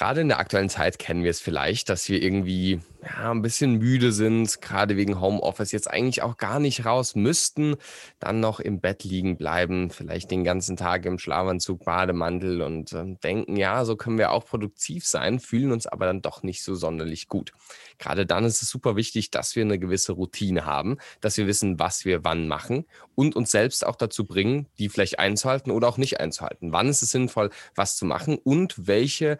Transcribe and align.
Gerade 0.00 0.22
in 0.22 0.28
der 0.28 0.38
aktuellen 0.38 0.70
Zeit 0.70 0.98
kennen 0.98 1.24
wir 1.24 1.30
es 1.30 1.42
vielleicht, 1.42 1.90
dass 1.90 2.08
wir 2.08 2.22
irgendwie 2.22 2.80
ja, 3.02 3.30
ein 3.30 3.42
bisschen 3.42 3.74
müde 3.74 4.12
sind, 4.12 4.62
gerade 4.62 4.96
wegen 4.96 5.20
Homeoffice, 5.20 5.72
jetzt 5.72 5.90
eigentlich 5.90 6.22
auch 6.22 6.38
gar 6.38 6.58
nicht 6.58 6.86
raus 6.86 7.14
müssten, 7.16 7.76
dann 8.18 8.40
noch 8.40 8.60
im 8.60 8.80
Bett 8.80 9.04
liegen 9.04 9.36
bleiben, 9.36 9.90
vielleicht 9.90 10.30
den 10.30 10.42
ganzen 10.42 10.78
Tag 10.78 11.04
im 11.04 11.18
Schlafanzug, 11.18 11.84
Bademantel 11.84 12.62
und 12.62 12.94
äh, 12.94 13.14
denken, 13.22 13.56
ja, 13.56 13.84
so 13.84 13.94
können 13.94 14.16
wir 14.16 14.30
auch 14.30 14.46
produktiv 14.46 15.06
sein, 15.06 15.38
fühlen 15.38 15.70
uns 15.70 15.86
aber 15.86 16.06
dann 16.06 16.22
doch 16.22 16.42
nicht 16.42 16.62
so 16.62 16.74
sonderlich 16.74 17.28
gut. 17.28 17.52
Gerade 17.98 18.24
dann 18.24 18.46
ist 18.46 18.62
es 18.62 18.70
super 18.70 18.96
wichtig, 18.96 19.30
dass 19.30 19.54
wir 19.54 19.64
eine 19.64 19.78
gewisse 19.78 20.12
Routine 20.12 20.64
haben, 20.64 20.96
dass 21.20 21.36
wir 21.36 21.46
wissen, 21.46 21.78
was 21.78 22.06
wir 22.06 22.24
wann 22.24 22.48
machen 22.48 22.86
und 23.16 23.36
uns 23.36 23.50
selbst 23.50 23.84
auch 23.84 23.96
dazu 23.96 24.24
bringen, 24.26 24.66
die 24.78 24.88
vielleicht 24.88 25.18
einzuhalten 25.18 25.70
oder 25.70 25.88
auch 25.88 25.98
nicht 25.98 26.20
einzuhalten. 26.20 26.72
Wann 26.72 26.88
ist 26.88 27.02
es 27.02 27.10
sinnvoll, 27.10 27.50
was 27.74 27.96
zu 27.96 28.06
machen 28.06 28.38
und 28.38 28.86
welche 28.86 29.36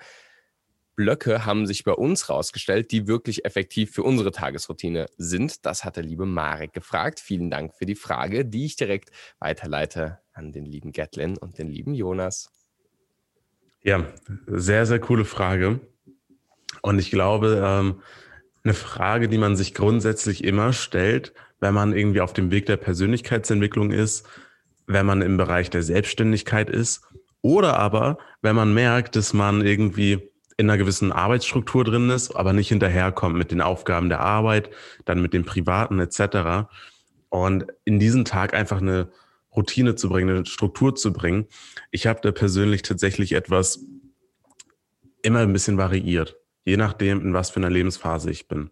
Blöcke 1.00 1.46
haben 1.46 1.66
sich 1.66 1.82
bei 1.82 1.92
uns 1.92 2.28
rausgestellt, 2.28 2.90
die 2.90 3.06
wirklich 3.06 3.46
effektiv 3.46 3.90
für 3.90 4.02
unsere 4.02 4.32
Tagesroutine 4.32 5.06
sind. 5.16 5.64
Das 5.64 5.82
hat 5.82 5.96
der 5.96 6.02
liebe 6.02 6.26
Marek 6.26 6.74
gefragt. 6.74 7.20
Vielen 7.20 7.50
Dank 7.50 7.74
für 7.74 7.86
die 7.86 7.94
Frage, 7.94 8.44
die 8.44 8.66
ich 8.66 8.76
direkt 8.76 9.08
weiterleite 9.38 10.18
an 10.34 10.52
den 10.52 10.66
lieben 10.66 10.92
Gatlin 10.92 11.38
und 11.38 11.56
den 11.56 11.68
lieben 11.68 11.94
Jonas. 11.94 12.52
Ja, 13.82 14.04
sehr, 14.46 14.84
sehr 14.84 14.98
coole 14.98 15.24
Frage. 15.24 15.80
Und 16.82 16.98
ich 16.98 17.10
glaube, 17.10 17.62
ähm, 17.64 18.02
eine 18.62 18.74
Frage, 18.74 19.30
die 19.30 19.38
man 19.38 19.56
sich 19.56 19.72
grundsätzlich 19.72 20.44
immer 20.44 20.74
stellt, 20.74 21.32
wenn 21.60 21.72
man 21.72 21.96
irgendwie 21.96 22.20
auf 22.20 22.34
dem 22.34 22.50
Weg 22.50 22.66
der 22.66 22.76
Persönlichkeitsentwicklung 22.76 23.90
ist, 23.90 24.28
wenn 24.86 25.06
man 25.06 25.22
im 25.22 25.38
Bereich 25.38 25.70
der 25.70 25.82
Selbstständigkeit 25.82 26.68
ist 26.68 27.00
oder 27.40 27.78
aber, 27.78 28.18
wenn 28.42 28.54
man 28.54 28.74
merkt, 28.74 29.16
dass 29.16 29.32
man 29.32 29.64
irgendwie 29.64 30.29
in 30.60 30.68
einer 30.68 30.78
gewissen 30.78 31.10
Arbeitsstruktur 31.10 31.84
drin 31.84 32.10
ist, 32.10 32.36
aber 32.36 32.52
nicht 32.52 32.68
hinterherkommt 32.68 33.36
mit 33.36 33.50
den 33.50 33.62
Aufgaben 33.62 34.10
der 34.10 34.20
Arbeit, 34.20 34.70
dann 35.06 35.22
mit 35.22 35.32
dem 35.32 35.44
Privaten 35.44 35.98
etc. 35.98 36.68
Und 37.30 37.64
in 37.84 37.98
diesen 37.98 38.26
Tag 38.26 38.52
einfach 38.52 38.80
eine 38.80 39.10
Routine 39.56 39.94
zu 39.94 40.10
bringen, 40.10 40.36
eine 40.36 40.46
Struktur 40.46 40.94
zu 40.94 41.12
bringen. 41.12 41.46
Ich 41.90 42.06
habe 42.06 42.20
da 42.22 42.30
persönlich 42.30 42.82
tatsächlich 42.82 43.32
etwas 43.32 43.80
immer 45.22 45.40
ein 45.40 45.52
bisschen 45.52 45.78
variiert, 45.78 46.36
je 46.64 46.76
nachdem, 46.76 47.22
in 47.22 47.34
was 47.34 47.50
für 47.50 47.60
einer 47.60 47.70
Lebensphase 47.70 48.30
ich 48.30 48.46
bin. 48.46 48.70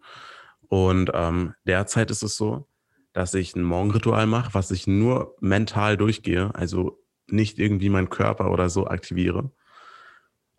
Und 0.68 1.10
ähm, 1.14 1.54
derzeit 1.66 2.10
ist 2.10 2.22
es 2.22 2.36
so, 2.36 2.68
dass 3.14 3.32
ich 3.32 3.56
ein 3.56 3.62
Morgenritual 3.62 4.26
mache, 4.26 4.52
was 4.52 4.70
ich 4.70 4.86
nur 4.86 5.34
mental 5.40 5.96
durchgehe, 5.96 6.54
also 6.54 7.02
nicht 7.26 7.58
irgendwie 7.58 7.88
meinen 7.88 8.10
Körper 8.10 8.50
oder 8.50 8.68
so 8.68 8.86
aktiviere. 8.86 9.50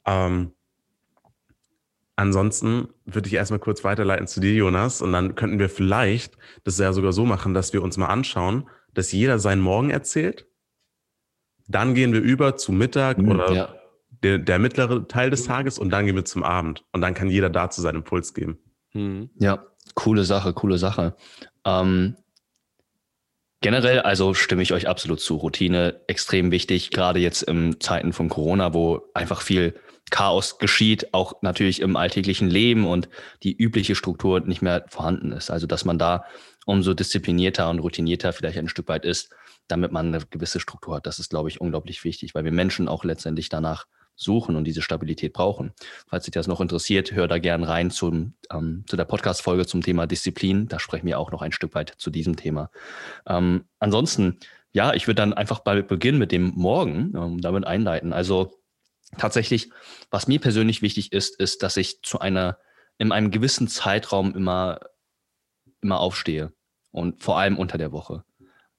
Ähm, 0.05 0.53
Ansonsten 2.19 2.89
würde 3.05 3.29
ich 3.29 3.33
erstmal 3.33 3.61
kurz 3.61 3.85
weiterleiten 3.85 4.27
zu 4.27 4.41
dir, 4.41 4.51
Jonas, 4.51 5.01
und 5.01 5.13
dann 5.13 5.35
könnten 5.35 5.57
wir 5.57 5.69
vielleicht 5.69 6.37
das 6.65 6.77
ja 6.77 6.91
sogar 6.91 7.13
so 7.13 7.23
machen, 7.23 7.53
dass 7.53 7.71
wir 7.71 7.81
uns 7.81 7.95
mal 7.95 8.07
anschauen, 8.07 8.67
dass 8.93 9.13
jeder 9.13 9.39
seinen 9.39 9.61
Morgen 9.61 9.89
erzählt. 9.89 10.45
Dann 11.69 11.93
gehen 11.93 12.11
wir 12.11 12.19
über 12.19 12.57
zu 12.57 12.73
Mittag 12.73 13.19
mhm, 13.19 13.31
oder 13.31 13.51
ja. 13.53 13.75
der, 14.21 14.37
der, 14.37 14.59
mittlere 14.59 15.07
Teil 15.07 15.29
des 15.29 15.45
Tages 15.45 15.79
und 15.79 15.91
dann 15.91 16.05
gehen 16.07 16.17
wir 16.17 16.25
zum 16.25 16.43
Abend. 16.43 16.83
Und 16.91 16.99
dann 16.99 17.13
kann 17.13 17.29
jeder 17.29 17.49
dazu 17.49 17.79
seinen 17.79 17.99
Impuls 17.99 18.33
geben. 18.33 18.59
Mhm. 18.91 19.29
Ja, 19.39 19.65
coole 19.93 20.25
Sache, 20.25 20.51
coole 20.51 20.77
Sache. 20.77 21.15
Ähm, 21.63 22.17
generell, 23.61 24.01
also 24.01 24.33
stimme 24.33 24.61
ich 24.61 24.73
euch 24.73 24.89
absolut 24.89 25.21
zu. 25.21 25.37
Routine 25.37 26.01
extrem 26.07 26.51
wichtig, 26.51 26.91
gerade 26.91 27.21
jetzt 27.21 27.43
in 27.43 27.79
Zeiten 27.79 28.11
von 28.11 28.27
Corona, 28.27 28.73
wo 28.73 29.03
einfach 29.13 29.39
viel 29.39 29.79
Chaos 30.09 30.57
geschieht, 30.57 31.13
auch 31.13 31.41
natürlich 31.41 31.81
im 31.81 31.95
alltäglichen 31.95 32.49
Leben 32.49 32.88
und 32.88 33.09
die 33.43 33.55
übliche 33.55 33.95
Struktur 33.95 34.39
nicht 34.41 34.61
mehr 34.61 34.85
vorhanden 34.88 35.31
ist. 35.31 35.49
Also 35.49 35.67
dass 35.67 35.85
man 35.85 35.97
da 35.97 36.25
umso 36.65 36.93
disziplinierter 36.93 37.69
und 37.69 37.79
routinierter 37.79 38.33
vielleicht 38.33 38.57
ein 38.57 38.69
Stück 38.69 38.87
weit 38.87 39.05
ist, 39.05 39.30
damit 39.67 39.92
man 39.92 40.08
eine 40.08 40.23
gewisse 40.30 40.59
Struktur 40.59 40.95
hat. 40.95 41.05
Das 41.05 41.20
ist, 41.20 41.30
glaube 41.30 41.49
ich, 41.49 41.61
unglaublich 41.61 42.03
wichtig, 42.03 42.36
weil 42.36 42.43
wir 42.43 42.52
Menschen 42.52 42.87
auch 42.87 43.03
letztendlich 43.03 43.49
danach 43.49 43.86
suchen 44.15 44.55
und 44.55 44.65
diese 44.65 44.81
Stabilität 44.81 45.33
brauchen. 45.33 45.71
Falls 46.08 46.26
dich 46.26 46.33
das 46.33 46.47
noch 46.47 46.61
interessiert, 46.61 47.14
hör 47.14 47.27
da 47.27 47.39
gern 47.39 47.64
rein 47.64 47.89
zum, 47.89 48.33
ähm, 48.52 48.83
zu 48.87 48.97
der 48.97 49.05
Podcast-Folge 49.05 49.65
zum 49.65 49.81
Thema 49.81 50.08
Disziplin. 50.08 50.67
Da 50.67 50.80
sprechen 50.80 51.08
wir 51.08 51.20
auch 51.20 51.31
noch 51.31 51.41
ein 51.41 51.53
Stück 51.53 51.73
weit 51.73 51.93
zu 51.97 52.09
diesem 52.09 52.36
Thema. 52.36 52.70
Ähm, 53.26 53.64
ansonsten, 53.80 54.37
ja, 54.73 54.93
ich 54.93 55.08
würde 55.08 55.15
dann 55.15 55.33
einfach 55.33 55.59
bei 55.59 55.81
Beginn 55.81 56.17
mit 56.17 56.31
dem 56.31 56.52
Morgen 56.55 57.14
ähm, 57.15 57.41
damit 57.41 57.65
einleiten. 57.65 58.11
Also 58.11 58.58
tatsächlich, 59.17 59.70
was 60.11 60.27
mir 60.27 60.39
persönlich 60.39 60.81
wichtig 60.81 61.11
ist, 61.11 61.39
ist, 61.39 61.64
dass 61.64 61.77
ich 61.77 62.02
zu 62.02 62.20
einer, 62.20 62.58
in 62.97 63.11
einem 63.11 63.31
gewissen 63.31 63.67
Zeitraum 63.67 64.36
immer, 64.36 64.80
immer 65.81 65.99
aufstehe. 65.99 66.53
Und 66.92 67.21
vor 67.21 67.37
allem 67.37 67.58
unter 67.58 67.77
der 67.77 67.92
Woche. 67.92 68.23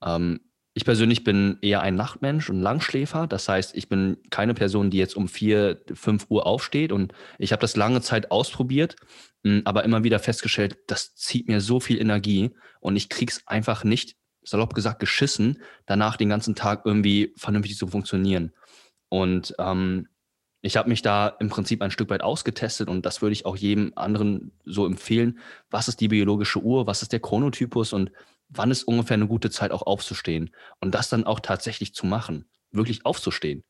Ähm, 0.02 0.40
ich 0.72 0.84
persönlich 0.84 1.24
bin 1.24 1.58
eher 1.62 1.80
ein 1.82 1.96
Nachtmensch 1.96 2.48
und 2.48 2.60
Langschläfer. 2.60 3.26
Das 3.26 3.48
heißt, 3.48 3.76
ich 3.76 3.88
bin 3.88 4.18
keine 4.30 4.54
Person, 4.54 4.90
die 4.90 4.98
jetzt 4.98 5.16
um 5.16 5.28
vier, 5.28 5.80
fünf 5.92 6.26
Uhr 6.28 6.46
aufsteht. 6.46 6.92
Und 6.92 7.12
ich 7.38 7.52
habe 7.52 7.60
das 7.60 7.76
lange 7.76 8.00
Zeit 8.00 8.30
ausprobiert, 8.30 8.96
hm, 9.44 9.62
aber 9.64 9.84
immer 9.84 10.04
wieder 10.04 10.18
festgestellt, 10.18 10.78
das 10.86 11.14
zieht 11.16 11.48
mir 11.48 11.60
so 11.60 11.80
viel 11.80 12.00
Energie 12.00 12.50
und 12.80 12.96
ich 12.96 13.08
krieg's 13.08 13.42
einfach 13.46 13.84
nicht, 13.84 14.16
salopp 14.42 14.74
gesagt, 14.74 15.00
geschissen, 15.00 15.60
danach 15.86 16.16
den 16.16 16.28
ganzen 16.28 16.54
Tag 16.54 16.82
irgendwie 16.84 17.34
vernünftig 17.36 17.76
zu 17.76 17.86
funktionieren. 17.88 18.52
Und 19.08 19.54
ähm, 19.58 20.08
ich 20.62 20.76
habe 20.76 20.88
mich 20.88 21.02
da 21.02 21.28
im 21.28 21.48
Prinzip 21.48 21.80
ein 21.80 21.90
Stück 21.90 22.10
weit 22.10 22.22
ausgetestet 22.22 22.88
und 22.88 23.06
das 23.06 23.22
würde 23.22 23.32
ich 23.32 23.46
auch 23.46 23.56
jedem 23.56 23.92
anderen 23.96 24.52
so 24.64 24.86
empfehlen. 24.86 25.38
Was 25.70 25.88
ist 25.88 26.00
die 26.00 26.08
biologische 26.08 26.60
Uhr? 26.60 26.86
Was 26.86 27.02
ist 27.02 27.12
der 27.12 27.20
Chronotypus? 27.20 27.92
Und 27.92 28.12
wann 28.48 28.70
ist 28.70 28.84
ungefähr 28.84 29.14
eine 29.14 29.26
gute 29.26 29.50
Zeit 29.50 29.70
auch 29.72 29.82
aufzustehen? 29.82 30.50
Und 30.80 30.94
das 30.94 31.08
dann 31.08 31.24
auch 31.24 31.40
tatsächlich 31.40 31.94
zu 31.94 32.04
machen, 32.06 32.44
wirklich 32.72 33.06
aufzustehen. 33.06 33.64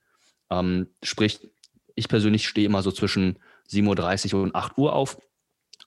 Ähm, 0.50 0.88
sprich, 1.02 1.48
ich 1.94 2.08
persönlich 2.08 2.48
stehe 2.48 2.66
immer 2.66 2.82
so 2.82 2.90
zwischen 2.90 3.38
7.30 3.68 4.34
Uhr 4.34 4.42
und 4.42 4.54
8 4.56 4.76
Uhr 4.76 4.92
auf 4.92 5.18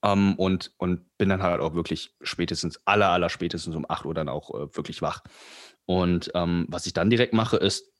ähm, 0.04 0.36
und, 0.36 0.72
und 0.78 1.18
bin 1.18 1.28
dann 1.28 1.44
halt 1.44 1.60
auch 1.60 1.74
wirklich 1.74 2.16
spätestens, 2.22 2.80
aller, 2.86 3.10
aller 3.10 3.30
spätestens 3.30 3.76
um 3.76 3.86
8 3.90 4.06
Uhr 4.06 4.14
dann 4.14 4.30
auch 4.30 4.52
äh, 4.52 4.76
wirklich 4.76 5.02
wach. 5.02 5.22
Und 5.86 6.32
ähm, 6.34 6.66
was 6.70 6.86
ich 6.86 6.94
dann 6.94 7.10
direkt 7.10 7.34
mache, 7.34 7.58
ist 7.58 7.92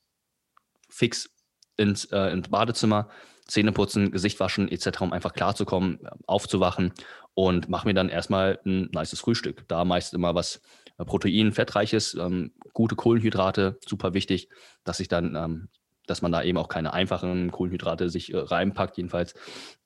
fix 0.88 1.28
ins, 1.76 2.04
äh, 2.06 2.32
ins 2.32 2.48
Badezimmer, 2.48 3.08
Zähne 3.46 3.72
putzen, 3.72 4.10
Gesicht 4.10 4.40
waschen 4.40 4.70
etc., 4.70 5.02
um 5.02 5.12
einfach 5.12 5.32
klarzukommen, 5.34 6.00
aufzuwachen 6.26 6.92
und 7.34 7.68
mache 7.68 7.86
mir 7.86 7.94
dann 7.94 8.08
erstmal 8.08 8.58
ein 8.64 8.90
nices 8.92 9.20
Frühstück. 9.20 9.64
Da 9.68 9.84
meist 9.84 10.14
immer 10.14 10.34
was 10.34 10.62
äh, 10.98 11.04
Protein, 11.04 11.52
Fettreiches, 11.52 12.14
ähm, 12.14 12.52
gute 12.72 12.96
Kohlenhydrate, 12.96 13.78
super 13.86 14.14
wichtig, 14.14 14.48
dass 14.84 15.00
ich 15.00 15.08
dann, 15.08 15.34
ähm, 15.34 15.68
dass 16.06 16.22
man 16.22 16.32
da 16.32 16.42
eben 16.42 16.58
auch 16.58 16.68
keine 16.68 16.92
einfachen 16.92 17.50
Kohlenhydrate 17.50 18.08
sich 18.08 18.32
äh, 18.32 18.38
reinpackt, 18.38 18.96
jedenfalls, 18.96 19.34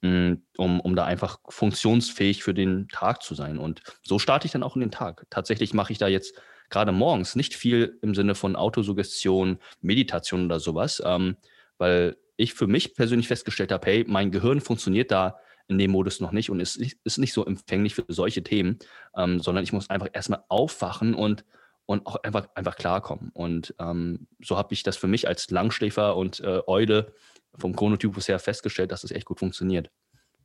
mh, 0.02 0.10
mm, 0.10 0.42
um, 0.56 0.80
um 0.80 0.96
da 0.96 1.04
einfach 1.04 1.38
funktionsfähig 1.48 2.42
für 2.42 2.54
den 2.54 2.88
Tag 2.88 3.22
zu 3.22 3.34
sein. 3.34 3.58
Und 3.58 3.82
so 4.02 4.18
starte 4.18 4.46
ich 4.46 4.52
dann 4.52 4.62
auch 4.62 4.76
in 4.76 4.80
den 4.80 4.90
Tag. 4.90 5.26
Tatsächlich 5.30 5.74
mache 5.74 5.92
ich 5.92 5.98
da 5.98 6.08
jetzt 6.08 6.34
gerade 6.70 6.92
morgens 6.92 7.34
nicht 7.34 7.54
viel 7.54 7.98
im 8.02 8.14
Sinne 8.14 8.34
von 8.34 8.56
Autosuggestion, 8.56 9.58
Meditation 9.80 10.44
oder 10.44 10.60
sowas. 10.60 11.02
Ähm, 11.04 11.36
weil 11.78 12.16
ich 12.36 12.54
für 12.54 12.66
mich 12.66 12.94
persönlich 12.94 13.28
festgestellt 13.28 13.72
habe, 13.72 13.86
hey, 13.86 14.04
mein 14.06 14.30
Gehirn 14.30 14.60
funktioniert 14.60 15.10
da 15.10 15.38
in 15.66 15.78
dem 15.78 15.90
Modus 15.90 16.20
noch 16.20 16.32
nicht 16.32 16.50
und 16.50 16.60
ist, 16.60 16.76
ist 16.76 17.18
nicht 17.18 17.32
so 17.32 17.44
empfänglich 17.44 17.94
für 17.94 18.04
solche 18.08 18.42
Themen, 18.42 18.78
ähm, 19.16 19.40
sondern 19.40 19.64
ich 19.64 19.72
muss 19.72 19.90
einfach 19.90 20.08
erstmal 20.12 20.44
aufwachen 20.48 21.14
und, 21.14 21.44
und 21.84 22.06
auch 22.06 22.16
einfach, 22.22 22.48
einfach 22.54 22.76
klarkommen. 22.76 23.30
Und 23.34 23.74
ähm, 23.78 24.28
so 24.40 24.56
habe 24.56 24.72
ich 24.72 24.82
das 24.82 24.96
für 24.96 25.08
mich 25.08 25.28
als 25.28 25.50
Langschläfer 25.50 26.16
und 26.16 26.40
äh, 26.40 26.60
Eule 26.66 27.12
vom 27.56 27.76
Chronotypus 27.76 28.28
her 28.28 28.38
festgestellt, 28.38 28.92
dass 28.92 29.02
das 29.02 29.10
echt 29.10 29.26
gut 29.26 29.40
funktioniert. 29.40 29.90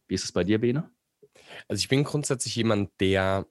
Wie 0.07 0.15
ist 0.15 0.25
es 0.25 0.31
bei 0.31 0.43
dir, 0.43 0.59
Bene? 0.59 0.89
Also 1.67 1.79
ich 1.79 1.87
bin 1.87 2.03
grundsätzlich 2.03 2.55
jemand, 2.55 2.89
der 2.99 3.45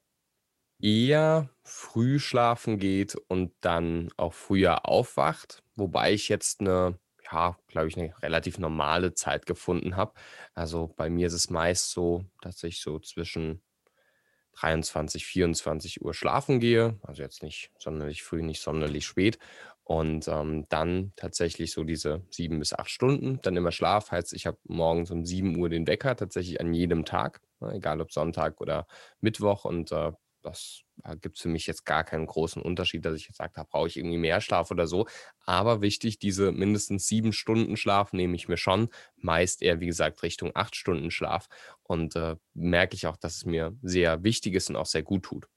eher 0.81 1.49
früh 1.63 2.19
schlafen 2.19 2.79
geht 2.79 3.15
und 3.29 3.53
dann 3.61 4.11
auch 4.17 4.35
früher 4.35 4.87
aufwacht, 4.87 5.63
wobei 5.77 6.13
ich 6.13 6.29
jetzt 6.29 6.61
eine 6.61 6.99
ja, 7.33 7.57
glaube 7.69 7.89
ich, 7.89 7.97
eine 7.97 8.15
relativ 8.23 8.59
normale 8.59 9.15
Zeit 9.15 9.47
gefunden 9.47 9.97
habe. 9.97 10.13
Also 10.55 10.89
bei 10.97 11.11
mir 11.11 11.27
ist 11.29 11.33
es 11.33 11.51
meist 11.51 11.91
so, 11.91 12.25
dass 12.41 12.63
ich 12.63 12.81
so 12.81 12.99
zwischen 12.99 13.63
23, 14.55 15.25
24 15.27 16.03
Uhr 16.03 16.15
schlafen 16.15 16.61
gehe. 16.61 16.99
Also 17.03 17.23
jetzt 17.23 17.43
nicht 17.43 17.71
sonderlich 17.79 18.23
früh, 18.23 18.43
nicht 18.43 18.61
sonderlich 18.63 19.07
spät. 19.07 19.39
Und 19.85 20.29
ähm, 20.29 20.67
dann 20.69 21.13
tatsächlich 21.17 21.73
so 21.73 21.85
diese 21.85 22.23
sieben 22.31 22.59
bis 22.61 22.73
acht 22.73 22.91
Stunden, 22.91 23.41
dann 23.43 23.57
immer 23.57 23.73
Schlaf. 23.73 24.11
Heißt, 24.13 24.33
ich 24.33 24.47
habe 24.47 24.59
morgens 24.65 25.11
um 25.11 25.25
7 25.25 25.57
Uhr 25.59 25.69
den 25.69 25.87
Wecker, 25.87 26.15
tatsächlich 26.17 26.61
an 26.61 26.73
jedem 26.73 27.05
Tag, 27.05 27.41
ne, 27.61 27.73
egal 27.75 28.01
ob 28.01 28.13
Sonntag 28.13 28.61
oder 28.61 28.87
Mittwoch. 29.21 29.65
Und 29.65 29.91
äh, 29.91 30.13
das 30.43 30.85
da 31.05 31.15
gibt 31.15 31.37
es 31.37 31.43
für 31.43 31.49
mich 31.49 31.67
jetzt 31.67 31.85
gar 31.85 32.05
keinen 32.05 32.27
großen 32.27 32.63
Unterschied, 32.63 33.05
dass 33.05 33.17
ich 33.17 33.27
jetzt 33.27 33.39
sage, 33.39 33.53
da 33.55 33.65
brauche 33.65 33.89
ich 33.89 33.97
irgendwie 33.97 34.19
mehr 34.19 34.41
Schlaf 34.41 34.71
oder 34.71 34.87
so. 34.87 35.07
Aber 35.45 35.83
wichtig, 35.83 36.19
diese 36.19 36.53
mindestens 36.53 37.07
sieben 37.07 37.33
Stunden 37.33 37.77
Schlaf 37.77 38.13
nehme 38.13 38.37
ich 38.37 38.49
mir 38.49 38.57
schon. 38.57 38.89
Meist 39.17 39.63
eher, 39.63 39.81
wie 39.81 39.87
gesagt, 39.87 40.23
Richtung 40.23 40.53
acht 40.55 40.77
Stunden 40.77 41.11
Schlaf. 41.11 41.49
Und 41.83 42.15
äh, 42.17 42.37
merke 42.55 42.95
ich 42.95 43.07
auch, 43.07 43.17
dass 43.17 43.37
es 43.37 43.45
mir 43.45 43.77
sehr 43.83 44.23
wichtig 44.23 44.55
ist 44.55 44.71
und 44.71 44.77
auch 44.77 44.87
sehr 44.87 45.03
gut 45.03 45.25
tut. 45.25 45.49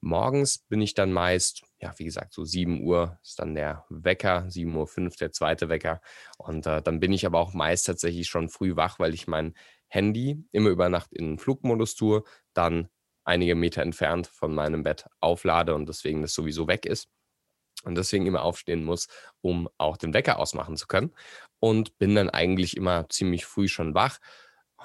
Morgens 0.00 0.58
bin 0.58 0.80
ich 0.80 0.94
dann 0.94 1.12
meist, 1.12 1.62
ja, 1.80 1.94
wie 1.96 2.04
gesagt, 2.04 2.32
so 2.32 2.44
7 2.44 2.82
Uhr 2.82 3.18
ist 3.22 3.38
dann 3.38 3.54
der 3.54 3.84
Wecker, 3.88 4.46
7.05 4.48 5.04
Uhr 5.04 5.10
der 5.20 5.32
zweite 5.32 5.68
Wecker. 5.68 6.00
Und 6.38 6.66
äh, 6.66 6.82
dann 6.82 6.98
bin 6.98 7.12
ich 7.12 7.24
aber 7.24 7.38
auch 7.38 7.54
meist 7.54 7.86
tatsächlich 7.86 8.26
schon 8.28 8.48
früh 8.48 8.74
wach, 8.74 8.98
weil 8.98 9.14
ich 9.14 9.28
mein 9.28 9.54
Handy 9.86 10.44
immer 10.50 10.70
über 10.70 10.88
Nacht 10.88 11.12
in 11.12 11.38
Flugmodus 11.38 11.94
tue, 11.94 12.24
dann 12.52 12.88
einige 13.24 13.54
Meter 13.54 13.82
entfernt 13.82 14.26
von 14.26 14.54
meinem 14.54 14.82
Bett 14.82 15.06
auflade 15.20 15.74
und 15.74 15.88
deswegen 15.88 16.22
das 16.22 16.34
sowieso 16.34 16.68
weg 16.68 16.86
ist. 16.86 17.08
Und 17.84 17.96
deswegen 17.96 18.26
immer 18.26 18.42
aufstehen 18.42 18.84
muss, 18.84 19.08
um 19.40 19.68
auch 19.76 19.96
den 19.96 20.14
Wecker 20.14 20.38
ausmachen 20.38 20.76
zu 20.76 20.86
können. 20.86 21.12
Und 21.58 21.98
bin 21.98 22.14
dann 22.14 22.30
eigentlich 22.30 22.76
immer 22.76 23.08
ziemlich 23.08 23.44
früh 23.44 23.66
schon 23.66 23.94
wach. 23.94 24.18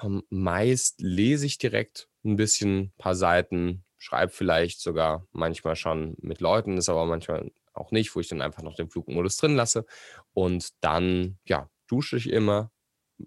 Ähm, 0.02 0.24
meist 0.30 1.00
lese 1.00 1.46
ich 1.46 1.58
direkt 1.58 2.08
ein 2.24 2.36
bisschen, 2.36 2.78
ein 2.78 2.92
paar 2.98 3.14
Seiten, 3.14 3.84
schreibe 3.98 4.32
vielleicht 4.32 4.80
sogar 4.80 5.26
manchmal 5.30 5.76
schon 5.76 6.16
mit 6.20 6.40
Leuten, 6.40 6.76
ist 6.76 6.88
aber 6.88 7.06
manchmal 7.06 7.50
auch 7.72 7.90
nicht, 7.92 8.14
wo 8.14 8.20
ich 8.20 8.28
dann 8.28 8.42
einfach 8.42 8.62
noch 8.62 8.74
den 8.74 8.90
Flugmodus 8.90 9.36
drin 9.36 9.54
lasse. 9.54 9.84
Und 10.32 10.70
dann, 10.80 11.38
ja, 11.44 11.70
dusche 11.86 12.16
ich 12.16 12.30
immer 12.30 12.70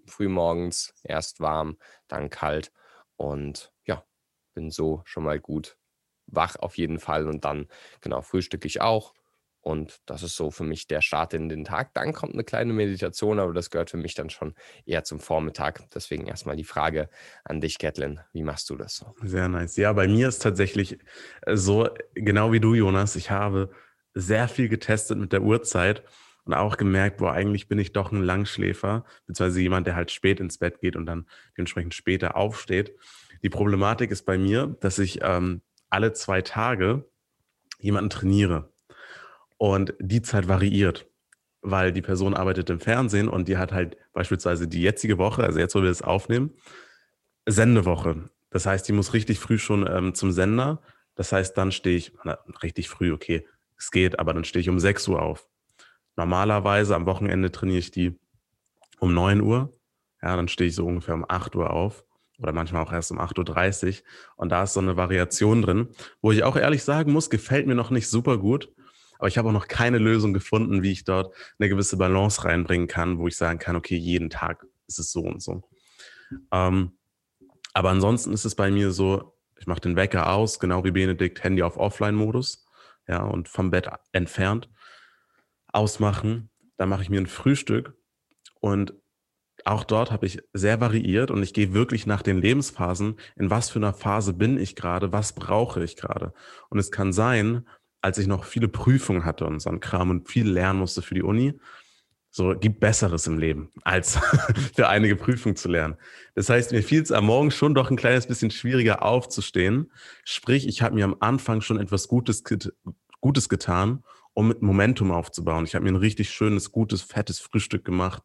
früh 0.06 0.28
morgens, 0.28 0.94
erst 1.02 1.40
warm, 1.40 1.78
dann 2.08 2.30
kalt. 2.30 2.72
Und 3.16 3.71
bin 4.54 4.70
so 4.70 5.02
schon 5.04 5.24
mal 5.24 5.40
gut 5.40 5.76
wach 6.26 6.56
auf 6.56 6.78
jeden 6.78 6.98
Fall. 6.98 7.26
Und 7.28 7.44
dann, 7.44 7.66
genau, 8.00 8.22
frühstücke 8.22 8.66
ich 8.66 8.80
auch. 8.80 9.14
Und 9.60 10.00
das 10.06 10.24
ist 10.24 10.34
so 10.34 10.50
für 10.50 10.64
mich 10.64 10.88
der 10.88 11.02
Start 11.02 11.34
in 11.34 11.48
den 11.48 11.64
Tag. 11.64 11.94
Dann 11.94 12.12
kommt 12.12 12.32
eine 12.32 12.42
kleine 12.42 12.72
Meditation, 12.72 13.38
aber 13.38 13.54
das 13.54 13.70
gehört 13.70 13.90
für 13.90 13.96
mich 13.96 14.14
dann 14.14 14.28
schon 14.28 14.54
eher 14.86 15.04
zum 15.04 15.20
Vormittag. 15.20 15.88
Deswegen 15.94 16.26
erstmal 16.26 16.56
die 16.56 16.64
Frage 16.64 17.08
an 17.44 17.60
dich, 17.60 17.78
Gatlin. 17.78 18.18
Wie 18.32 18.42
machst 18.42 18.68
du 18.70 18.76
das 18.76 18.96
so? 18.96 19.14
Sehr 19.22 19.48
nice. 19.48 19.76
Ja, 19.76 19.92
bei 19.92 20.08
mir 20.08 20.28
ist 20.28 20.40
tatsächlich 20.42 20.98
äh, 21.42 21.56
so, 21.56 21.88
genau 22.14 22.50
wie 22.50 22.58
du, 22.58 22.74
Jonas. 22.74 23.14
Ich 23.14 23.30
habe 23.30 23.70
sehr 24.14 24.48
viel 24.48 24.68
getestet 24.68 25.18
mit 25.18 25.32
der 25.32 25.42
Uhrzeit 25.42 26.02
und 26.44 26.54
auch 26.54 26.76
gemerkt, 26.76 27.18
boah, 27.18 27.32
eigentlich 27.32 27.68
bin 27.68 27.78
ich 27.78 27.92
doch 27.92 28.12
ein 28.12 28.22
Langschläfer, 28.22 29.04
beziehungsweise 29.26 29.60
jemand, 29.60 29.86
der 29.86 29.94
halt 29.94 30.10
spät 30.10 30.40
ins 30.40 30.58
Bett 30.58 30.80
geht 30.80 30.96
und 30.96 31.06
dann 31.06 31.26
dementsprechend 31.56 31.94
später 31.94 32.36
aufsteht. 32.36 32.94
Die 33.42 33.50
Problematik 33.50 34.10
ist 34.10 34.24
bei 34.24 34.38
mir, 34.38 34.76
dass 34.80 34.98
ich 34.98 35.20
ähm, 35.22 35.62
alle 35.90 36.12
zwei 36.12 36.42
Tage 36.42 37.04
jemanden 37.78 38.10
trainiere. 38.10 38.72
Und 39.58 39.94
die 40.00 40.22
Zeit 40.22 40.48
variiert, 40.48 41.06
weil 41.60 41.92
die 41.92 42.02
Person 42.02 42.34
arbeitet 42.34 42.70
im 42.70 42.80
Fernsehen 42.80 43.28
und 43.28 43.46
die 43.46 43.56
hat 43.56 43.72
halt 43.72 43.96
beispielsweise 44.12 44.66
die 44.66 44.82
jetzige 44.82 45.18
Woche, 45.18 45.44
also 45.44 45.58
jetzt, 45.58 45.74
wo 45.74 45.82
wir 45.82 45.88
das 45.88 46.02
aufnehmen, 46.02 46.50
Sendewoche. 47.46 48.30
Das 48.50 48.66
heißt, 48.66 48.86
die 48.88 48.92
muss 48.92 49.14
richtig 49.14 49.38
früh 49.38 49.58
schon 49.58 49.86
ähm, 49.88 50.14
zum 50.14 50.32
Sender. 50.32 50.82
Das 51.14 51.32
heißt, 51.32 51.56
dann 51.56 51.72
stehe 51.72 51.96
ich, 51.96 52.12
na, 52.24 52.38
richtig 52.62 52.88
früh, 52.88 53.12
okay, 53.12 53.46
es 53.76 53.90
geht, 53.90 54.18
aber 54.18 54.34
dann 54.34 54.44
stehe 54.44 54.60
ich 54.60 54.68
um 54.68 54.78
6 54.78 55.08
Uhr 55.08 55.22
auf. 55.22 55.48
Normalerweise 56.16 56.94
am 56.94 57.06
Wochenende 57.06 57.50
trainiere 57.50 57.78
ich 57.78 57.90
die 57.90 58.18
um 58.98 59.14
9 59.14 59.40
Uhr. 59.40 59.78
Ja, 60.22 60.36
dann 60.36 60.48
stehe 60.48 60.68
ich 60.68 60.74
so 60.74 60.86
ungefähr 60.86 61.14
um 61.14 61.24
8 61.28 61.56
Uhr 61.56 61.70
auf 61.70 62.04
oder 62.38 62.52
manchmal 62.52 62.82
auch 62.82 62.92
erst 62.92 63.10
um 63.10 63.20
8.30 63.20 63.86
Uhr. 63.88 64.04
Und 64.36 64.50
da 64.50 64.64
ist 64.64 64.74
so 64.74 64.80
eine 64.80 64.96
Variation 64.96 65.62
drin, 65.62 65.88
wo 66.20 66.32
ich 66.32 66.44
auch 66.44 66.56
ehrlich 66.56 66.82
sagen 66.82 67.12
muss, 67.12 67.30
gefällt 67.30 67.66
mir 67.66 67.74
noch 67.74 67.90
nicht 67.90 68.08
super 68.08 68.38
gut. 68.38 68.72
Aber 69.18 69.28
ich 69.28 69.38
habe 69.38 69.48
auch 69.48 69.52
noch 69.52 69.68
keine 69.68 69.98
Lösung 69.98 70.32
gefunden, 70.32 70.82
wie 70.82 70.90
ich 70.90 71.04
dort 71.04 71.34
eine 71.58 71.68
gewisse 71.68 71.96
Balance 71.96 72.44
reinbringen 72.44 72.88
kann, 72.88 73.18
wo 73.18 73.28
ich 73.28 73.36
sagen 73.36 73.60
kann, 73.60 73.76
okay, 73.76 73.96
jeden 73.96 74.30
Tag 74.30 74.66
ist 74.88 74.98
es 74.98 75.12
so 75.12 75.20
und 75.20 75.40
so. 75.40 75.62
Ähm, 76.50 76.98
aber 77.72 77.90
ansonsten 77.90 78.32
ist 78.32 78.44
es 78.44 78.54
bei 78.54 78.70
mir 78.70 78.90
so, 78.90 79.38
ich 79.58 79.66
mache 79.66 79.80
den 79.80 79.94
Wecker 79.94 80.32
aus, 80.32 80.58
genau 80.58 80.82
wie 80.84 80.90
Benedikt, 80.90 81.44
Handy 81.44 81.62
auf 81.62 81.76
Offline-Modus, 81.76 82.66
ja, 83.06 83.22
und 83.22 83.48
vom 83.48 83.70
Bett 83.70 83.88
entfernt, 84.12 84.68
ausmachen. 85.72 86.50
Dann 86.76 86.88
mache 86.88 87.02
ich 87.02 87.10
mir 87.10 87.20
ein 87.20 87.26
Frühstück 87.26 87.94
und 88.60 88.94
auch 89.64 89.84
dort 89.84 90.10
habe 90.10 90.26
ich 90.26 90.40
sehr 90.52 90.80
variiert 90.80 91.30
und 91.30 91.42
ich 91.42 91.54
gehe 91.54 91.72
wirklich 91.72 92.06
nach 92.06 92.22
den 92.22 92.38
Lebensphasen, 92.38 93.16
in 93.36 93.50
was 93.50 93.70
für 93.70 93.78
einer 93.78 93.92
Phase 93.92 94.32
bin 94.32 94.58
ich 94.58 94.76
gerade, 94.76 95.12
was 95.12 95.34
brauche 95.34 95.82
ich 95.84 95.96
gerade. 95.96 96.32
Und 96.68 96.78
es 96.78 96.90
kann 96.90 97.12
sein, 97.12 97.66
als 98.00 98.18
ich 98.18 98.26
noch 98.26 98.44
viele 98.44 98.68
Prüfungen 98.68 99.24
hatte 99.24 99.46
und 99.46 99.60
so 99.60 99.70
ein 99.70 99.80
Kram 99.80 100.10
und 100.10 100.28
viel 100.28 100.48
lernen 100.48 100.80
musste 100.80 101.02
für 101.02 101.14
die 101.14 101.22
Uni, 101.22 101.58
so 102.30 102.54
gibt 102.58 102.80
Besseres 102.80 103.26
im 103.26 103.38
Leben, 103.38 103.70
als 103.82 104.16
für 104.74 104.88
einige 104.88 105.16
Prüfungen 105.16 105.54
zu 105.54 105.68
lernen. 105.68 105.96
Das 106.34 106.48
heißt, 106.48 106.72
mir 106.72 106.82
fiel 106.82 107.02
es 107.02 107.12
am 107.12 107.26
Morgen 107.26 107.50
schon 107.50 107.74
doch 107.74 107.90
ein 107.90 107.96
kleines 107.96 108.26
bisschen 108.26 108.50
schwieriger 108.50 109.04
aufzustehen. 109.04 109.92
Sprich, 110.24 110.66
ich 110.66 110.82
habe 110.82 110.94
mir 110.94 111.04
am 111.04 111.16
Anfang 111.20 111.60
schon 111.60 111.78
etwas 111.78 112.08
Gutes, 112.08 112.42
Gutes 113.20 113.48
getan, 113.48 114.02
um 114.34 114.48
mit 114.48 114.62
Momentum 114.62 115.10
aufzubauen. 115.10 115.64
Ich 115.64 115.74
habe 115.74 115.84
mir 115.84 115.92
ein 115.92 115.96
richtig 115.96 116.30
schönes, 116.30 116.72
gutes, 116.72 117.02
fettes 117.02 117.40
Frühstück 117.40 117.84
gemacht, 117.84 118.22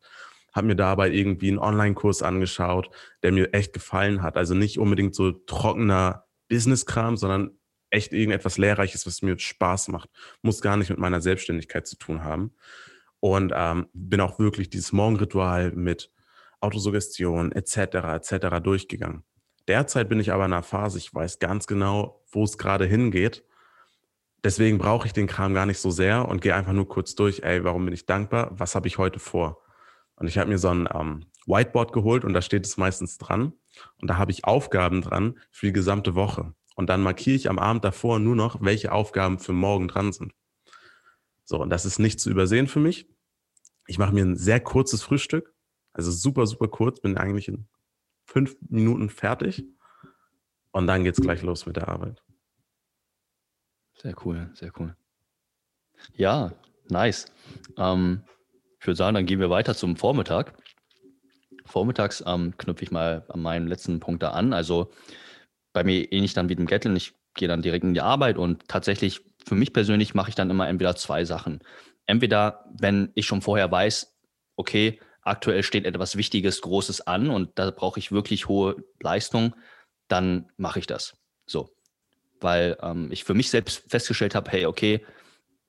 habe 0.54 0.68
mir 0.68 0.76
dabei 0.76 1.12
irgendwie 1.12 1.50
einen 1.50 1.60
Online-Kurs 1.60 2.24
angeschaut, 2.24 2.90
der 3.24 3.32
mir 3.32 3.54
echt 3.54 3.74
gefallen 3.74 4.22
hat. 4.22 4.38
Also 4.38 4.54
nicht 4.54 4.80
unbedingt 4.80 5.16
so 5.16 5.32
trockener 5.32 6.26
Business-Kram, 6.50 7.18
sondern 7.18 7.52
echt 7.90 8.14
irgendetwas 8.14 8.58
Lehrreiches, 8.58 9.06
was 9.06 9.22
mir 9.22 9.38
Spaß 9.38 9.90
macht. 9.90 10.10
Muss 10.42 10.62
gar 10.62 10.78
nicht 10.78 10.90
mit 10.90 11.00
meiner 11.00 11.22
Selbstständigkeit 11.22 11.88
zu 11.88 11.98
tun 11.98 12.24
haben. 12.24 12.56
Und 13.20 13.52
ähm, 13.56 13.88
bin 13.94 14.22
auch 14.22 14.40
wirklich 14.40 14.70
dieses 14.70 14.92
Morgenritual 14.92 15.72
mit 15.72 16.12
Autosuggestion 16.60 17.52
etc. 17.52 17.78
etc. 17.78 18.62
durchgegangen. 18.62 19.24
Derzeit 19.68 20.08
bin 20.08 20.20
ich 20.20 20.32
aber 20.32 20.46
in 20.46 20.54
einer 20.54 20.64
Phase, 20.64 20.98
ich 20.98 21.14
weiß 21.14 21.40
ganz 21.40 21.68
genau, 21.68 22.24
wo 22.32 22.44
es 22.44 22.58
gerade 22.58 22.86
hingeht. 22.86 23.44
Deswegen 24.48 24.78
brauche 24.78 25.06
ich 25.06 25.12
den 25.12 25.28
Kram 25.28 25.54
gar 25.54 25.66
nicht 25.66 25.78
so 25.78 25.92
sehr 25.92 26.26
und 26.26 26.42
gehe 26.42 26.56
einfach 26.56 26.72
nur 26.72 26.88
kurz 26.88 27.16
durch, 27.16 27.42
ey, 27.44 27.66
warum 27.66 27.84
bin 27.84 27.94
ich 27.94 28.06
dankbar? 28.06 28.50
Was 28.54 28.76
habe 28.76 28.88
ich 28.88 28.98
heute 28.98 29.20
vor? 29.20 29.62
Und 30.16 30.28
ich 30.28 30.38
habe 30.38 30.50
mir 30.50 30.58
so 30.58 30.70
ein 30.70 30.88
ähm, 30.94 31.26
Whiteboard 31.48 31.92
geholt 31.92 32.24
und 32.24 32.32
da 32.32 32.42
steht 32.42 32.66
es 32.66 32.78
meistens 32.78 33.18
dran. 33.18 33.52
Und 34.00 34.10
da 34.10 34.16
habe 34.16 34.32
ich 34.32 34.46
Aufgaben 34.46 35.02
dran 35.02 35.38
für 35.52 35.66
die 35.66 35.74
gesamte 35.74 36.16
Woche. 36.16 36.54
Und 36.78 36.88
dann 36.90 37.04
markiere 37.04 37.36
ich 37.36 37.50
am 37.50 37.60
Abend 37.60 37.84
davor 37.84 38.20
nur 38.20 38.38
noch, 38.38 38.62
welche 38.62 38.94
Aufgaben 38.94 39.38
für 39.38 39.52
morgen 39.52 39.90
dran 39.90 40.14
sind. 40.14 40.32
So, 41.44 41.62
und 41.62 41.70
das 41.70 41.84
ist 41.84 42.00
nicht 42.00 42.22
zu 42.22 42.30
übersehen 42.30 42.68
für 42.68 42.80
mich. 42.80 43.10
Ich 43.86 43.98
mache 43.98 44.14
mir 44.14 44.24
ein 44.24 44.38
sehr 44.38 44.62
kurzes 44.62 45.04
Frühstück, 45.04 45.54
also 45.92 46.10
super, 46.10 46.48
super 46.48 46.70
kurz, 46.70 47.02
bin 47.02 47.18
eigentlich 47.18 47.50
in 47.50 47.68
fünf 48.24 48.56
Minuten 48.70 49.10
fertig. 49.10 49.66
Und 50.72 50.88
dann 50.88 51.04
geht 51.04 51.18
es 51.18 51.22
gleich 51.22 51.42
los 51.42 51.66
mit 51.66 51.76
der 51.76 51.90
Arbeit. 51.90 52.24
Sehr 54.02 54.16
cool, 54.26 54.50
sehr 54.54 54.72
cool. 54.80 54.96
Ja, 56.14 56.52
nice. 56.90 57.26
Ähm, 57.78 58.24
ich 58.80 58.86
würde 58.86 58.98
sagen, 58.98 59.16
dann 59.16 59.26
gehen 59.26 59.40
wir 59.40 59.50
weiter 59.50 59.76
zum 59.76 59.98
Vormittag. 59.98 60.54
Vormittags 61.66 62.24
ähm, 62.26 62.56
knüpfe 62.58 62.84
ich 62.84 62.92
mal 62.92 63.26
an 63.30 63.42
meinen 63.42 63.68
letzten 63.68 64.00
Punkt 64.00 64.24
da 64.24 64.32
an. 64.32 64.54
Also 64.54 64.92
bei 65.74 65.84
mir 65.84 66.12
ähnlich 66.12 66.34
dann 66.34 66.50
wie 66.50 66.56
dem 66.56 66.68
Getteln. 66.68 66.96
Ich 66.96 67.14
gehe 67.34 67.48
dann 67.48 67.62
direkt 67.62 67.84
in 67.84 67.94
die 67.94 68.02
Arbeit 68.02 68.38
und 68.38 68.68
tatsächlich 68.68 69.22
für 69.46 69.56
mich 69.56 69.74
persönlich 69.74 70.14
mache 70.14 70.30
ich 70.30 70.36
dann 70.36 70.50
immer 70.50 70.68
entweder 70.68 70.96
zwei 70.96 71.26
Sachen. 71.26 71.60
Entweder, 72.06 72.66
wenn 72.80 73.12
ich 73.16 73.26
schon 73.26 73.42
vorher 73.42 73.70
weiß, 73.70 74.16
okay, 74.56 75.00
aktuell 75.22 75.64
steht 75.64 75.86
etwas 75.86 76.16
Wichtiges, 76.16 76.62
Großes 76.62 77.06
an 77.06 77.30
und 77.30 77.60
da 77.60 77.72
brauche 77.72 78.00
ich 78.00 78.12
wirklich 78.12 78.48
hohe 78.48 78.84
Leistung, 79.02 79.56
dann 80.08 80.50
mache 80.58 80.80
ich 80.80 80.88
das. 80.88 81.18
So. 81.46 81.77
Weil 82.40 82.78
ähm, 82.82 83.10
ich 83.12 83.24
für 83.24 83.34
mich 83.34 83.50
selbst 83.50 83.84
festgestellt 83.90 84.36
habe, 84.36 84.52
hey, 84.52 84.66
okay, 84.66 85.06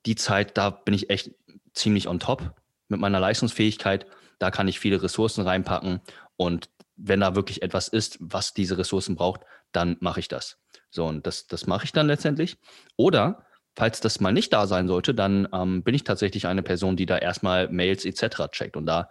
die 0.06 0.16
Zeit, 0.16 0.56
da 0.56 0.70
bin 0.70 0.94
ich 0.94 1.10
echt 1.10 1.30
ziemlich 1.74 2.08
on 2.08 2.20
top 2.20 2.54
mit 2.88 3.00
meiner 3.00 3.20
Leistungsfähigkeit. 3.20 4.06
Da 4.38 4.50
kann 4.50 4.68
ich 4.68 4.78
viele 4.78 5.02
Ressourcen 5.02 5.42
reinpacken 5.42 6.00
und 6.36 6.70
wenn 6.98 7.20
da 7.20 7.34
wirklich 7.34 7.62
etwas 7.62 7.88
ist, 7.88 8.18
was 8.20 8.54
diese 8.54 8.76
Ressourcen 8.76 9.14
braucht, 9.14 9.42
dann 9.72 9.96
mache 10.00 10.20
ich 10.20 10.28
das. 10.28 10.58
So, 10.90 11.06
und 11.06 11.26
das, 11.26 11.46
das 11.46 11.66
mache 11.66 11.84
ich 11.84 11.92
dann 11.92 12.06
letztendlich. 12.06 12.56
Oder 12.96 13.46
falls 13.76 14.00
das 14.00 14.20
mal 14.20 14.32
nicht 14.32 14.52
da 14.52 14.66
sein 14.66 14.88
sollte, 14.88 15.14
dann 15.14 15.48
ähm, 15.52 15.84
bin 15.84 15.94
ich 15.94 16.04
tatsächlich 16.04 16.46
eine 16.46 16.62
Person, 16.62 16.96
die 16.96 17.06
da 17.06 17.16
erstmal 17.16 17.68
Mails 17.68 18.04
etc. 18.04 18.50
checkt 18.50 18.76
und 18.76 18.86
da 18.86 19.08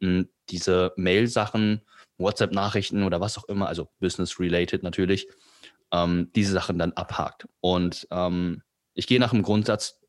mh, 0.00 0.08
hm, 0.08 0.28
diese 0.50 0.92
Mail-Sachen, 0.96 1.82
WhatsApp-Nachrichten 2.16 3.04
oder 3.04 3.20
was 3.20 3.38
auch 3.38 3.44
immer, 3.44 3.68
also 3.68 3.88
business-related 4.00 4.82
natürlich, 4.82 5.28
ähm, 5.92 6.30
diese 6.34 6.52
Sachen 6.52 6.78
dann 6.78 6.92
abhakt. 6.92 7.48
Und 7.60 8.06
ähm, 8.10 8.62
ich 8.94 9.06
gehe 9.06 9.20
nach 9.20 9.30
dem 9.30 9.42
Grundsatz, 9.42 10.00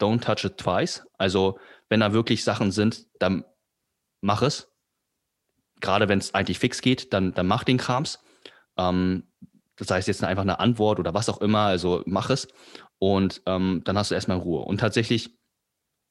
don't 0.00 0.20
touch 0.20 0.44
it 0.44 0.58
twice. 0.58 1.06
Also 1.18 1.58
wenn 1.88 2.00
da 2.00 2.12
wirklich 2.12 2.44
Sachen 2.44 2.72
sind, 2.72 3.06
dann 3.18 3.44
mach 4.20 4.42
es. 4.42 4.68
Gerade 5.80 6.08
wenn 6.08 6.18
es 6.18 6.34
eigentlich 6.34 6.58
fix 6.58 6.82
geht, 6.82 7.12
dann, 7.12 7.32
dann 7.34 7.46
mach 7.46 7.64
den 7.64 7.78
Krams. 7.78 8.22
Ähm, 8.76 9.28
das 9.76 9.90
heißt 9.90 10.08
jetzt 10.08 10.22
einfach 10.22 10.42
eine 10.42 10.60
Antwort 10.60 10.98
oder 10.98 11.14
was 11.14 11.28
auch 11.28 11.40
immer, 11.40 11.60
also 11.60 12.02
mach 12.04 12.28
es 12.28 12.48
und 12.98 13.42
ähm, 13.46 13.80
dann 13.84 13.96
hast 13.96 14.10
du 14.10 14.14
erstmal 14.14 14.36
Ruhe. 14.36 14.60
Und 14.60 14.78
tatsächlich 14.78 15.38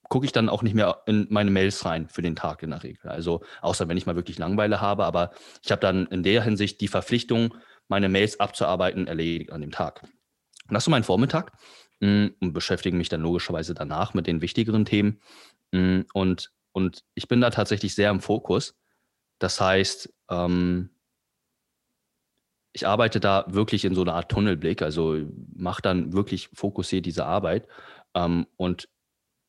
gucke 0.10 0.26
ich 0.26 0.32
dann 0.32 0.50
auch 0.50 0.64
nicht 0.64 0.74
mehr 0.74 1.04
in 1.06 1.28
meine 1.30 1.52
Mails 1.52 1.86
rein 1.86 2.08
für 2.10 2.24
den 2.24 2.36
Tag 2.36 2.64
in 2.64 2.72
der 2.72 2.82
Regel. 2.82 3.10
Also 3.10 3.44
außer 3.62 3.88
wenn 3.88 3.96
ich 3.96 4.08
mal 4.08 4.16
wirklich 4.16 4.40
Langeweile 4.40 4.82
habe, 4.82 5.06
aber 5.06 5.32
ich 5.64 5.72
habe 5.72 5.82
dann 5.82 6.08
in 6.08 6.24
der 6.24 6.44
Hinsicht 6.44 6.82
die 6.82 6.88
Verpflichtung, 6.88 7.54
meine 7.90 8.08
Mails 8.08 8.40
abzuarbeiten, 8.40 9.08
erledigt 9.08 9.52
an 9.52 9.62
dem 9.62 9.72
Tag. 9.72 10.04
Und 10.04 10.74
das 10.74 10.84
ist 10.84 10.90
mein 10.90 11.04
Vormittag 11.04 11.52
hm, 12.02 12.34
und 12.40 12.54
beschäftige 12.54 12.96
mich 12.96 13.10
dann 13.10 13.22
logischerweise 13.22 13.74
danach 13.74 14.14
mit 14.14 14.28
den 14.28 14.42
wichtigeren 14.42 14.86
Themen. 14.86 15.20
Hm, 15.74 16.06
und, 16.14 16.52
und 16.72 17.04
ich 17.16 17.28
bin 17.28 17.42
da 17.42 17.50
tatsächlich 17.50 17.96
sehr 17.96 18.12
im 18.12 18.22
Fokus. 18.22 18.78
Das 19.40 19.60
heißt, 19.60 20.14
ähm, 20.30 20.92
ich 22.72 22.88
arbeite 22.88 23.20
da 23.20 23.46
wirklich 23.50 23.84
in 23.84 23.96
so 23.96 24.02
einer 24.02 24.14
Art 24.14 24.32
Tunnelblick, 24.32 24.82
also 24.82 25.18
mache 25.56 25.82
dann 25.82 26.14
wirklich 26.14 26.50
fokussiert 26.54 27.06
diese 27.06 27.26
Arbeit 27.26 27.68
ähm, 28.14 28.46
und 28.58 28.88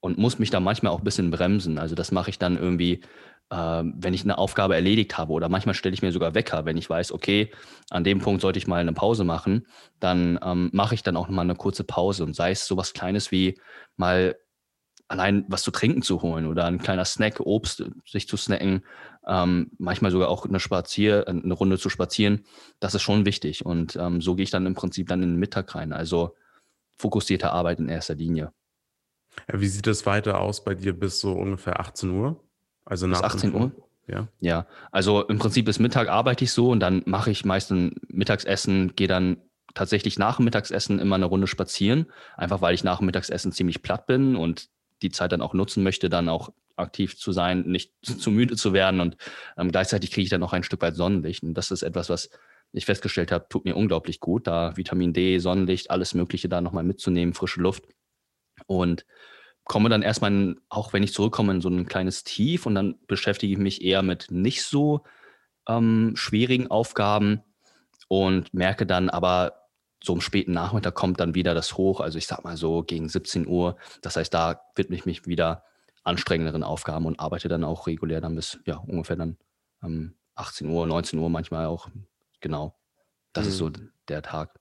und 0.01 0.19
muss 0.19 0.39
mich 0.39 0.51
da 0.51 0.61
manchmal 0.61 0.93
auch 0.93 1.01
ein 1.01 1.05
bisschen 1.05 1.31
bremsen. 1.31 1.79
Also 1.79 1.95
das 1.95 2.11
mache 2.11 2.31
ich 2.31 2.39
dann 2.39 2.57
irgendwie, 2.57 3.03
wenn 3.51 4.15
ich 4.15 4.23
eine 4.23 4.39
Aufgabe 4.39 4.77
erledigt 4.77 5.19
habe 5.19 5.33
oder 5.33 5.49
manchmal 5.49 5.75
stelle 5.75 5.95
ich 5.95 6.03
mir 6.03 6.13
sogar 6.13 6.35
Wecker, 6.35 6.65
wenn 6.67 6.77
ich 6.77 6.89
weiß, 6.89 7.11
okay, 7.11 7.51
an 7.91 8.05
dem 8.05 8.21
Punkt 8.21 8.43
sollte 8.43 8.59
ich 8.59 8.69
mal 8.69 8.81
eine 8.81 8.93
Pause 8.93 9.25
machen, 9.25 9.67
dann 9.99 10.39
ähm, 10.43 10.71
mache 10.73 10.95
ich 10.95 11.03
dann 11.03 11.17
auch 11.17 11.29
mal 11.29 11.43
eine 11.43 11.57
kurze 11.57 11.83
Pause 11.83 12.23
und 12.25 12.37
sei 12.37 12.53
es 12.53 12.67
sowas 12.67 12.93
Kleines 12.93 13.33
wie 13.33 13.59
mal 13.97 14.37
allein 15.09 15.45
was 15.49 15.65
zu 15.65 15.73
trinken 15.73 16.03
zu 16.03 16.23
holen 16.23 16.47
oder 16.47 16.67
ein 16.67 16.79
kleiner 16.79 17.05
Snack, 17.05 17.41
Obst 17.41 17.85
sich 18.07 18.29
zu 18.29 18.37
snacken, 18.37 18.85
ähm, 19.27 19.73
manchmal 19.79 20.13
sogar 20.13 20.29
auch 20.29 20.47
eine 20.47 20.61
Spazier, 20.61 21.27
eine 21.27 21.53
Runde 21.53 21.79
zu 21.79 21.91
spazieren, 21.91 22.45
das 22.79 22.95
ist 22.95 23.03
schon 23.03 23.27
wichtig. 23.27 23.67
Und 23.67 23.97
ähm, 23.97 24.21
so 24.21 24.37
gehe 24.37 24.45
ich 24.45 24.51
dann 24.51 24.67
im 24.67 24.75
Prinzip 24.75 25.09
dann 25.09 25.25
in 25.25 25.31
den 25.31 25.39
Mittag 25.41 25.75
rein. 25.75 25.93
Also 25.93 26.37
fokussierte 26.97 27.51
Arbeit 27.51 27.81
in 27.81 27.89
erster 27.89 28.15
Linie. 28.15 28.53
Wie 29.49 29.69
sieht 29.69 29.89
es 29.89 30.07
weiter 30.07 30.41
aus 30.41 30.63
bei 30.63 30.75
dir 30.75 30.93
bis 30.93 31.19
so 31.19 31.33
ungefähr 31.33 31.81
18 31.81 32.11
Uhr? 32.11 32.41
Also 32.85 33.07
nach 33.07 33.23
bis 33.23 33.35
18 33.35 33.55
Uhr? 33.55 33.73
Ja. 34.07 34.29
Ja, 34.41 34.67
also 34.91 35.23
im 35.27 35.39
Prinzip 35.39 35.67
bis 35.67 35.79
Mittag 35.79 36.09
arbeite 36.09 36.45
ich 36.45 36.53
so 36.53 36.71
und 36.71 36.81
dann 36.81 37.03
mache 37.07 37.31
ich 37.31 37.45
meistens 37.45 37.95
Mittagsessen, 38.09 38.97
gehe 38.97 39.07
dann 39.07 39.39
tatsächlich 39.75 40.19
nach 40.19 40.37
dem 40.37 40.47
Mittagsessen 40.47 40.99
immer 40.99 41.15
eine 41.15 41.27
Runde 41.27 41.47
spazieren, 41.47 42.07
einfach 42.37 42.61
weil 42.61 42.75
ich 42.75 42.83
nach 42.83 42.99
dem 42.99 43.07
Mittagsessen 43.07 43.53
ziemlich 43.53 43.83
platt 43.83 44.07
bin 44.07 44.35
und 44.35 44.69
die 45.03 45.11
Zeit 45.11 45.33
dann 45.33 45.43
auch 45.43 45.55
nutzen 45.55 45.85
möchte, 45.85 46.09
dann 46.09 46.29
auch 46.29 46.51
aktiv 46.77 47.17
zu 47.17 47.31
sein, 47.33 47.63
nicht 47.63 47.93
zu 48.03 48.31
müde 48.31 48.57
zu 48.57 48.73
werden 48.73 49.01
und 49.01 49.17
ähm, 49.57 49.71
gleichzeitig 49.71 50.11
kriege 50.11 50.25
ich 50.25 50.31
dann 50.31 50.43
auch 50.43 50.53
ein 50.53 50.63
Stück 50.65 50.83
weit 50.83 50.97
Sonnenlicht 50.97 51.43
und 51.43 51.55
das 51.55 51.71
ist 51.71 51.83
etwas, 51.83 52.09
was 52.09 52.31
ich 52.73 52.87
festgestellt 52.87 53.33
habe, 53.33 53.47
tut 53.49 53.65
mir 53.65 53.77
unglaublich 53.77 54.21
gut, 54.21 54.47
da 54.47 54.77
Vitamin 54.77 55.13
D, 55.13 55.39
Sonnenlicht, 55.39 55.91
alles 55.91 56.15
Mögliche 56.15 56.49
da 56.49 56.61
nochmal 56.61 56.85
mitzunehmen, 56.85 57.35
frische 57.35 57.61
Luft 57.61 57.85
und 58.67 59.05
komme 59.71 59.89
dann 59.89 60.03
erstmal, 60.03 60.33
in, 60.33 60.61
auch 60.69 60.93
wenn 60.93 61.05
ich 61.05 61.15
zurückkomme, 61.15 61.53
in 61.53 61.61
so 61.61 61.69
ein 61.69 61.87
kleines 61.87 62.25
Tief 62.25 62.67
und 62.67 62.75
dann 62.75 62.99
beschäftige 63.07 63.53
ich 63.53 63.59
mich 63.59 63.85
eher 63.85 64.03
mit 64.03 64.27
nicht 64.33 64.65
so 64.65 65.05
ähm, 65.69 66.15
schwierigen 66.17 66.69
Aufgaben 66.69 67.45
und 68.09 68.53
merke 68.53 68.85
dann 68.85 69.09
aber, 69.09 69.69
so 70.03 70.13
am 70.13 70.21
späten 70.21 70.51
Nachmittag 70.51 70.97
kommt 70.97 71.21
dann 71.21 71.37
wieder 71.37 71.55
das 71.55 71.77
Hoch, 71.77 72.01
also 72.01 72.19
ich 72.19 72.27
sag 72.27 72.43
mal 72.43 72.57
so 72.57 72.83
gegen 72.83 73.09
17 73.09 73.47
Uhr. 73.47 73.77
Das 74.03 74.17
heißt, 74.17 74.35
da 74.35 74.61
widme 74.75 74.97
ich 74.97 75.07
mich 75.07 75.29
wieder 75.29 75.63
anstrengenderen 76.03 76.65
Aufgaben 76.65 77.07
und 77.07 77.21
arbeite 77.21 77.47
dann 77.47 77.63
auch 77.63 77.87
regulär 77.87 78.21
dann 78.21 78.35
bis 78.35 78.59
ja 78.65 78.79
ungefähr 78.79 79.15
dann 79.15 79.39
ähm, 79.85 80.17
18 80.35 80.69
Uhr, 80.69 80.85
19 80.85 81.17
Uhr 81.17 81.31
manchmal 81.31 81.67
auch. 81.67 81.89
Genau. 82.41 82.77
Das 83.33 83.45
mhm. 83.45 83.51
ist 83.51 83.57
so 83.59 83.67
mhm. 83.67 83.93
der 84.09 84.23
Tag. 84.23 84.59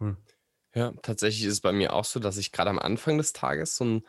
Cool. 0.00 0.16
Ja, 0.74 0.92
tatsächlich 1.02 1.44
ist 1.44 1.54
es 1.54 1.60
bei 1.60 1.72
mir 1.72 1.92
auch 1.92 2.04
so, 2.04 2.18
dass 2.18 2.38
ich 2.38 2.52
gerade 2.52 2.70
am 2.70 2.78
Anfang 2.78 3.18
des 3.18 3.34
Tages 3.34 3.76
so 3.76 3.84
einen 3.84 4.02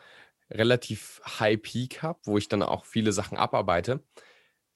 relativ 0.50 1.20
High 1.38 1.60
Peak 1.60 2.02
habe, 2.02 2.18
wo 2.24 2.38
ich 2.38 2.48
dann 2.48 2.62
auch 2.62 2.84
viele 2.84 3.12
Sachen 3.12 3.38
abarbeite. 3.38 4.02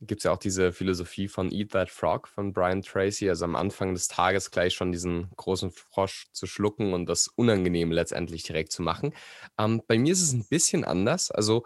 Gibt 0.00 0.20
es 0.20 0.24
ja 0.24 0.32
auch 0.32 0.38
diese 0.38 0.72
Philosophie 0.72 1.28
von 1.28 1.50
Eat 1.50 1.72
That 1.72 1.88
Frog 1.88 2.28
von 2.28 2.52
Brian 2.52 2.82
Tracy, 2.82 3.28
also 3.28 3.44
am 3.44 3.56
Anfang 3.56 3.94
des 3.94 4.08
Tages 4.08 4.50
gleich 4.50 4.74
schon 4.74 4.92
diesen 4.92 5.30
großen 5.36 5.70
Frosch 5.70 6.26
zu 6.32 6.46
schlucken 6.46 6.92
und 6.92 7.06
das 7.06 7.28
unangenehm 7.28 7.90
letztendlich 7.90 8.42
direkt 8.42 8.72
zu 8.72 8.82
machen. 8.82 9.14
Ähm, 9.58 9.82
bei 9.86 9.98
mir 9.98 10.12
ist 10.12 10.22
es 10.22 10.32
ein 10.32 10.46
bisschen 10.48 10.84
anders. 10.84 11.30
Also, 11.30 11.64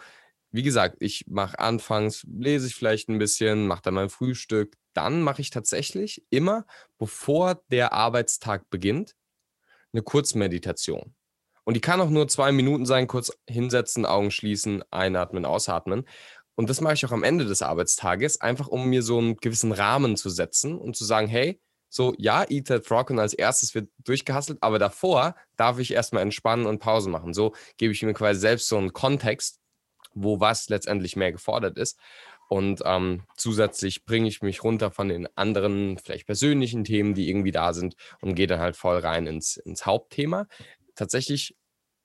wie 0.50 0.62
gesagt, 0.62 0.96
ich 1.00 1.24
mache 1.26 1.58
anfangs, 1.58 2.24
lese 2.30 2.68
ich 2.68 2.74
vielleicht 2.74 3.08
ein 3.08 3.18
bisschen, 3.18 3.66
mache 3.66 3.82
dann 3.82 3.94
mein 3.94 4.08
Frühstück. 4.08 4.76
Dann 4.94 5.22
mache 5.22 5.42
ich 5.42 5.50
tatsächlich 5.50 6.24
immer, 6.30 6.64
bevor 6.98 7.62
der 7.70 7.92
Arbeitstag 7.92 8.70
beginnt, 8.70 9.14
eine 9.92 10.02
Kurzmeditation. 10.02 11.14
Und 11.68 11.75
die 11.75 11.82
kann 11.82 12.00
auch 12.00 12.08
nur 12.08 12.26
zwei 12.28 12.50
Minuten 12.50 12.87
sein, 12.87 13.06
kurz 13.06 13.30
hinsetzen, 13.46 14.06
Augen 14.06 14.30
schließen, 14.30 14.82
einatmen, 14.90 15.44
ausatmen. 15.44 16.08
Und 16.54 16.70
das 16.70 16.80
mache 16.80 16.94
ich 16.94 17.04
auch 17.04 17.12
am 17.12 17.22
Ende 17.22 17.44
des 17.44 17.60
Arbeitstages, 17.60 18.40
einfach 18.40 18.68
um 18.68 18.87
mir 18.87 19.02
so 19.02 19.18
einen 19.18 19.37
gewissen 19.37 19.72
Rahmen 19.72 20.16
zu 20.16 20.30
setzen 20.30 20.78
und 20.78 20.96
zu 20.96 21.04
sagen, 21.04 21.28
hey, 21.28 21.60
so, 21.90 22.14
ja, 22.16 22.46
Eat 22.48 22.68
That 22.68 22.87
Frog 22.87 23.10
und 23.10 23.18
als 23.18 23.34
erstes 23.34 23.75
wird 23.75 23.90
durchgehasselt, 23.98 24.62
aber 24.62 24.78
davor 24.78 25.37
darf 25.58 25.78
ich 25.78 25.92
erstmal 25.92 26.22
entspannen 26.22 26.64
und 26.64 26.78
Pause 26.78 27.10
machen. 27.10 27.34
So 27.34 27.54
gebe 27.76 27.92
ich 27.92 28.02
mir 28.02 28.14
quasi 28.14 28.40
selbst 28.40 28.66
so 28.68 28.78
einen 28.78 28.94
Kontext, 28.94 29.60
wo 30.14 30.40
was 30.40 30.70
letztendlich 30.70 31.16
mehr 31.16 31.32
gefordert 31.32 31.76
ist. 31.76 31.98
Und 32.48 32.80
ähm, 32.87 33.25
zusätzlich 33.37 34.06
bringe 34.06 34.26
ich 34.26 34.40
mich 34.40 34.64
runter 34.64 34.90
von 34.90 35.10
den 35.10 35.28
anderen, 35.37 35.98
vielleicht 35.98 36.25
persönlichen 36.25 36.82
Themen, 36.82 37.12
die 37.12 37.28
irgendwie 37.28 37.52
da 37.52 37.75
sind 37.75 37.94
und 38.22 38.34
gehe 38.37 38.46
dann 38.46 38.58
halt 38.58 38.75
voll 38.75 38.96
rein 38.98 39.26
ins, 39.26 39.58
ins 39.58 39.84
Hauptthema. 39.84 40.46
Tatsächlich 40.99 41.57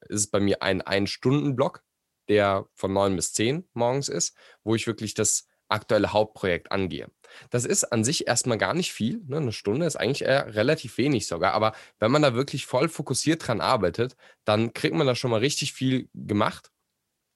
ist 0.02 0.20
es 0.20 0.28
bei 0.28 0.40
mir 0.40 0.62
ein 0.62 0.82
Ein-Stunden-Block, 0.82 1.84
der 2.30 2.68
von 2.76 2.94
9 2.94 3.16
bis 3.16 3.34
10 3.34 3.68
morgens 3.74 4.08
ist, 4.08 4.36
wo 4.64 4.76
ich 4.76 4.86
wirklich 4.86 5.16
das 5.16 5.48
aktuelle 5.68 6.14
Hauptprojekt 6.14 6.72
angehe. 6.72 7.10
Das 7.50 7.66
ist 7.66 7.86
an 7.86 8.04
sich 8.04 8.28
erstmal 8.28 8.60
gar 8.60 8.76
nicht 8.76 8.94
viel. 8.94 9.24
Ne? 9.26 9.38
Eine 9.38 9.52
Stunde 9.52 9.88
ist 9.88 9.96
eigentlich 9.96 10.28
relativ 10.28 10.98
wenig 11.00 11.26
sogar. 11.26 11.54
Aber 11.54 11.74
wenn 11.98 12.12
man 12.12 12.22
da 12.22 12.36
wirklich 12.36 12.68
voll 12.68 12.88
fokussiert 12.88 13.48
dran 13.48 13.62
arbeitet, 13.62 14.16
dann 14.46 14.74
kriegt 14.74 14.96
man 14.96 15.08
da 15.08 15.16
schon 15.16 15.32
mal 15.32 15.40
richtig 15.40 15.74
viel 15.74 16.10
gemacht 16.14 16.73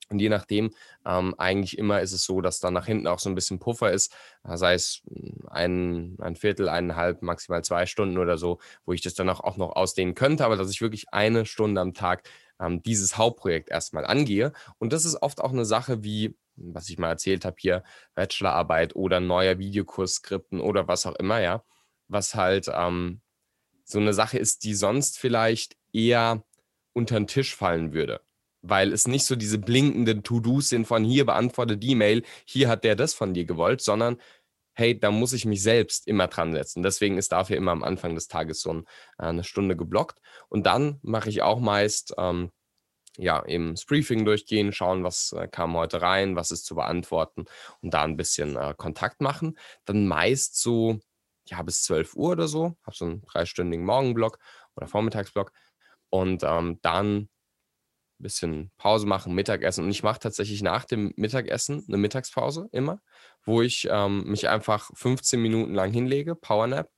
und 0.10 0.20
je 0.20 0.30
nachdem, 0.30 0.74
ähm, 1.06 1.36
eigentlich 1.38 1.78
immer 1.78 2.02
ist 2.02 2.14
es 2.14 2.24
so, 2.24 2.42
dass 2.42 2.60
da 2.60 2.72
nach 2.72 2.86
hinten 2.86 3.08
auch 3.08 3.20
so 3.20 3.30
ein 3.30 3.36
bisschen 3.36 3.60
Puffer 3.60 3.92
ist, 3.92 4.14
äh, 4.44 4.56
sei 4.56 4.74
es 4.74 5.02
hm, 5.10 5.48
ein, 5.50 6.18
ein 6.20 6.36
Viertel, 6.36 6.70
eineinhalb, 6.70 7.22
maximal 7.22 7.64
zwei 7.64 7.86
Stunden 7.86 8.18
oder 8.18 8.38
so, 8.38 8.60
wo 8.86 8.94
ich 8.94 9.02
das 9.02 9.16
dann 9.16 9.30
auch, 9.30 9.58
noch 9.58 9.76
ausdehnen 9.76 10.16
könnte, 10.16 10.46
aber 10.46 10.56
dass 10.56 10.72
ich 10.72 10.82
wirklich 10.82 11.12
eine 11.12 11.46
Stunde 11.46 11.82
am 11.82 11.94
Tag 11.94 12.30
ähm, 12.60 12.82
dieses 12.84 13.18
Hauptprojekt 13.18 13.70
erstmal 13.70 14.06
angehe. 14.06 14.54
Und 14.78 14.94
das 14.94 15.06
ist 15.06 15.22
oft 15.22 15.42
auch 15.42 15.52
eine 15.52 15.66
Sache 15.66 16.04
wie, 16.04 16.38
was 16.56 16.90
ich 16.90 16.98
mal 16.98 17.10
erzählt 17.10 17.46
habe 17.46 17.58
hier, 17.60 17.84
Bachelorarbeit 18.16 18.96
oder 18.96 19.20
neuer 19.20 19.60
Videokurs 19.60 20.16
Skripten 20.16 20.62
oder 20.62 20.88
was 20.88 21.06
auch 21.06 21.16
immer, 21.16 21.40
ja, 21.42 21.64
was 22.08 22.36
halt 22.36 22.70
ähm, 22.74 23.22
so 23.84 24.00
eine 24.00 24.14
Sache 24.14 24.38
ist, 24.38 24.64
die 24.64 24.74
sonst 24.74 25.20
vielleicht 25.20 25.76
eher 25.94 26.44
unter 26.94 27.16
den 27.16 27.28
Tisch 27.28 27.56
fallen 27.56 27.94
würde 27.94 28.22
weil 28.62 28.92
es 28.92 29.08
nicht 29.08 29.26
so 29.26 29.36
diese 29.36 29.58
blinkenden 29.58 30.24
To-Dos 30.24 30.70
sind 30.70 30.88
von 30.88 31.04
hier 31.04 31.26
beantworte 31.26 31.78
die 31.78 31.96
Mail, 31.96 32.24
hier 32.46 32.70
hat 32.70 32.84
der 32.84 32.96
das 32.96 33.14
von 33.14 33.34
dir 33.34 33.46
gewollt, 33.46 33.82
sondern 33.82 34.18
hey, 34.74 35.00
da 35.00 35.10
muss 35.10 35.34
ich 35.34 35.46
mich 35.46 35.64
selbst 35.64 36.08
immer 36.08 36.28
dran 36.28 36.54
setzen. 36.54 36.84
Deswegen 36.84 37.18
ist 37.18 37.32
dafür 37.32 37.58
immer 37.58 37.72
am 37.72 37.84
Anfang 37.84 38.14
des 38.14 38.28
Tages 38.28 38.62
so 38.62 38.72
äh, 38.74 38.84
eine 39.18 39.44
Stunde 39.44 39.76
geblockt. 39.76 40.20
Und 40.50 40.68
dann 40.68 41.00
mache 41.02 41.30
ich 41.30 41.42
auch 41.42 41.60
meist 41.60 42.14
ähm, 42.20 42.52
ja, 43.18 43.44
eben 43.46 43.74
das 43.74 43.86
Briefing 43.86 44.26
durchgehen, 44.26 44.72
schauen, 44.72 45.04
was 45.04 45.34
äh, 45.34 45.48
kam 45.48 45.76
heute 45.76 46.02
rein, 46.02 46.36
was 46.36 46.52
ist 46.52 46.66
zu 46.66 46.76
beantworten 46.76 47.46
und 47.82 47.94
da 47.94 48.04
ein 48.04 48.18
bisschen 48.18 48.56
äh, 48.56 48.74
Kontakt 48.78 49.22
machen. 49.22 49.58
Dann 49.86 50.08
meist 50.08 50.62
so, 50.62 51.00
ja, 51.48 51.62
bis 51.64 51.84
12 51.84 52.16
Uhr 52.16 52.32
oder 52.34 52.48
so, 52.48 52.78
habe 52.86 52.96
so 52.96 53.06
einen 53.06 53.26
dreistündigen 53.26 53.86
Morgenblock 53.86 54.38
oder 54.76 54.88
Vormittagsblock 54.88 55.52
und 56.10 56.44
ähm, 56.44 56.80
dann 56.84 57.30
bisschen 58.20 58.72
Pause 58.78 59.06
machen, 59.06 59.34
Mittagessen. 59.34 59.84
Und 59.86 59.92
ich 59.92 60.04
mache 60.04 60.20
tatsächlich 60.20 60.62
nach 60.62 60.86
dem 60.86 61.14
Mittagessen 61.16 61.84
eine 61.88 61.98
Mittagspause 61.98 62.70
immer, 62.72 63.02
wo 63.44 63.62
ich 63.62 63.88
ähm, 63.92 64.24
mich 64.26 64.50
einfach 64.50 64.90
15 64.94 65.42
Minuten 65.42 65.74
lang 65.74 65.92
hinlege, 65.92 66.36
Powernap, 66.36 66.90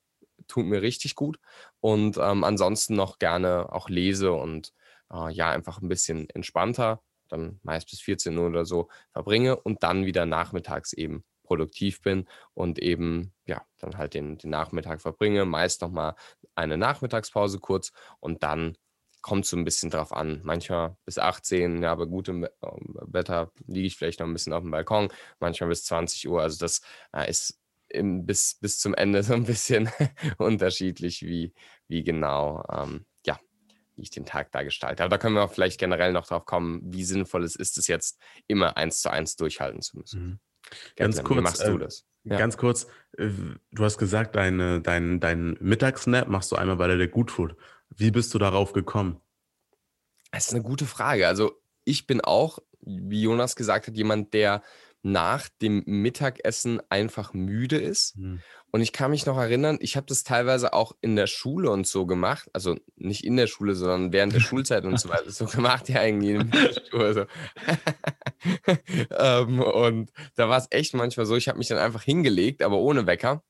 tut 0.47 0.65
mir 0.65 0.81
richtig 0.81 1.15
gut. 1.15 1.39
Und 1.81 2.17
ähm, 2.17 2.43
ansonsten 2.43 2.95
noch 2.95 3.19
gerne 3.19 3.71
auch 3.71 3.89
lese 3.89 4.31
und 4.31 4.73
äh, 5.11 5.31
ja, 5.31 5.49
einfach 5.51 5.81
ein 5.81 5.89
bisschen 5.89 6.29
entspannter, 6.29 7.01
dann 7.27 7.59
meist 7.63 7.89
bis 7.89 8.01
14 8.01 8.37
Uhr 8.37 8.47
oder 8.47 8.65
so 8.65 8.89
verbringe 9.11 9.55
und 9.55 9.83
dann 9.83 10.05
wieder 10.05 10.25
nachmittags 10.25 10.93
eben 10.93 11.23
produktiv 11.43 12.01
bin 12.01 12.27
und 12.53 12.79
eben 12.79 13.33
ja, 13.45 13.65
dann 13.79 13.97
halt 13.97 14.13
den, 14.13 14.37
den 14.37 14.51
Nachmittag 14.51 15.01
verbringe, 15.01 15.45
meist 15.45 15.81
nochmal 15.81 16.15
eine 16.55 16.77
Nachmittagspause 16.77 17.59
kurz 17.59 17.91
und 18.19 18.43
dann 18.43 18.77
kommt 19.21 19.45
so 19.45 19.57
ein 19.57 19.65
bisschen 19.65 19.89
drauf 19.89 20.13
an. 20.13 20.41
Manchmal 20.43 20.95
bis 21.05 21.17
18, 21.17 21.81
ja, 21.81 21.95
bei 21.95 22.05
gutem 22.05 22.45
ähm, 22.61 22.95
Wetter 23.07 23.51
liege 23.67 23.87
ich 23.87 23.97
vielleicht 23.97 24.19
noch 24.19 24.27
ein 24.27 24.33
bisschen 24.33 24.53
auf 24.53 24.61
dem 24.61 24.71
Balkon, 24.71 25.09
manchmal 25.39 25.69
bis 25.69 25.83
20 25.85 26.27
Uhr. 26.29 26.41
Also 26.41 26.57
das 26.59 26.81
äh, 27.13 27.29
ist 27.29 27.59
im, 27.89 28.25
bis, 28.25 28.55
bis 28.55 28.79
zum 28.79 28.93
Ende 28.93 29.23
so 29.23 29.33
ein 29.33 29.45
bisschen 29.45 29.89
unterschiedlich, 30.37 31.23
wie, 31.23 31.53
wie 31.87 32.03
genau, 32.03 32.63
ähm, 32.71 33.05
ja, 33.25 33.39
wie 33.95 34.03
ich 34.03 34.11
den 34.11 34.25
Tag 34.25 34.51
da 34.51 34.63
gestalte. 34.63 35.03
Aber 35.03 35.09
da 35.09 35.17
können 35.17 35.35
wir 35.35 35.43
auch 35.43 35.53
vielleicht 35.53 35.79
generell 35.79 36.13
noch 36.13 36.27
drauf 36.27 36.45
kommen, 36.45 36.81
wie 36.83 37.03
sinnvoll 37.03 37.43
es 37.43 37.55
ist, 37.55 37.77
es 37.77 37.87
jetzt 37.87 38.19
immer 38.47 38.77
eins 38.77 39.01
zu 39.01 39.09
eins 39.09 39.35
durchhalten 39.35 39.81
zu 39.81 39.97
müssen. 39.97 40.21
Mhm. 40.21 40.39
Ganz 40.95 41.23
kurz, 41.23 41.37
wie 41.37 41.41
machst 41.41 41.67
du 41.67 41.75
äh, 41.75 41.79
das? 41.79 42.05
Ja. 42.23 42.37
Ganz 42.37 42.57
kurz, 42.57 42.87
äh, 43.17 43.29
du 43.71 43.83
hast 43.83 43.97
gesagt, 43.97 44.35
deine, 44.35 44.81
dein, 44.81 45.19
dein 45.19 45.57
Mittagsnap 45.59 46.27
machst 46.27 46.51
du 46.51 46.55
einmal 46.55 46.75
bei 46.75 46.87
der 46.87 47.07
Good 47.07 47.31
Food. 47.31 47.55
Wie 47.95 48.11
bist 48.11 48.33
du 48.33 48.39
darauf 48.39 48.73
gekommen? 48.73 49.19
Das 50.31 50.47
ist 50.47 50.53
eine 50.53 50.63
gute 50.63 50.85
Frage. 50.85 51.27
Also 51.27 51.53
ich 51.85 52.07
bin 52.07 52.21
auch, 52.21 52.59
wie 52.81 53.23
Jonas 53.23 53.55
gesagt 53.55 53.87
hat, 53.87 53.95
jemand, 53.97 54.33
der 54.33 54.61
nach 55.01 55.47
dem 55.61 55.83
Mittagessen 55.85 56.81
einfach 56.89 57.33
müde 57.33 57.77
ist. 57.77 58.17
Mhm. 58.17 58.41
Und 58.71 58.81
ich 58.81 58.93
kann 58.93 59.11
mich 59.11 59.25
noch 59.25 59.37
erinnern, 59.37 59.79
ich 59.81 59.95
habe 59.95 60.05
das 60.07 60.23
teilweise 60.23 60.73
auch 60.73 60.95
in 61.01 61.15
der 61.15 61.25
Schule 61.25 61.71
und 61.71 61.87
so 61.87 62.05
gemacht. 62.05 62.49
Also 62.53 62.75
nicht 62.97 63.23
in 63.23 63.35
der 63.37 63.47
Schule, 63.47 63.73
sondern 63.75 64.13
während 64.13 64.33
der 64.33 64.41
Schulzeit 64.41 64.83
und 64.83 64.99
so 64.99 65.09
weiter. 65.09 65.31
So 65.31 65.45
gemacht 65.45 65.89
ja 65.89 66.01
eigentlich 66.01 66.35
in 66.35 66.51
der 66.51 66.73
Schule. 66.89 67.13
So. 67.13 67.25
ähm, 69.17 69.61
und 69.61 70.11
da 70.35 70.49
war 70.49 70.57
es 70.57 70.67
echt 70.69 70.93
manchmal 70.93 71.25
so, 71.25 71.35
ich 71.35 71.47
habe 71.47 71.57
mich 71.57 71.69
dann 71.69 71.79
einfach 71.79 72.03
hingelegt, 72.03 72.61
aber 72.61 72.77
ohne 72.77 73.07
Wecker. 73.07 73.43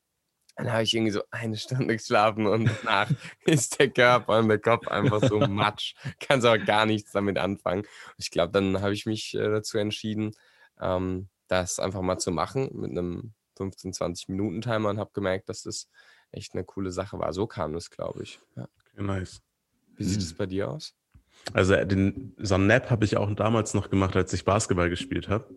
Dann 0.60 0.72
habe 0.74 0.82
ich 0.82 0.92
irgendwie 0.92 1.12
so 1.12 1.22
eine 1.30 1.56
Stunde 1.56 1.96
geschlafen 1.96 2.46
und 2.46 2.70
danach 2.82 3.10
ist 3.46 3.78
der 3.78 3.88
Körper 3.88 4.38
und 4.38 4.48
der 4.48 4.58
Kopf 4.58 4.86
einfach 4.88 5.22
so 5.26 5.38
matsch. 5.40 5.94
Kannst 6.20 6.46
aber 6.46 6.58
gar 6.58 6.84
nichts 6.84 7.12
damit 7.12 7.38
anfangen. 7.38 7.80
Und 7.80 8.14
ich 8.18 8.30
glaube, 8.30 8.52
dann 8.52 8.82
habe 8.82 8.92
ich 8.92 9.06
mich 9.06 9.34
äh, 9.34 9.48
dazu 9.50 9.78
entschieden, 9.78 10.32
ähm, 10.78 11.28
das 11.48 11.78
einfach 11.78 12.02
mal 12.02 12.18
zu 12.18 12.30
machen 12.30 12.68
mit 12.74 12.90
einem 12.90 13.32
15, 13.56 13.94
20 13.94 14.28
Minuten 14.28 14.60
Timer 14.60 14.90
und 14.90 14.98
habe 14.98 15.10
gemerkt, 15.14 15.48
dass 15.48 15.62
das 15.62 15.88
echt 16.30 16.52
eine 16.52 16.64
coole 16.64 16.92
Sache 16.92 17.18
war. 17.18 17.32
So 17.32 17.46
kam 17.46 17.74
es, 17.74 17.90
glaube 17.90 18.22
ich. 18.22 18.38
Ja. 18.54 18.68
Okay, 18.92 19.02
nice. 19.02 19.40
Wie 19.96 20.04
sieht 20.04 20.20
es 20.20 20.34
mhm. 20.34 20.36
bei 20.36 20.46
dir 20.46 20.70
aus? 20.70 20.94
Also 21.54 21.72
äh, 21.72 21.86
den, 21.86 22.34
so 22.36 22.56
einen 22.56 22.66
Nap 22.66 22.90
habe 22.90 23.06
ich 23.06 23.16
auch 23.16 23.34
damals 23.34 23.72
noch 23.72 23.88
gemacht, 23.88 24.14
als 24.14 24.32
ich 24.34 24.44
Basketball 24.44 24.90
gespielt 24.90 25.28
habe. 25.30 25.54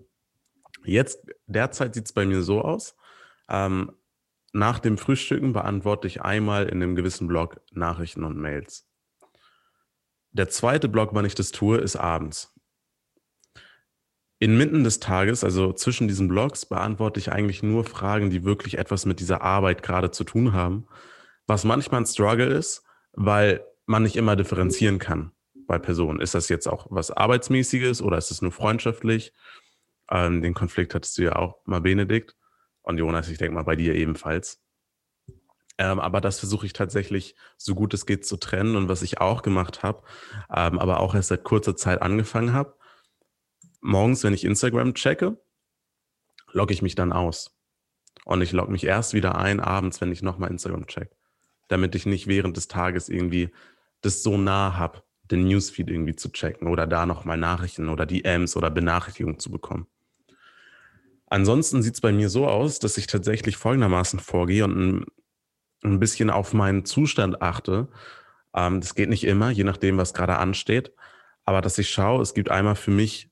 Jetzt, 0.86 1.28
derzeit 1.46 1.94
sieht 1.94 2.06
es 2.06 2.14
bei 2.14 2.26
mir 2.26 2.42
so 2.42 2.62
aus. 2.62 2.96
Ähm, 3.50 3.92
nach 4.54 4.80
dem 4.80 4.98
Frühstücken 4.98 5.52
beantworte 5.52 6.08
ich 6.08 6.22
einmal 6.22 6.68
in 6.68 6.82
einem 6.82 6.96
gewissen 6.96 7.28
Blog 7.28 7.60
Nachrichten 7.72 8.24
und 8.24 8.38
Mails. 8.38 8.88
Der 10.32 10.48
zweite 10.48 10.88
Blog, 10.88 11.10
wann 11.14 11.26
ich 11.26 11.36
das 11.36 11.52
tue, 11.52 11.78
ist 11.80 11.96
abends. 11.96 12.54
Inmitten 14.38 14.84
des 14.84 15.00
Tages, 15.00 15.44
also 15.44 15.74
zwischen 15.74 16.08
diesen 16.08 16.28
Blogs, 16.28 16.66
beantworte 16.66 17.20
ich 17.20 17.32
eigentlich 17.32 17.64
nur 17.64 17.84
Fragen, 17.84 18.30
die 18.30 18.44
wirklich 18.44 18.78
etwas 18.78 19.06
mit 19.06 19.20
dieser 19.20 19.42
Arbeit 19.42 19.82
gerade 19.82 20.12
zu 20.12 20.24
tun 20.24 20.54
haben. 20.54 20.88
Was 21.48 21.64
manchmal 21.64 22.02
ein 22.02 22.06
Struggle 22.06 22.48
ist, 22.48 22.84
weil 23.14 23.66
man 23.86 24.04
nicht 24.04 24.16
immer 24.16 24.36
differenzieren 24.36 25.00
kann 25.00 25.32
bei 25.66 25.80
Personen. 25.80 26.20
Ist 26.20 26.36
das 26.36 26.50
jetzt 26.50 26.68
auch 26.68 26.88
was 26.90 27.10
Arbeitsmäßiges 27.10 28.02
oder 28.02 28.18
ist 28.18 28.32
es 28.32 28.42
nur 28.42 28.52
freundschaftlich? 28.52 29.34
Ähm, 30.12 30.42
den 30.42 30.54
Konflikt 30.54 30.94
hattest 30.94 31.18
du 31.18 31.24
ja 31.24 31.38
auch 31.38 31.58
mal, 31.66 31.82
Benedikt. 31.82 32.36
Und 32.84 32.98
Jonas, 32.98 33.30
ich 33.30 33.38
denke 33.38 33.56
mal 33.56 33.64
bei 33.64 33.76
dir 33.76 33.96
ebenfalls. 33.96 34.62
Ähm, 35.78 36.00
aber 36.00 36.22
das 36.22 36.40
versuche 36.40 36.66
ich 36.66 36.74
tatsächlich 36.74 37.36
so 37.58 37.74
gut 37.74 37.94
es 37.94 38.06
geht 38.06 38.26
zu 38.26 38.38
trennen. 38.38 38.76
Und 38.76 38.90
was 38.90 39.02
ich 39.02 39.20
auch 39.20 39.42
gemacht 39.42 39.82
habe, 39.82 40.04
ähm, 40.54 40.78
aber 40.78 41.00
auch 41.00 41.16
erst 41.16 41.30
seit 41.30 41.44
kurzer 41.44 41.76
Zeit 41.76 42.02
angefangen 42.02 42.54
habe, 42.54 42.78
morgens, 43.82 44.24
wenn 44.24 44.34
ich 44.34 44.44
Instagram 44.44 44.94
checke, 44.94 45.38
logge 46.52 46.74
ich 46.74 46.82
mich 46.82 46.96
dann 46.96 47.12
aus. 47.12 47.58
Und 48.26 48.42
ich 48.42 48.52
logge 48.52 48.72
mich 48.72 48.86
erst 48.86 49.14
wieder 49.14 49.38
ein 49.38 49.60
abends, 49.60 50.00
wenn 50.00 50.12
ich 50.12 50.22
nochmal 50.22 50.52
Instagram 50.52 50.88
check. 50.88 51.10
Damit 51.68 51.96
ich 51.96 52.06
nicht 52.06 52.28
während 52.28 52.56
des 52.56 52.68
Tages 52.68 53.10
irgendwie 53.10 53.52
das 54.02 54.22
so 54.22 54.38
nah 54.38 54.78
habe, 54.78 55.04
den 55.32 55.46
Newsfeed 55.48 55.90
irgendwie 55.90 56.16
zu 56.16 56.32
checken 56.32 56.68
oder 56.68 56.86
da 56.86 57.06
nochmal 57.06 57.38
Nachrichten 57.38 57.90
oder 57.90 58.06
DMs 58.06 58.56
oder 58.56 58.70
Benachrichtigungen 58.70 59.40
zu 59.40 59.50
bekommen. 59.50 59.88
Ansonsten 61.34 61.82
sieht 61.82 61.96
es 61.96 62.02
bei 62.02 62.12
mir 62.12 62.30
so 62.30 62.48
aus, 62.48 62.78
dass 62.78 62.96
ich 63.00 63.08
tatsächlich 63.08 63.58
folgendermaßen 63.58 64.20
vorgehe 64.20 64.66
und 64.66 64.78
ein, 64.78 65.06
ein 65.84 66.00
bisschen 66.00 66.30
auf 66.30 66.54
meinen 66.54 66.86
Zustand 66.86 67.42
achte. 67.42 67.88
Ähm, 68.54 68.82
das 68.82 68.94
geht 68.94 69.10
nicht 69.10 69.24
immer, 69.24 69.50
je 69.50 69.64
nachdem, 69.64 69.98
was 69.98 70.14
gerade 70.14 70.38
ansteht. 70.38 70.94
Aber 71.44 71.62
dass 71.62 71.80
ich 71.80 71.90
schaue, 71.90 72.22
es 72.22 72.36
gibt 72.36 72.52
einmal 72.52 72.76
für 72.76 72.92
mich 72.92 73.32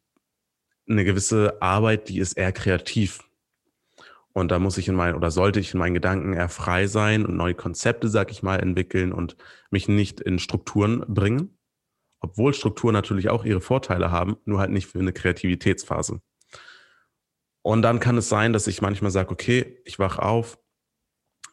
eine 0.90 1.06
gewisse 1.06 1.62
Arbeit, 1.62 2.10
die 2.10 2.18
ist 2.18 2.34
eher 2.34 2.52
kreativ. 2.52 3.20
Und 4.34 4.50
da 4.50 4.58
muss 4.58 4.80
ich 4.80 4.88
in 4.88 4.96
meinen 4.96 5.14
oder 5.14 5.30
sollte 5.30 5.60
ich 5.60 5.76
in 5.76 5.80
meinen 5.80 5.94
Gedanken 5.94 6.34
eher 6.34 6.50
frei 6.50 6.88
sein 6.88 7.24
und 7.24 7.38
neue 7.38 7.54
Konzepte, 7.54 8.10
sag 8.10 8.32
ich 8.32 8.42
mal, 8.42 8.60
entwickeln 8.60 9.14
und 9.14 9.38
mich 9.70 9.88
nicht 9.88 10.20
in 10.20 10.40
Strukturen 10.40 11.06
bringen. 11.08 11.56
Obwohl 12.20 12.56
Strukturen 12.56 12.94
natürlich 12.94 13.30
auch 13.30 13.46
ihre 13.46 13.62
Vorteile 13.62 14.10
haben, 14.10 14.38
nur 14.46 14.58
halt 14.58 14.72
nicht 14.72 14.88
für 14.88 14.98
eine 14.98 15.14
Kreativitätsphase. 15.14 16.20
Und 17.62 17.82
dann 17.82 18.00
kann 18.00 18.17
es 18.17 18.30
sein, 18.30 18.54
dass 18.54 18.67
ich 18.67 18.82
manchmal 18.82 19.12
sage, 19.12 19.32
okay, 19.32 19.80
ich 19.86 20.00
wach 20.00 20.17
auf, 20.17 20.60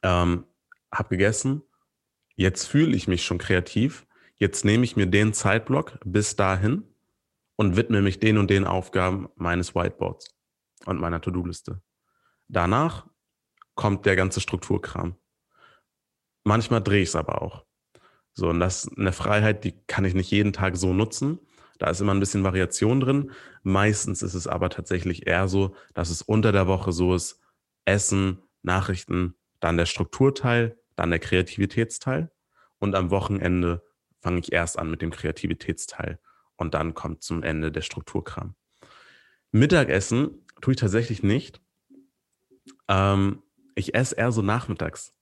ähm, 0.03 0.45
habe 0.93 1.09
gegessen, 1.11 1.63
jetzt 2.35 2.67
fühle 2.67 2.97
ich 2.97 3.09
mich 3.09 3.25
schon 3.25 3.39
kreativ, 3.39 4.07
jetzt 4.37 4.65
nehme 4.65 4.85
ich 4.85 4.97
mir 4.97 5.07
den 5.07 5.35
Zeitblock 5.35 5.99
bis 6.05 6.37
dahin 6.37 6.85
und 7.57 7.77
widme 7.77 8.01
mich 8.01 8.21
den 8.21 8.39
und 8.39 8.49
den 8.49 8.65
Aufgaben 8.65 9.29
meines 9.37 9.75
Whiteboards 9.75 10.35
und 10.87 11.01
meiner 11.01 11.21
To-Do-Liste. 11.21 11.83
Danach 12.49 13.07
kommt 13.75 14.07
der 14.07 14.17
ganze 14.17 14.41
Strukturkram. 14.41 15.17
Manchmal 16.45 16.83
drehe 16.83 17.03
ich 17.03 17.11
es 17.11 17.17
aber 17.17 17.43
auch. 17.43 17.67
So, 18.33 18.49
und 18.49 18.61
das 18.61 18.85
ist 18.85 18.97
eine 18.97 19.13
Freiheit, 19.13 19.65
die 19.65 19.73
kann 19.87 20.05
ich 20.05 20.15
nicht 20.15 20.31
jeden 20.31 20.53
Tag 20.53 20.77
so 20.77 20.95
nutzen. 20.95 21.41
Da 21.79 21.91
ist 21.91 22.01
immer 22.01 22.13
ein 22.13 22.21
bisschen 22.21 22.45
Variation 22.45 23.01
drin. 23.01 23.31
Meistens 23.63 24.23
ist 24.23 24.35
es 24.35 24.47
aber 24.47 24.69
tatsächlich 24.69 25.27
eher 25.27 25.49
so, 25.49 25.75
dass 25.95 26.11
es 26.11 26.23
unter 26.23 26.53
der 26.53 26.67
Woche 26.67 26.93
so 26.93 27.15
ist, 27.15 27.41
Essen, 27.85 28.43
Nachrichten, 28.63 29.35
dann 29.61 29.77
der 29.77 29.87
Strukturteil, 29.87 30.79
dann 30.97 31.11
der 31.11 31.21
Kreativitätsteil. 31.21 32.31
Und 32.79 32.95
am 32.95 33.11
Wochenende 33.11 33.83
fange 34.21 34.41
ich 34.41 34.53
erst 34.53 34.79
an 34.79 34.91
mit 34.91 35.03
dem 35.03 35.11
Kreativitätsteil 35.11 36.19
und 36.57 36.75
dann 36.75 36.95
kommt 36.95 37.23
zum 37.23 37.43
Ende 37.43 37.73
der 37.73 37.83
Strukturkram. 37.83 38.55
Mittagessen 39.51 40.45
tue 40.61 40.75
ich 40.75 40.81
tatsächlich 40.81 41.23
nicht. 41.23 41.61
Ähm, 42.89 43.43
ich 43.75 43.95
esse 43.95 44.17
eher 44.17 44.33
so 44.33 44.43
nachmittags. 44.43 45.15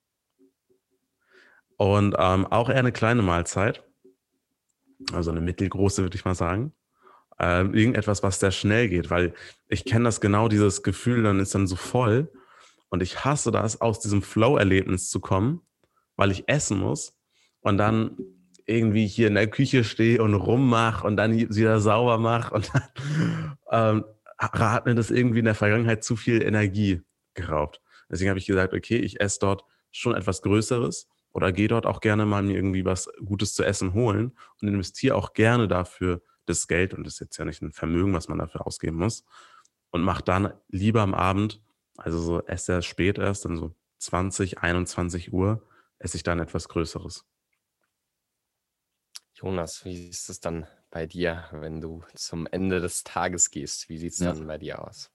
Und 1.77 2.16
ähm, 2.19 2.47
auch 2.47 2.71
eher 2.71 2.79
eine 2.79 2.92
kleine 2.92 3.23
Mahlzeit. 3.23 3.86
Also 5.13 5.31
eine 5.31 5.41
mittelgroße, 5.41 6.03
würde 6.03 6.17
ich 6.17 6.25
mal 6.25 6.35
sagen. 6.35 6.73
Ähm, 7.39 7.75
irgendetwas, 7.75 8.23
was 8.23 8.41
sehr 8.41 8.51
schnell 8.51 8.89
geht, 8.89 9.11
weil 9.11 9.35
ich 9.69 9.85
kenne 9.85 10.05
das 10.05 10.21
genau, 10.21 10.49
dieses 10.49 10.83
Gefühl, 10.83 11.23
dann 11.23 11.39
ist 11.39 11.55
dann 11.55 11.67
so 11.67 11.77
voll. 11.77 12.33
Und 12.89 13.03
ich 13.03 13.25
hasse 13.25 13.51
das, 13.51 13.81
aus 13.81 14.01
diesem 14.01 14.23
Flow-Erlebnis 14.23 15.11
zu 15.11 15.21
kommen, 15.21 15.61
weil 16.17 16.31
ich 16.31 16.49
essen 16.49 16.79
muss. 16.79 17.15
Und 17.61 17.79
dann 17.79 18.17
irgendwie 18.65 19.07
hier 19.07 19.29
in 19.29 19.35
der 19.35 19.49
Küche 19.49 19.85
stehe 19.85 20.23
und 20.23 20.35
rummache 20.35 21.07
und 21.07 21.17
dann 21.17 21.35
wieder 21.35 21.81
sauber 21.81 22.19
mache 22.19 22.53
und 22.53 22.71
dann 22.75 23.57
ähm, 23.71 24.05
hat 24.39 24.87
mir 24.87 24.95
das 24.95 25.11
irgendwie 25.11 25.39
in 25.39 25.45
der 25.45 25.55
Vergangenheit 25.55 26.05
zu 26.05 26.17
viel 26.17 26.43
Energie 26.43 27.01
geraubt. 27.35 27.81
Deswegen 28.11 28.29
habe 28.29 28.39
ich 28.39 28.47
gesagt, 28.47 28.75
okay, 28.75 28.99
ich 28.99 29.21
esse 29.21 29.39
dort 29.41 29.65
schon 29.91 30.15
etwas 30.15 30.43
Größeres 30.43 31.09
oder 31.37 31.53
gehe 31.53 31.68
dort 31.68 31.85
auch 31.85 32.01
gerne 32.01 32.25
mal 32.25 32.42
mir 32.42 32.57
irgendwie 32.57 32.87
was 32.87 33.11
Gutes 33.22 33.53
zu 33.53 33.62
essen 33.62 33.92
holen 33.92 34.35
und 34.62 34.68
investiere 34.68 35.14
auch 35.14 35.35
gerne 35.35 35.68
dafür 35.68 36.22
das 36.46 36.66
Geld 36.66 36.94
und 36.94 37.05
das 37.05 37.14
ist 37.14 37.20
jetzt 37.20 37.37
ja 37.37 37.44
nicht 37.44 37.61
ein 37.61 37.72
Vermögen, 37.72 38.14
was 38.14 38.29
man 38.29 38.38
dafür 38.38 38.66
ausgeben 38.66 38.96
muss 38.96 39.22
und 39.90 40.01
mache 40.01 40.22
dann 40.22 40.55
lieber 40.68 41.03
am 41.03 41.12
Abend, 41.12 41.61
also 41.99 42.18
so 42.18 42.42
esse 42.46 42.72
er 42.72 42.83
spät 42.83 43.18
erst, 43.18 43.44
dann 43.44 43.59
so 43.59 43.75
20, 43.99 44.61
21 44.61 45.35
Uhr, 45.35 45.62
esse 45.99 46.16
ich 46.16 46.22
dann 46.22 46.40
etwas 46.40 46.70
Größeres. 46.70 47.27
Jonas, 49.35 49.85
wie 49.85 50.09
ist 50.09 50.31
es 50.31 50.40
dann 50.40 50.66
bei 50.88 51.05
dir, 51.05 51.44
wenn 51.53 51.83
du 51.83 52.03
zum 52.14 52.46
Ende 52.46 52.81
des 52.81 53.05
Tages 53.05 53.51
gehst? 53.51 53.90
Wie 53.90 53.99
sieht 53.99 54.14
es 54.14 54.20
ja. 54.20 54.33
dann 54.33 54.46
bei 54.46 54.57
dir 54.57 54.83
aus? 54.83 55.11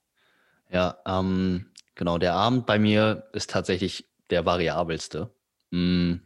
Ja, 0.70 0.98
ähm, 1.04 1.72
genau. 1.96 2.18
Der 2.18 2.34
Abend 2.34 2.64
bei 2.64 2.78
mir 2.78 3.28
ist 3.32 3.50
tatsächlich 3.50 4.08
der 4.30 4.46
variabelste. 4.46 5.34
Mm, 5.72 6.20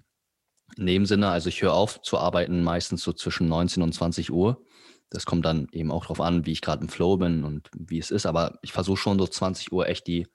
in 0.76 0.86
dem 0.86 1.06
Sinne, 1.06 1.28
also 1.30 1.48
ich 1.48 1.62
höre 1.62 1.72
auf 1.72 2.02
zu 2.02 2.18
arbeiten 2.18 2.62
meistens 2.62 3.02
so 3.02 3.12
zwischen 3.12 3.48
19 3.48 3.82
und 3.82 3.92
20 3.92 4.32
Uhr. 4.32 4.62
Das 5.08 5.24
kommt 5.24 5.46
dann 5.46 5.68
eben 5.72 5.92
auch 5.92 6.02
darauf 6.02 6.20
an, 6.20 6.44
wie 6.44 6.52
ich 6.52 6.60
gerade 6.60 6.82
im 6.82 6.88
Flow 6.88 7.16
bin 7.16 7.44
und 7.44 7.70
wie 7.74 7.98
es 7.98 8.10
ist. 8.10 8.26
Aber 8.26 8.58
ich 8.62 8.72
versuche 8.72 8.98
schon 8.98 9.18
so 9.18 9.26
20 9.26 9.72
Uhr 9.72 9.88
echt 9.88 10.06
die, 10.06 10.26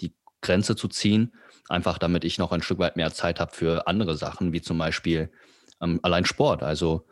die 0.00 0.14
Grenze 0.42 0.76
zu 0.76 0.88
ziehen, 0.88 1.34
einfach 1.68 1.98
damit 1.98 2.24
ich 2.24 2.38
noch 2.38 2.52
ein 2.52 2.62
Stück 2.62 2.78
weit 2.78 2.96
mehr 2.96 3.12
Zeit 3.12 3.40
habe 3.40 3.52
für 3.52 3.86
andere 3.86 4.16
Sachen, 4.16 4.52
wie 4.52 4.60
zum 4.60 4.78
Beispiel 4.78 5.32
ähm, 5.80 6.00
allein 6.02 6.26
Sport. 6.26 6.62
Also 6.62 7.06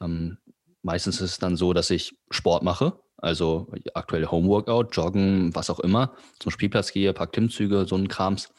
ähm, 0.00 0.38
meistens 0.82 1.16
ist 1.16 1.32
es 1.32 1.38
dann 1.38 1.56
so, 1.56 1.72
dass 1.72 1.90
ich 1.90 2.16
Sport 2.30 2.62
mache 2.62 3.00
Also 3.16 3.72
aktuell 3.94 4.26
Homeworkout, 4.26 4.88
Joggen, 4.92 5.54
was 5.54 5.70
auch 5.70 5.80
immer, 5.80 6.14
zum 6.38 6.52
Spielplatz 6.52 6.92
gehe, 6.92 7.14
paar 7.14 7.28
Klimmzüge, 7.28 7.86
so 7.86 7.96
ein 7.96 8.08
Krams. 8.08 8.52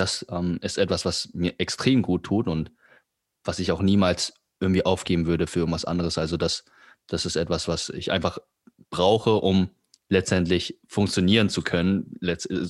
Das 0.00 0.24
ähm, 0.30 0.58
ist 0.62 0.78
etwas, 0.78 1.04
was 1.04 1.28
mir 1.34 1.54
extrem 1.58 2.00
gut 2.00 2.24
tut 2.24 2.48
und 2.48 2.72
was 3.44 3.58
ich 3.58 3.70
auch 3.70 3.82
niemals 3.82 4.32
irgendwie 4.58 4.84
aufgeben 4.84 5.26
würde 5.26 5.46
für 5.46 5.60
irgendwas 5.60 5.84
anderes. 5.84 6.16
Also 6.16 6.38
das, 6.38 6.64
das 7.06 7.26
ist 7.26 7.36
etwas, 7.36 7.68
was 7.68 7.90
ich 7.90 8.10
einfach 8.10 8.38
brauche, 8.88 9.34
um 9.34 9.70
letztendlich 10.08 10.78
funktionieren 10.88 11.50
zu 11.50 11.62
können, 11.62 12.18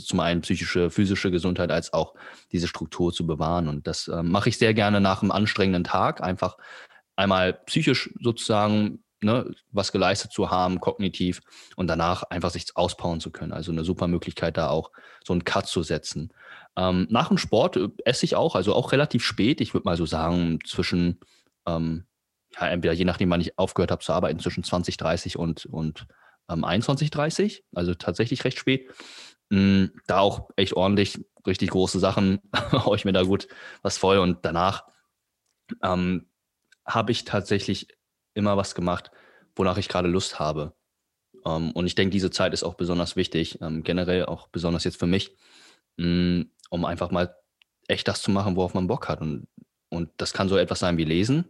zum 0.04 0.20
einen 0.20 0.40
psychische, 0.42 0.90
physische 0.90 1.30
Gesundheit 1.30 1.70
als 1.70 1.92
auch 1.92 2.14
diese 2.50 2.66
Struktur 2.66 3.12
zu 3.12 3.26
bewahren. 3.26 3.68
Und 3.68 3.86
das 3.86 4.08
äh, 4.08 4.22
mache 4.22 4.48
ich 4.48 4.58
sehr 4.58 4.74
gerne 4.74 5.00
nach 5.00 5.22
einem 5.22 5.30
anstrengenden 5.30 5.84
Tag, 5.84 6.22
einfach 6.22 6.58
einmal 7.16 7.54
psychisch 7.54 8.10
sozusagen 8.20 9.04
ne, 9.22 9.54
was 9.70 9.92
geleistet 9.92 10.32
zu 10.32 10.50
haben, 10.50 10.80
kognitiv 10.80 11.40
und 11.76 11.86
danach 11.86 12.24
einfach 12.24 12.50
sich 12.50 12.66
auspowern 12.74 13.20
zu 13.20 13.30
können. 13.30 13.52
Also 13.52 13.72
eine 13.72 13.84
super 13.84 14.08
Möglichkeit, 14.08 14.56
da 14.56 14.68
auch 14.68 14.90
so 15.24 15.32
einen 15.32 15.44
Cut 15.44 15.66
zu 15.66 15.82
setzen. 15.82 16.32
Ähm, 16.76 17.06
nach 17.10 17.28
dem 17.28 17.38
Sport 17.38 17.76
äh, 17.76 17.88
esse 18.04 18.24
ich 18.24 18.36
auch, 18.36 18.54
also 18.54 18.74
auch 18.74 18.92
relativ 18.92 19.24
spät. 19.24 19.60
Ich 19.60 19.74
würde 19.74 19.84
mal 19.84 19.96
so 19.96 20.06
sagen, 20.06 20.58
zwischen, 20.64 21.20
ähm, 21.66 22.06
ja, 22.54 22.68
entweder 22.68 22.94
je 22.94 23.04
nachdem, 23.04 23.30
wann 23.30 23.40
ich 23.40 23.58
aufgehört 23.58 23.90
habe 23.90 24.02
zu 24.02 24.12
arbeiten, 24.12 24.40
zwischen 24.40 24.64
20, 24.64 24.96
30 24.96 25.36
und, 25.36 25.66
und 25.66 26.06
ähm, 26.48 26.64
21, 26.64 27.10
30, 27.10 27.64
also 27.74 27.94
tatsächlich 27.94 28.44
recht 28.44 28.58
spät. 28.58 28.90
Mhm, 29.50 29.92
da 30.06 30.20
auch 30.20 30.48
echt 30.56 30.74
ordentlich, 30.74 31.24
richtig 31.46 31.70
große 31.70 31.98
Sachen, 31.98 32.40
haue 32.72 32.96
ich 32.96 33.04
mir 33.04 33.12
da 33.12 33.22
gut 33.22 33.48
was 33.82 33.98
voll 33.98 34.18
und 34.18 34.38
danach 34.44 34.84
ähm, 35.82 36.28
habe 36.86 37.12
ich 37.12 37.24
tatsächlich 37.24 37.88
immer 38.34 38.56
was 38.56 38.74
gemacht, 38.74 39.10
wonach 39.56 39.78
ich 39.78 39.88
gerade 39.88 40.08
Lust 40.08 40.38
habe. 40.38 40.74
Ähm, 41.44 41.72
und 41.72 41.86
ich 41.86 41.94
denke, 41.94 42.12
diese 42.12 42.30
Zeit 42.30 42.52
ist 42.52 42.62
auch 42.62 42.74
besonders 42.74 43.16
wichtig, 43.16 43.60
ähm, 43.60 43.82
generell 43.82 44.26
auch 44.26 44.48
besonders 44.48 44.84
jetzt 44.84 44.98
für 44.98 45.06
mich, 45.06 45.36
mh, 45.96 46.06
mm, 46.06 46.50
um 46.70 46.84
einfach 46.84 47.10
mal 47.10 47.34
echt 47.88 48.08
das 48.08 48.22
zu 48.22 48.30
machen, 48.30 48.56
worauf 48.56 48.72
man 48.74 48.86
Bock 48.86 49.08
hat. 49.08 49.20
Und, 49.20 49.46
und 49.90 50.10
das 50.16 50.32
kann 50.32 50.48
so 50.48 50.56
etwas 50.56 50.78
sein 50.78 50.96
wie 50.96 51.04
Lesen, 51.04 51.44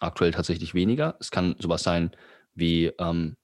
aktuell 0.00 0.30
tatsächlich 0.30 0.72
weniger. 0.72 1.16
Es 1.20 1.30
kann 1.30 1.56
sowas 1.58 1.82
sein 1.82 2.12
wie 2.54 2.86
ähm, 2.98 3.36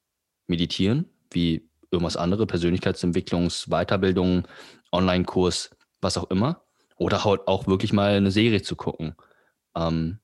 Meditieren, 0.46 1.10
wie 1.30 1.68
irgendwas 1.90 2.16
andere, 2.16 2.46
Persönlichkeitsentwicklungs-, 2.46 3.68
Weiterbildung, 3.68 4.48
Online-Kurs, 4.92 5.70
was 6.00 6.16
auch 6.16 6.30
immer. 6.30 6.62
Oder 6.96 7.24
halt 7.24 7.46
auch 7.46 7.66
wirklich 7.66 7.92
mal 7.92 8.14
eine 8.14 8.30
Serie 8.30 8.62
zu 8.62 8.74
gucken. 8.76 9.14
Ähm, 9.76 10.20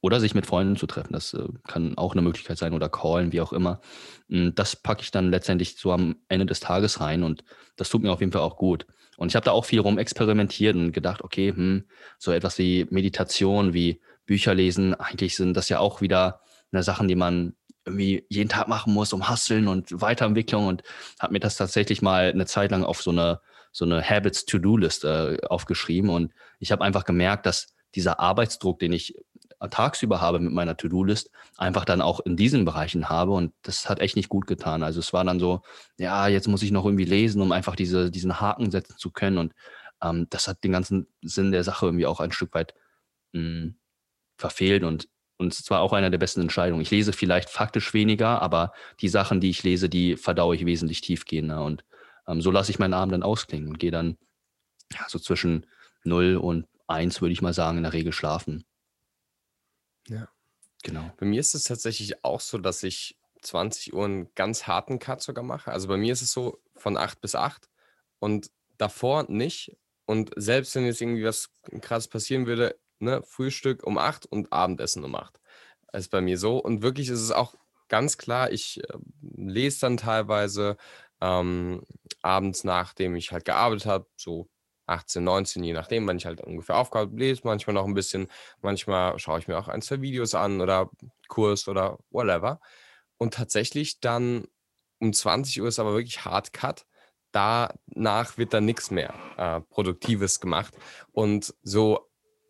oder 0.00 0.20
sich 0.20 0.34
mit 0.34 0.46
Freunden 0.46 0.76
zu 0.76 0.86
treffen. 0.86 1.12
Das 1.12 1.34
äh, 1.34 1.48
kann 1.66 1.98
auch 1.98 2.12
eine 2.12 2.22
Möglichkeit 2.22 2.58
sein 2.58 2.74
oder 2.74 2.88
callen, 2.88 3.32
wie 3.32 3.40
auch 3.40 3.52
immer. 3.52 3.80
Hm, 4.28 4.54
das 4.54 4.76
packe 4.76 5.02
ich 5.02 5.10
dann 5.10 5.30
letztendlich 5.30 5.76
so 5.78 5.92
am 5.92 6.16
Ende 6.28 6.46
des 6.46 6.60
Tages 6.60 7.00
rein 7.00 7.22
und 7.22 7.42
das 7.76 7.88
tut 7.88 8.02
mir 8.02 8.12
auf 8.12 8.20
jeden 8.20 8.32
Fall 8.32 8.42
auch 8.42 8.56
gut. 8.56 8.86
Und 9.16 9.28
ich 9.28 9.36
habe 9.36 9.44
da 9.44 9.52
auch 9.52 9.64
viel 9.64 9.80
rum 9.80 9.98
experimentiert 9.98 10.76
und 10.76 10.92
gedacht, 10.92 11.22
okay, 11.22 11.52
hm, 11.52 11.84
so 12.18 12.32
etwas 12.32 12.58
wie 12.58 12.86
Meditation, 12.90 13.72
wie 13.72 14.00
Bücher 14.26 14.54
lesen, 14.54 14.94
eigentlich 14.94 15.36
sind 15.36 15.54
das 15.54 15.68
ja 15.68 15.78
auch 15.78 16.00
wieder 16.00 16.40
eine 16.72 16.82
Sachen, 16.82 17.08
die 17.08 17.14
man 17.14 17.54
irgendwie 17.84 18.26
jeden 18.28 18.48
Tag 18.48 18.68
machen 18.68 18.92
muss, 18.92 19.12
um 19.12 19.28
Hasseln 19.28 19.68
und 19.68 20.00
Weiterentwicklung. 20.00 20.66
Und 20.66 20.82
habe 21.20 21.32
mir 21.32 21.40
das 21.40 21.56
tatsächlich 21.56 22.02
mal 22.02 22.30
eine 22.30 22.46
Zeit 22.46 22.70
lang 22.72 22.84
auf 22.84 23.02
so 23.02 23.10
eine 23.10 23.40
so 23.76 23.84
eine 23.84 24.02
Habits-To-Do-List 24.02 25.04
äh, 25.04 25.36
aufgeschrieben. 25.50 26.08
Und 26.08 26.32
ich 26.58 26.72
habe 26.72 26.82
einfach 26.82 27.04
gemerkt, 27.04 27.44
dass 27.44 27.74
dieser 27.94 28.20
Arbeitsdruck, 28.20 28.78
den 28.78 28.94
ich 28.94 29.14
tagsüber 29.70 30.20
habe 30.20 30.38
mit 30.38 30.52
meiner 30.52 30.76
To-Do-List, 30.76 31.30
einfach 31.56 31.84
dann 31.84 32.00
auch 32.00 32.20
in 32.20 32.36
diesen 32.36 32.64
Bereichen 32.64 33.08
habe. 33.08 33.32
Und 33.32 33.52
das 33.62 33.88
hat 33.88 34.00
echt 34.00 34.16
nicht 34.16 34.28
gut 34.28 34.46
getan. 34.46 34.82
Also 34.82 35.00
es 35.00 35.12
war 35.12 35.24
dann 35.24 35.40
so, 35.40 35.62
ja, 35.98 36.28
jetzt 36.28 36.48
muss 36.48 36.62
ich 36.62 36.70
noch 36.70 36.84
irgendwie 36.84 37.04
lesen, 37.04 37.42
um 37.42 37.52
einfach 37.52 37.76
diese, 37.76 38.10
diesen 38.10 38.40
Haken 38.40 38.70
setzen 38.70 38.96
zu 38.98 39.10
können. 39.10 39.38
Und 39.38 39.52
ähm, 40.02 40.26
das 40.30 40.48
hat 40.48 40.62
den 40.64 40.72
ganzen 40.72 41.06
Sinn 41.22 41.52
der 41.52 41.64
Sache 41.64 41.86
irgendwie 41.86 42.06
auch 42.06 42.20
ein 42.20 42.32
Stück 42.32 42.54
weit 42.54 42.74
mh, 43.32 43.40
hm, 43.40 43.76
verfehlt. 44.38 44.84
Und 44.84 45.08
und 45.38 45.52
es 45.52 45.70
war 45.70 45.80
auch 45.80 45.92
eine 45.92 46.10
der 46.10 46.18
besten 46.18 46.40
Entscheidungen. 46.40 46.80
Ich 46.80 46.90
lese 46.90 47.12
vielleicht 47.12 47.50
faktisch 47.50 47.92
weniger, 47.92 48.40
aber 48.40 48.72
die 49.00 49.08
Sachen, 49.08 49.40
die 49.40 49.50
ich 49.50 49.62
lese, 49.62 49.88
die 49.88 50.16
verdaue 50.16 50.56
ich 50.56 50.64
wesentlich 50.64 51.02
tiefgehender. 51.02 51.62
Und 51.62 51.84
ähm, 52.26 52.40
so 52.40 52.50
lasse 52.50 52.70
ich 52.70 52.78
meinen 52.78 52.94
Abend 52.94 53.12
dann 53.12 53.22
ausklingen 53.22 53.68
und 53.68 53.78
gehe 53.78 53.90
dann 53.90 54.16
ja, 54.92 55.04
so 55.08 55.18
zwischen 55.18 55.66
0 56.04 56.36
und 56.36 56.66
1, 56.86 57.20
würde 57.20 57.32
ich 57.32 57.42
mal 57.42 57.52
sagen, 57.52 57.78
in 57.78 57.82
der 57.82 57.92
Regel 57.92 58.12
schlafen. 58.12 58.64
Ja. 60.08 60.28
Genau. 60.82 61.10
Bei 61.18 61.26
mir 61.26 61.40
ist 61.40 61.54
es 61.54 61.64
tatsächlich 61.64 62.24
auch 62.24 62.40
so, 62.40 62.58
dass 62.58 62.82
ich 62.82 63.16
20 63.42 63.94
Uhr 63.94 64.04
einen 64.04 64.34
ganz 64.34 64.66
harten 64.66 64.98
Cut 64.98 65.22
sogar 65.22 65.44
mache. 65.44 65.70
Also 65.70 65.88
bei 65.88 65.96
mir 65.96 66.12
ist 66.12 66.22
es 66.22 66.32
so 66.32 66.60
von 66.76 66.96
8 66.96 67.20
bis 67.20 67.34
8 67.34 67.68
und 68.18 68.50
davor 68.78 69.24
nicht. 69.28 69.76
Und 70.04 70.30
selbst 70.36 70.74
wenn 70.74 70.86
jetzt 70.86 71.00
irgendwie 71.00 71.24
was 71.24 71.50
krass 71.80 72.08
passieren 72.08 72.46
würde, 72.46 72.78
ne, 72.98 73.22
Frühstück 73.22 73.84
um 73.84 73.98
8 73.98 74.26
und 74.26 74.52
Abendessen 74.52 75.04
um 75.04 75.14
8. 75.14 75.40
Das 75.92 76.02
ist 76.02 76.10
bei 76.10 76.20
mir 76.20 76.38
so. 76.38 76.58
Und 76.58 76.82
wirklich 76.82 77.08
ist 77.08 77.20
es 77.20 77.32
auch 77.32 77.54
ganz 77.88 78.18
klar, 78.18 78.52
ich 78.52 78.82
äh, 78.88 78.98
lese 79.20 79.80
dann 79.80 79.96
teilweise 79.96 80.76
ähm, 81.20 81.82
abends, 82.22 82.64
nachdem 82.64 83.16
ich 83.16 83.32
halt 83.32 83.44
gearbeitet 83.44 83.86
habe, 83.86 84.06
so 84.16 84.48
18, 84.86 85.22
19, 85.22 85.64
je 85.64 85.72
nachdem, 85.72 86.06
wann 86.06 86.16
ich 86.16 86.26
halt 86.26 86.40
ungefähr 86.40 86.76
aufgehört 86.76 87.12
lese, 87.12 87.42
manchmal 87.44 87.74
noch 87.74 87.86
ein 87.86 87.94
bisschen, 87.94 88.28
manchmal 88.62 89.18
schaue 89.18 89.38
ich 89.38 89.48
mir 89.48 89.58
auch 89.58 89.68
ein, 89.68 89.82
zwei 89.82 90.00
Videos 90.00 90.34
an 90.34 90.60
oder 90.60 90.90
Kurs 91.28 91.68
oder 91.68 91.98
whatever. 92.10 92.60
Und 93.18 93.34
tatsächlich 93.34 94.00
dann 94.00 94.46
um 94.98 95.12
20 95.12 95.60
Uhr 95.60 95.68
ist 95.68 95.78
aber 95.78 95.94
wirklich 95.94 96.24
Hard 96.24 96.52
Cut. 96.52 96.86
Danach 97.32 98.38
wird 98.38 98.54
dann 98.54 98.64
nichts 98.64 98.90
mehr 98.90 99.14
äh, 99.36 99.60
Produktives 99.60 100.40
gemacht. 100.40 100.74
Und 101.12 101.54
so, 101.62 102.08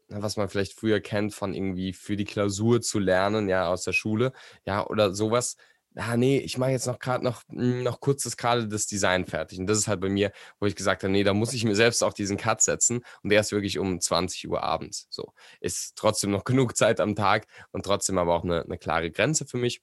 was 0.09 0.37
man 0.37 0.49
vielleicht 0.49 0.75
früher 0.75 1.01
kennt, 1.01 1.35
von 1.35 1.55
irgendwie 1.55 1.93
für 1.93 2.17
die 2.17 2.25
Klausur 2.25 2.81
zu 2.81 2.99
lernen, 2.99 3.49
ja, 3.49 3.69
aus 3.69 3.83
der 3.83 3.93
Schule, 3.93 4.33
ja, 4.65 4.87
oder 4.87 5.13
sowas, 5.15 5.57
ah 5.97 6.17
nee, 6.17 6.39
ich 6.39 6.59
mache 6.59 6.71
jetzt 6.71 6.87
noch 6.87 6.99
gerade 6.99 7.25
noch, 7.25 7.43
hm, 7.49 7.83
noch 7.83 8.01
kurz 8.01 8.25
das 8.25 8.37
gerade 8.37 8.69
das 8.69 8.87
Design 8.87 9.27
fertig. 9.27 9.59
Und 9.59 9.67
das 9.67 9.79
ist 9.79 9.89
halt 9.89 10.01
bei 10.01 10.09
mir, 10.09 10.33
wo 10.61 10.67
ich 10.67 10.77
gesagt 10.77 11.03
habe, 11.03 11.13
nee, 11.13 11.25
da 11.25 11.35
muss 11.35 11.53
ich 11.53 11.65
mir 11.65 11.75
selbst 11.75 12.03
auch 12.05 12.13
diesen 12.13 12.37
Cut 12.37 12.63
setzen. 12.63 13.03
Und 13.23 13.31
der 13.31 13.41
ist 13.41 13.53
wirklich 13.53 13.79
um 13.79 14.01
20 14.01 14.49
Uhr 14.49 14.63
abends. 14.63 15.07
So. 15.11 15.33
Ist 15.61 15.97
trotzdem 15.97 16.31
noch 16.31 16.45
genug 16.45 16.77
Zeit 16.77 17.01
am 17.01 17.15
Tag 17.17 17.47
und 17.73 17.85
trotzdem 17.85 18.19
aber 18.19 18.35
auch 18.35 18.45
eine, 18.45 18.63
eine 18.63 18.79
klare 18.79 19.11
Grenze 19.11 19.47
für 19.47 19.59
mich. 19.59 19.83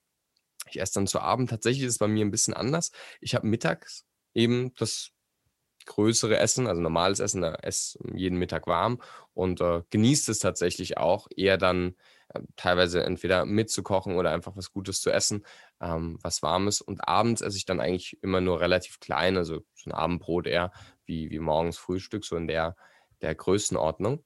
Ich 0.69 0.79
esse 0.79 0.93
dann 0.95 1.07
zu 1.07 1.19
Abend. 1.19 1.49
Tatsächlich 1.49 1.83
ist 1.83 1.93
es 1.93 1.97
bei 1.99 2.07
mir 2.07 2.25
ein 2.25 2.31
bisschen 2.31 2.53
anders. 2.53 2.91
Ich 3.19 3.35
habe 3.35 3.47
mittags 3.47 4.05
eben 4.33 4.73
das 4.75 5.11
größere 5.85 6.37
Essen, 6.37 6.67
also 6.67 6.81
normales 6.81 7.19
Essen, 7.19 7.41
da 7.41 7.55
esse 7.55 7.99
jeden 8.13 8.37
Mittag 8.37 8.67
warm 8.67 9.01
und 9.33 9.61
äh, 9.61 9.81
genießt 9.89 10.29
es 10.29 10.39
tatsächlich 10.39 10.97
auch, 10.97 11.27
eher 11.35 11.57
dann 11.57 11.95
äh, 12.29 12.41
teilweise 12.55 13.03
entweder 13.03 13.45
mitzukochen 13.45 14.15
oder 14.15 14.31
einfach 14.31 14.55
was 14.55 14.71
Gutes 14.71 15.01
zu 15.01 15.11
essen, 15.11 15.45
ähm, 15.83 16.17
was 16.21 16.41
Warmes. 16.41 16.81
Und 16.81 17.07
abends 17.07 17.41
esse 17.41 17.57
ich 17.57 17.65
dann 17.65 17.81
eigentlich 17.81 18.17
immer 18.23 18.41
nur 18.41 18.61
relativ 18.61 18.99
klein, 18.99 19.37
also 19.37 19.61
so 19.75 19.89
ein 19.89 19.93
Abendbrot 19.93 20.47
eher 20.47 20.71
wie, 21.05 21.29
wie 21.29 21.39
morgens 21.39 21.77
Frühstück, 21.77 22.23
so 22.23 22.37
in 22.37 22.47
der, 22.47 22.75
der 23.21 23.35
Größenordnung. 23.35 24.23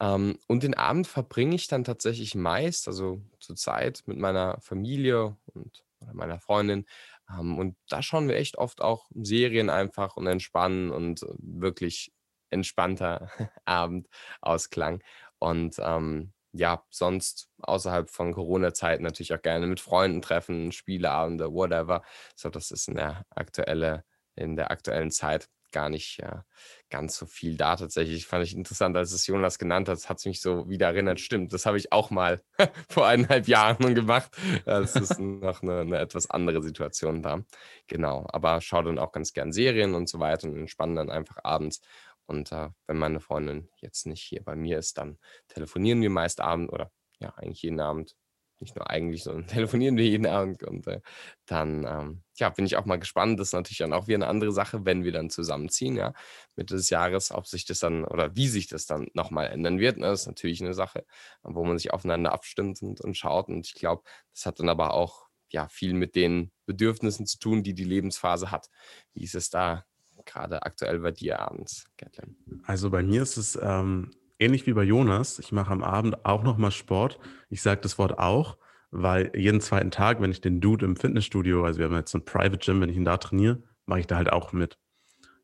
Ähm, 0.00 0.38
und 0.48 0.62
den 0.62 0.74
Abend 0.74 1.06
verbringe 1.06 1.54
ich 1.54 1.68
dann 1.68 1.84
tatsächlich 1.84 2.34
meist, 2.34 2.88
also 2.88 3.22
zur 3.38 3.56
Zeit 3.56 4.02
mit 4.06 4.18
meiner 4.18 4.60
Familie 4.60 5.36
und 5.54 5.84
meiner 6.12 6.40
Freundin. 6.40 6.86
Ähm, 7.30 7.58
und 7.58 7.76
da 7.88 8.02
schauen 8.02 8.28
wir 8.28 8.36
echt 8.36 8.58
oft 8.58 8.82
auch 8.82 9.06
Serien 9.14 9.70
einfach 9.70 10.16
und 10.16 10.26
entspannen 10.26 10.90
und 10.90 11.22
äh, 11.22 11.26
wirklich 11.38 12.12
entspannter 12.50 13.30
Abendausklang. 13.64 15.02
Und 15.38 15.76
ähm, 15.78 16.32
ja, 16.58 16.84
sonst 16.90 17.48
außerhalb 17.58 18.10
von 18.10 18.32
Corona-Zeiten 18.32 19.02
natürlich 19.02 19.34
auch 19.34 19.42
gerne 19.42 19.66
mit 19.66 19.80
Freunden 19.80 20.22
treffen, 20.22 20.72
Spieleabende, 20.72 21.52
whatever. 21.52 22.02
So, 22.34 22.48
das 22.48 22.70
ist 22.70 22.88
in 22.88 22.96
der 22.96 23.24
aktuelle, 23.30 24.04
in 24.34 24.56
der 24.56 24.70
aktuellen 24.70 25.10
Zeit 25.10 25.48
gar 25.72 25.90
nicht 25.90 26.18
ja, 26.22 26.44
ganz 26.88 27.16
so 27.16 27.26
viel 27.26 27.56
da 27.56 27.76
tatsächlich. 27.76 28.26
Fand 28.26 28.44
ich 28.44 28.56
interessant, 28.56 28.96
als 28.96 29.12
es 29.12 29.26
Jonas 29.26 29.58
genannt 29.58 29.90
hat, 29.90 30.08
hat 30.08 30.18
es 30.18 30.24
mich 30.24 30.40
so 30.40 30.68
wieder 30.70 30.86
erinnert. 30.86 31.20
Stimmt, 31.20 31.52
das 31.52 31.66
habe 31.66 31.76
ich 31.76 31.92
auch 31.92 32.10
mal 32.10 32.40
vor 32.88 33.06
eineinhalb 33.06 33.46
Jahren 33.46 33.94
gemacht. 33.94 34.30
Das 34.64 34.96
ist 34.96 35.18
noch 35.18 35.62
eine, 35.62 35.80
eine, 35.80 35.98
etwas 35.98 36.30
andere 36.30 36.62
Situation 36.62 37.22
da. 37.22 37.42
Genau, 37.88 38.26
aber 38.32 38.60
schaue 38.62 38.84
dann 38.84 38.98
auch 38.98 39.12
ganz 39.12 39.32
gern 39.32 39.52
Serien 39.52 39.94
und 39.94 40.08
so 40.08 40.18
weiter 40.18 40.48
und 40.48 40.56
entspanne 40.56 40.94
dann 40.94 41.10
einfach 41.10 41.36
abends. 41.42 41.80
Und 42.26 42.52
äh, 42.52 42.70
wenn 42.86 42.98
meine 42.98 43.20
Freundin 43.20 43.68
jetzt 43.80 44.06
nicht 44.06 44.22
hier 44.22 44.42
bei 44.42 44.56
mir 44.56 44.78
ist, 44.78 44.98
dann 44.98 45.18
telefonieren 45.48 46.02
wir 46.02 46.10
meist 46.10 46.40
abend 46.40 46.72
oder 46.72 46.90
ja, 47.18 47.32
eigentlich 47.36 47.62
jeden 47.62 47.80
Abend. 47.80 48.16
Nicht 48.58 48.74
nur 48.74 48.88
eigentlich, 48.88 49.22
sondern 49.22 49.46
telefonieren 49.48 49.96
wir 49.96 50.04
jeden 50.04 50.26
Abend. 50.26 50.62
Und 50.62 50.86
äh, 50.86 51.00
dann 51.44 51.84
ähm, 51.84 52.22
ja, 52.36 52.48
bin 52.48 52.64
ich 52.64 52.76
auch 52.76 52.86
mal 52.86 52.98
gespannt. 52.98 53.38
Das 53.38 53.48
ist 53.48 53.52
natürlich 53.52 53.78
dann 53.78 53.92
auch 53.92 54.08
wieder 54.08 54.16
eine 54.16 54.28
andere 54.28 54.52
Sache, 54.52 54.84
wenn 54.84 55.04
wir 55.04 55.12
dann 55.12 55.30
zusammenziehen, 55.30 55.96
ja, 55.96 56.14
Mitte 56.56 56.74
des 56.74 56.90
Jahres, 56.90 57.30
ob 57.32 57.46
sich 57.46 57.66
das 57.66 57.80
dann 57.80 58.04
oder 58.04 58.34
wie 58.34 58.48
sich 58.48 58.66
das 58.66 58.86
dann 58.86 59.08
nochmal 59.14 59.48
ändern 59.48 59.78
wird. 59.78 59.98
Ne? 59.98 60.06
Das 60.06 60.22
ist 60.22 60.26
natürlich 60.26 60.62
eine 60.62 60.74
Sache, 60.74 61.04
wo 61.42 61.64
man 61.64 61.78
sich 61.78 61.92
aufeinander 61.92 62.32
abstimmt 62.32 62.82
und, 62.82 63.00
und 63.00 63.16
schaut. 63.16 63.48
Und 63.48 63.66
ich 63.66 63.74
glaube, 63.74 64.02
das 64.32 64.46
hat 64.46 64.58
dann 64.58 64.68
aber 64.68 64.94
auch 64.94 65.26
ja 65.50 65.68
viel 65.68 65.94
mit 65.94 66.16
den 66.16 66.50
Bedürfnissen 66.66 67.26
zu 67.26 67.38
tun, 67.38 67.62
die 67.62 67.74
die 67.74 67.84
Lebensphase 67.84 68.50
hat. 68.50 68.68
Wie 69.12 69.22
ist 69.22 69.34
es 69.34 69.50
da 69.50 69.84
gerade 70.26 70.62
aktuell 70.62 70.98
bei 71.00 71.12
dir 71.12 71.40
abends, 71.40 71.86
Gatlin? 71.96 72.36
Also 72.64 72.90
bei 72.90 73.02
mir 73.02 73.22
ist 73.22 73.36
es 73.36 73.58
ähm, 73.60 74.10
ähnlich 74.38 74.66
wie 74.66 74.72
bei 74.72 74.82
Jonas. 74.82 75.38
Ich 75.38 75.52
mache 75.52 75.72
am 75.72 75.82
Abend 75.82 76.24
auch 76.24 76.42
nochmal 76.42 76.70
Sport. 76.70 77.18
Ich 77.48 77.62
sage 77.62 77.80
das 77.80 77.98
Wort 77.98 78.18
auch, 78.18 78.58
weil 78.90 79.32
jeden 79.34 79.60
zweiten 79.60 79.90
Tag, 79.90 80.20
wenn 80.20 80.30
ich 80.30 80.40
den 80.40 80.60
Dude 80.60 80.84
im 80.84 80.96
Fitnessstudio, 80.96 81.64
also 81.64 81.78
wir 81.78 81.86
haben 81.86 81.94
jetzt 81.94 82.10
so 82.10 82.18
ein 82.18 82.24
Private 82.24 82.58
Gym, 82.58 82.80
wenn 82.80 82.90
ich 82.90 82.96
ihn 82.96 83.04
da 83.04 83.16
trainiere, 83.16 83.62
mache 83.86 84.00
ich 84.00 84.06
da 84.06 84.16
halt 84.16 84.32
auch 84.32 84.52
mit. 84.52 84.78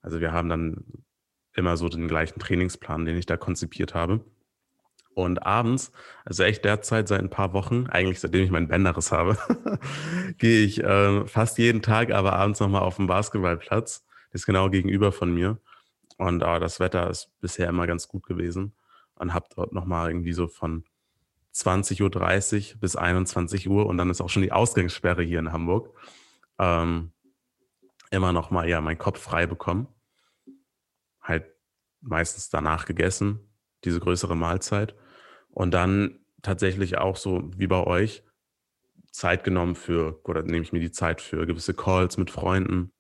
Also 0.00 0.20
wir 0.20 0.32
haben 0.32 0.48
dann 0.48 0.84
immer 1.54 1.76
so 1.76 1.88
den 1.88 2.08
gleichen 2.08 2.40
Trainingsplan, 2.40 3.04
den 3.04 3.16
ich 3.16 3.26
da 3.26 3.36
konzipiert 3.36 3.94
habe. 3.94 4.24
Und 5.14 5.44
abends, 5.44 5.92
also 6.24 6.42
echt 6.42 6.64
derzeit 6.64 7.06
seit 7.06 7.20
ein 7.20 7.28
paar 7.28 7.52
Wochen, 7.52 7.86
eigentlich 7.88 8.20
seitdem 8.20 8.44
ich 8.44 8.50
meinen 8.50 8.68
Bänderriss 8.68 9.12
habe, 9.12 9.36
gehe 10.38 10.64
ich 10.64 10.82
äh, 10.82 11.26
fast 11.26 11.58
jeden 11.58 11.82
Tag, 11.82 12.12
aber 12.12 12.32
abends 12.32 12.60
nochmal 12.60 12.80
auf 12.80 12.96
den 12.96 13.08
Basketballplatz. 13.08 14.06
Der 14.32 14.36
ist 14.36 14.46
genau 14.46 14.70
gegenüber 14.70 15.12
von 15.12 15.32
mir. 15.32 15.60
Und 16.16 16.42
äh, 16.42 16.60
das 16.60 16.80
Wetter 16.80 17.10
ist 17.10 17.30
bisher 17.40 17.68
immer 17.68 17.86
ganz 17.86 18.08
gut 18.08 18.24
gewesen. 18.24 18.74
Und 19.14 19.34
habe 19.34 19.46
dort 19.54 19.72
nochmal 19.72 20.10
irgendwie 20.10 20.32
so 20.32 20.48
von 20.48 20.84
20.30 21.54 22.74
Uhr 22.74 22.80
bis 22.80 22.96
21 22.96 23.68
Uhr 23.68 23.86
und 23.86 23.98
dann 23.98 24.08
ist 24.08 24.22
auch 24.22 24.30
schon 24.30 24.42
die 24.42 24.52
Ausgangssperre 24.52 25.22
hier 25.22 25.38
in 25.38 25.52
Hamburg. 25.52 25.94
Ähm, 26.58 27.12
immer 28.10 28.32
nochmal 28.32 28.68
ja 28.68 28.80
meinen 28.80 28.98
Kopf 28.98 29.20
frei 29.20 29.46
bekommen. 29.46 29.86
Halt 31.20 31.46
meistens 32.00 32.48
danach 32.48 32.86
gegessen, 32.86 33.40
diese 33.84 34.00
größere 34.00 34.34
Mahlzeit. 34.34 34.94
Und 35.50 35.72
dann 35.72 36.20
tatsächlich 36.40 36.98
auch 36.98 37.16
so 37.16 37.50
wie 37.56 37.66
bei 37.66 37.84
euch 37.84 38.24
Zeit 39.10 39.44
genommen 39.44 39.74
für, 39.74 40.20
oder 40.24 40.42
nehme 40.42 40.62
ich 40.62 40.72
mir 40.72 40.80
die 40.80 40.90
Zeit 40.90 41.20
für 41.20 41.46
gewisse 41.46 41.74
Calls 41.74 42.16
mit 42.16 42.30
Freunden 42.30 42.92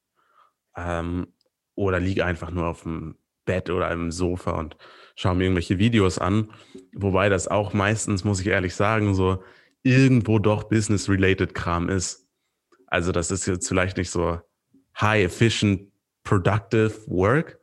ähm, 0.76 1.28
oder 1.74 2.00
liege 2.00 2.24
einfach 2.24 2.50
nur 2.50 2.66
auf 2.66 2.82
dem 2.82 3.16
Bett 3.44 3.70
oder 3.70 3.90
im 3.90 4.10
Sofa 4.10 4.52
und 4.52 4.76
schaue 5.16 5.34
mir 5.34 5.44
irgendwelche 5.44 5.78
Videos 5.78 6.18
an. 6.18 6.50
Wobei 6.94 7.28
das 7.28 7.48
auch 7.48 7.72
meistens, 7.72 8.24
muss 8.24 8.40
ich 8.40 8.46
ehrlich 8.46 8.74
sagen, 8.74 9.14
so 9.14 9.42
irgendwo 9.82 10.38
doch 10.38 10.64
business-related 10.64 11.54
Kram 11.54 11.88
ist. 11.88 12.28
Also 12.86 13.10
das 13.10 13.30
ist 13.30 13.46
jetzt 13.46 13.68
vielleicht 13.68 13.96
nicht 13.96 14.10
so 14.10 14.40
high 15.00 15.24
efficient 15.24 15.90
productive 16.22 16.92
work 17.06 17.58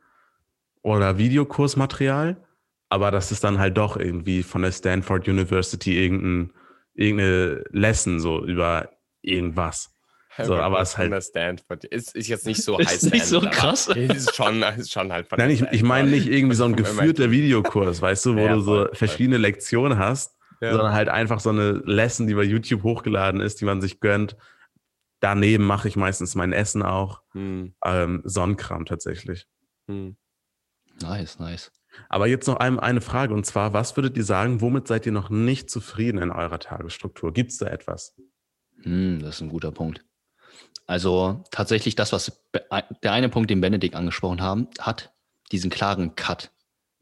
oder 0.82 1.18
Videokursmaterial, 1.18 2.44
aber 2.88 3.10
das 3.10 3.32
ist 3.32 3.44
dann 3.44 3.58
halt 3.58 3.76
doch 3.76 3.96
irgendwie 3.96 4.42
von 4.42 4.62
der 4.62 4.72
Stanford 4.72 5.28
University 5.28 6.02
irgendein, 6.02 6.52
irgendeine 6.94 7.64
Lesson 7.70 8.20
so 8.20 8.44
über 8.44 8.90
irgendwas. 9.22 9.94
So, 10.44 10.56
aber 10.56 10.80
es 10.80 10.96
halt. 10.96 11.12
Ist, 11.84 12.14
ist 12.14 12.28
jetzt 12.28 12.46
nicht 12.46 12.62
so 12.62 12.78
heiß. 12.78 12.92
Ist 13.02 13.12
nicht 13.12 13.24
so 13.24 13.40
krass. 13.40 13.88
Ist 13.88 14.34
schon, 14.34 14.62
ist 14.62 14.92
schon 14.92 15.12
halt 15.12 15.26
Nein, 15.36 15.50
ich, 15.50 15.62
ich 15.70 15.82
meine 15.82 16.10
nicht 16.10 16.28
irgendwie 16.28 16.56
so 16.56 16.64
ein 16.64 16.76
geführter 16.76 17.30
Videokurs, 17.30 18.02
weißt 18.02 18.26
du, 18.26 18.36
wo 18.36 18.40
ja, 18.46 18.54
du 18.54 18.60
so 18.60 18.74
voll, 18.74 18.90
verschiedene 18.94 19.36
voll. 19.36 19.42
Lektionen 19.42 19.98
hast, 19.98 20.36
ja. 20.60 20.72
sondern 20.72 20.92
halt 20.92 21.08
einfach 21.08 21.40
so 21.40 21.50
eine 21.50 21.72
Lesson, 21.84 22.26
die 22.26 22.34
bei 22.34 22.42
YouTube 22.42 22.82
hochgeladen 22.82 23.40
ist, 23.40 23.60
die 23.60 23.64
man 23.64 23.80
sich 23.80 24.00
gönnt. 24.00 24.36
Daneben 25.20 25.64
mache 25.64 25.88
ich 25.88 25.96
meistens 25.96 26.34
mein 26.34 26.52
Essen 26.52 26.82
auch. 26.82 27.22
Hm. 27.32 27.74
Ähm, 27.84 28.22
Sonnenkram 28.24 28.86
tatsächlich. 28.86 29.46
Hm. 29.86 30.16
Nice, 31.02 31.38
nice. 31.38 31.72
Aber 32.08 32.26
jetzt 32.26 32.46
noch 32.46 32.56
eine 32.56 33.00
Frage 33.00 33.34
und 33.34 33.44
zwar, 33.44 33.72
was 33.72 33.96
würdet 33.96 34.16
ihr 34.16 34.24
sagen, 34.24 34.60
womit 34.60 34.86
seid 34.86 35.06
ihr 35.06 35.12
noch 35.12 35.30
nicht 35.30 35.70
zufrieden 35.70 36.18
in 36.18 36.30
eurer 36.30 36.58
Tagesstruktur? 36.58 37.32
Gibt 37.32 37.50
es 37.50 37.58
da 37.58 37.66
etwas? 37.66 38.14
Hm, 38.82 39.20
das 39.20 39.36
ist 39.36 39.40
ein 39.42 39.48
guter 39.48 39.72
Punkt. 39.72 40.04
Also 40.86 41.44
tatsächlich 41.50 41.94
das, 41.94 42.12
was 42.12 42.42
der 43.02 43.12
eine 43.12 43.28
Punkt, 43.28 43.50
den 43.50 43.60
Benedikt 43.60 43.94
angesprochen 43.94 44.42
haben, 44.42 44.68
hat, 44.80 45.12
diesen 45.52 45.70
klaren 45.70 46.16
Cut 46.16 46.50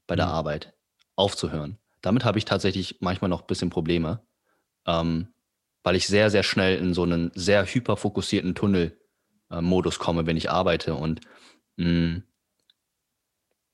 bei 0.07 0.16
der 0.16 0.27
mhm. 0.27 0.33
Arbeit 0.33 0.75
aufzuhören. 1.16 1.79
Damit 2.03 2.25
habe 2.25 2.38
ich 2.38 2.44
tatsächlich 2.44 2.99
manchmal 3.01 3.29
noch 3.29 3.40
ein 3.40 3.47
bisschen 3.47 3.71
Probleme, 3.71 4.21
ähm, 4.87 5.29
weil 5.83 5.97
ich 5.97 6.07
sehr, 6.07 6.31
sehr 6.31 6.42
schnell 6.42 6.79
in 6.79 6.94
so 6.94 7.03
einen 7.03 7.31
sehr 7.35 7.64
hyperfokussierten 7.64 8.55
Tunnelmodus 8.55 9.97
äh, 9.97 9.99
komme, 9.99 10.27
wenn 10.27 10.37
ich 10.37 10.51
arbeite. 10.51 10.94
Und 10.94 11.21
mh, 11.77 12.23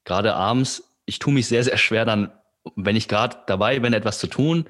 gerade 0.04 0.34
abends, 0.34 0.84
ich 1.06 1.18
tue 1.18 1.34
mich 1.34 1.48
sehr, 1.48 1.64
sehr 1.64 1.76
schwer 1.76 2.04
dann, 2.04 2.32
wenn 2.76 2.96
ich 2.96 3.08
gerade 3.08 3.38
dabei 3.46 3.80
bin, 3.80 3.92
etwas 3.92 4.18
zu 4.18 4.26
tun, 4.26 4.66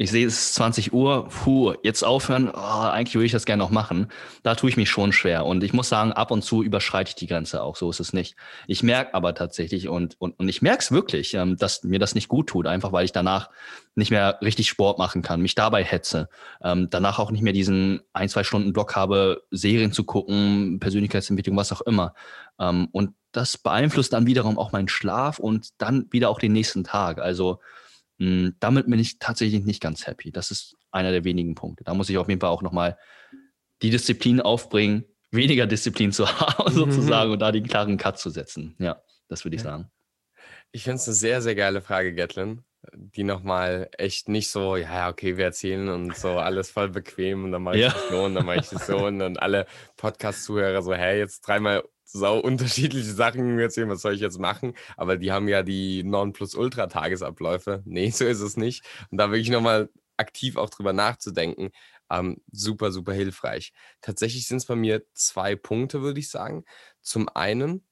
ich 0.00 0.10
sehe, 0.10 0.26
es 0.26 0.46
ist 0.46 0.54
20 0.54 0.94
Uhr, 0.94 1.28
puh, 1.28 1.74
jetzt 1.82 2.02
aufhören, 2.02 2.48
oh, 2.48 2.56
eigentlich 2.56 3.16
würde 3.16 3.26
ich 3.26 3.32
das 3.32 3.44
gerne 3.44 3.62
noch 3.62 3.68
machen. 3.68 4.10
Da 4.42 4.54
tue 4.54 4.70
ich 4.70 4.78
mich 4.78 4.88
schon 4.88 5.12
schwer. 5.12 5.44
Und 5.44 5.62
ich 5.62 5.74
muss 5.74 5.90
sagen, 5.90 6.14
ab 6.14 6.30
und 6.30 6.40
zu 6.40 6.62
überschreite 6.62 7.10
ich 7.10 7.16
die 7.16 7.26
Grenze 7.26 7.62
auch, 7.62 7.76
so 7.76 7.90
ist 7.90 8.00
es 8.00 8.14
nicht. 8.14 8.34
Ich 8.66 8.82
merke 8.82 9.12
aber 9.12 9.34
tatsächlich 9.34 9.88
und, 9.88 10.18
und, 10.18 10.38
und 10.38 10.48
ich 10.48 10.62
merke 10.62 10.78
es 10.78 10.90
wirklich, 10.90 11.34
ähm, 11.34 11.58
dass 11.58 11.84
mir 11.84 11.98
das 11.98 12.14
nicht 12.14 12.28
gut 12.28 12.46
tut, 12.46 12.66
einfach 12.66 12.92
weil 12.92 13.04
ich 13.04 13.12
danach 13.12 13.50
nicht 13.94 14.10
mehr 14.10 14.38
richtig 14.40 14.70
Sport 14.70 14.96
machen 14.96 15.20
kann, 15.20 15.42
mich 15.42 15.54
dabei 15.54 15.84
hetze, 15.84 16.30
ähm, 16.64 16.88
danach 16.88 17.18
auch 17.18 17.30
nicht 17.30 17.42
mehr 17.42 17.52
diesen 17.52 18.00
ein, 18.14 18.30
zwei 18.30 18.42
Stunden 18.42 18.72
Block 18.72 18.96
habe, 18.96 19.42
Serien 19.50 19.92
zu 19.92 20.04
gucken, 20.04 20.80
Persönlichkeitsentwicklung, 20.80 21.58
was 21.58 21.72
auch 21.72 21.82
immer. 21.82 22.14
Ähm, 22.58 22.88
und 22.92 23.10
das 23.32 23.58
beeinflusst 23.58 24.14
dann 24.14 24.26
wiederum 24.26 24.58
auch 24.58 24.72
meinen 24.72 24.88
Schlaf 24.88 25.38
und 25.38 25.68
dann 25.76 26.06
wieder 26.10 26.30
auch 26.30 26.38
den 26.38 26.52
nächsten 26.54 26.84
Tag. 26.84 27.20
Also 27.20 27.60
hm, 28.20 28.54
damit 28.60 28.86
bin 28.86 28.98
ich 28.98 29.18
tatsächlich 29.18 29.64
nicht 29.64 29.80
ganz 29.80 30.06
happy. 30.06 30.30
Das 30.30 30.50
ist 30.50 30.76
einer 30.90 31.10
der 31.10 31.24
wenigen 31.24 31.54
Punkte. 31.54 31.84
Da 31.84 31.94
muss 31.94 32.10
ich 32.10 32.18
auf 32.18 32.28
jeden 32.28 32.40
Fall 32.40 32.50
auch 32.50 32.62
nochmal 32.62 32.98
die 33.82 33.88
Disziplin 33.90 34.40
aufbringen, 34.42 35.04
weniger 35.30 35.66
Disziplin 35.66 36.12
zu 36.12 36.28
haben, 36.28 36.72
sozusagen, 36.72 37.32
und 37.32 37.38
da 37.38 37.50
den 37.50 37.66
klaren 37.66 37.96
Cut 37.96 38.18
zu 38.18 38.28
setzen. 38.28 38.76
Ja, 38.78 39.02
das 39.28 39.44
würde 39.44 39.56
ich 39.56 39.62
sagen. 39.62 39.90
Ich 40.70 40.84
finde 40.84 40.96
es 40.96 41.08
eine 41.08 41.14
sehr, 41.14 41.40
sehr 41.40 41.54
geile 41.54 41.80
Frage, 41.80 42.14
Gatlin, 42.14 42.62
die 42.92 43.24
nochmal 43.24 43.88
echt 43.96 44.28
nicht 44.28 44.50
so, 44.50 44.76
ja, 44.76 45.08
okay, 45.08 45.38
wir 45.38 45.46
erzählen 45.46 45.88
und 45.88 46.14
so 46.14 46.38
alles 46.38 46.70
voll 46.70 46.90
bequem 46.90 47.44
und 47.44 47.52
dann 47.52 47.62
mache 47.62 47.76
ich 47.76 47.82
ja. 47.82 47.90
das 47.90 48.08
so 48.08 48.24
und 48.24 48.34
dann 48.34 48.44
mache 48.44 48.60
ich 48.60 48.68
das 48.68 48.86
so 48.86 48.98
und 49.06 49.18
dann 49.18 49.36
alle 49.38 49.66
Podcast-Zuhörer 49.96 50.82
so, 50.82 50.92
hey, 50.92 51.18
jetzt 51.18 51.40
dreimal 51.40 51.82
sau 52.12 52.38
unterschiedliche 52.40 53.12
Sachen 53.12 53.58
erzählen, 53.58 53.88
was 53.88 54.02
soll 54.02 54.14
ich 54.14 54.20
jetzt 54.20 54.38
machen? 54.38 54.74
Aber 54.96 55.16
die 55.16 55.32
haben 55.32 55.48
ja 55.48 55.62
die 55.62 56.02
Non-Plus-Ultra-Tagesabläufe. 56.04 57.82
Nee, 57.84 58.10
so 58.10 58.24
ist 58.24 58.40
es 58.40 58.56
nicht. 58.56 58.84
Und 59.10 59.18
da 59.18 59.30
wirklich 59.30 59.50
nochmal 59.50 59.90
aktiv 60.16 60.56
auch 60.56 60.70
drüber 60.70 60.92
nachzudenken, 60.92 61.70
ähm, 62.10 62.42
super, 62.52 62.92
super 62.92 63.12
hilfreich. 63.12 63.72
Tatsächlich 64.00 64.46
sind 64.46 64.58
es 64.58 64.66
bei 64.66 64.76
mir 64.76 65.04
zwei 65.14 65.56
Punkte, 65.56 66.02
würde 66.02 66.20
ich 66.20 66.28
sagen. 66.28 66.64
Zum 67.00 67.28
einen 67.28 67.86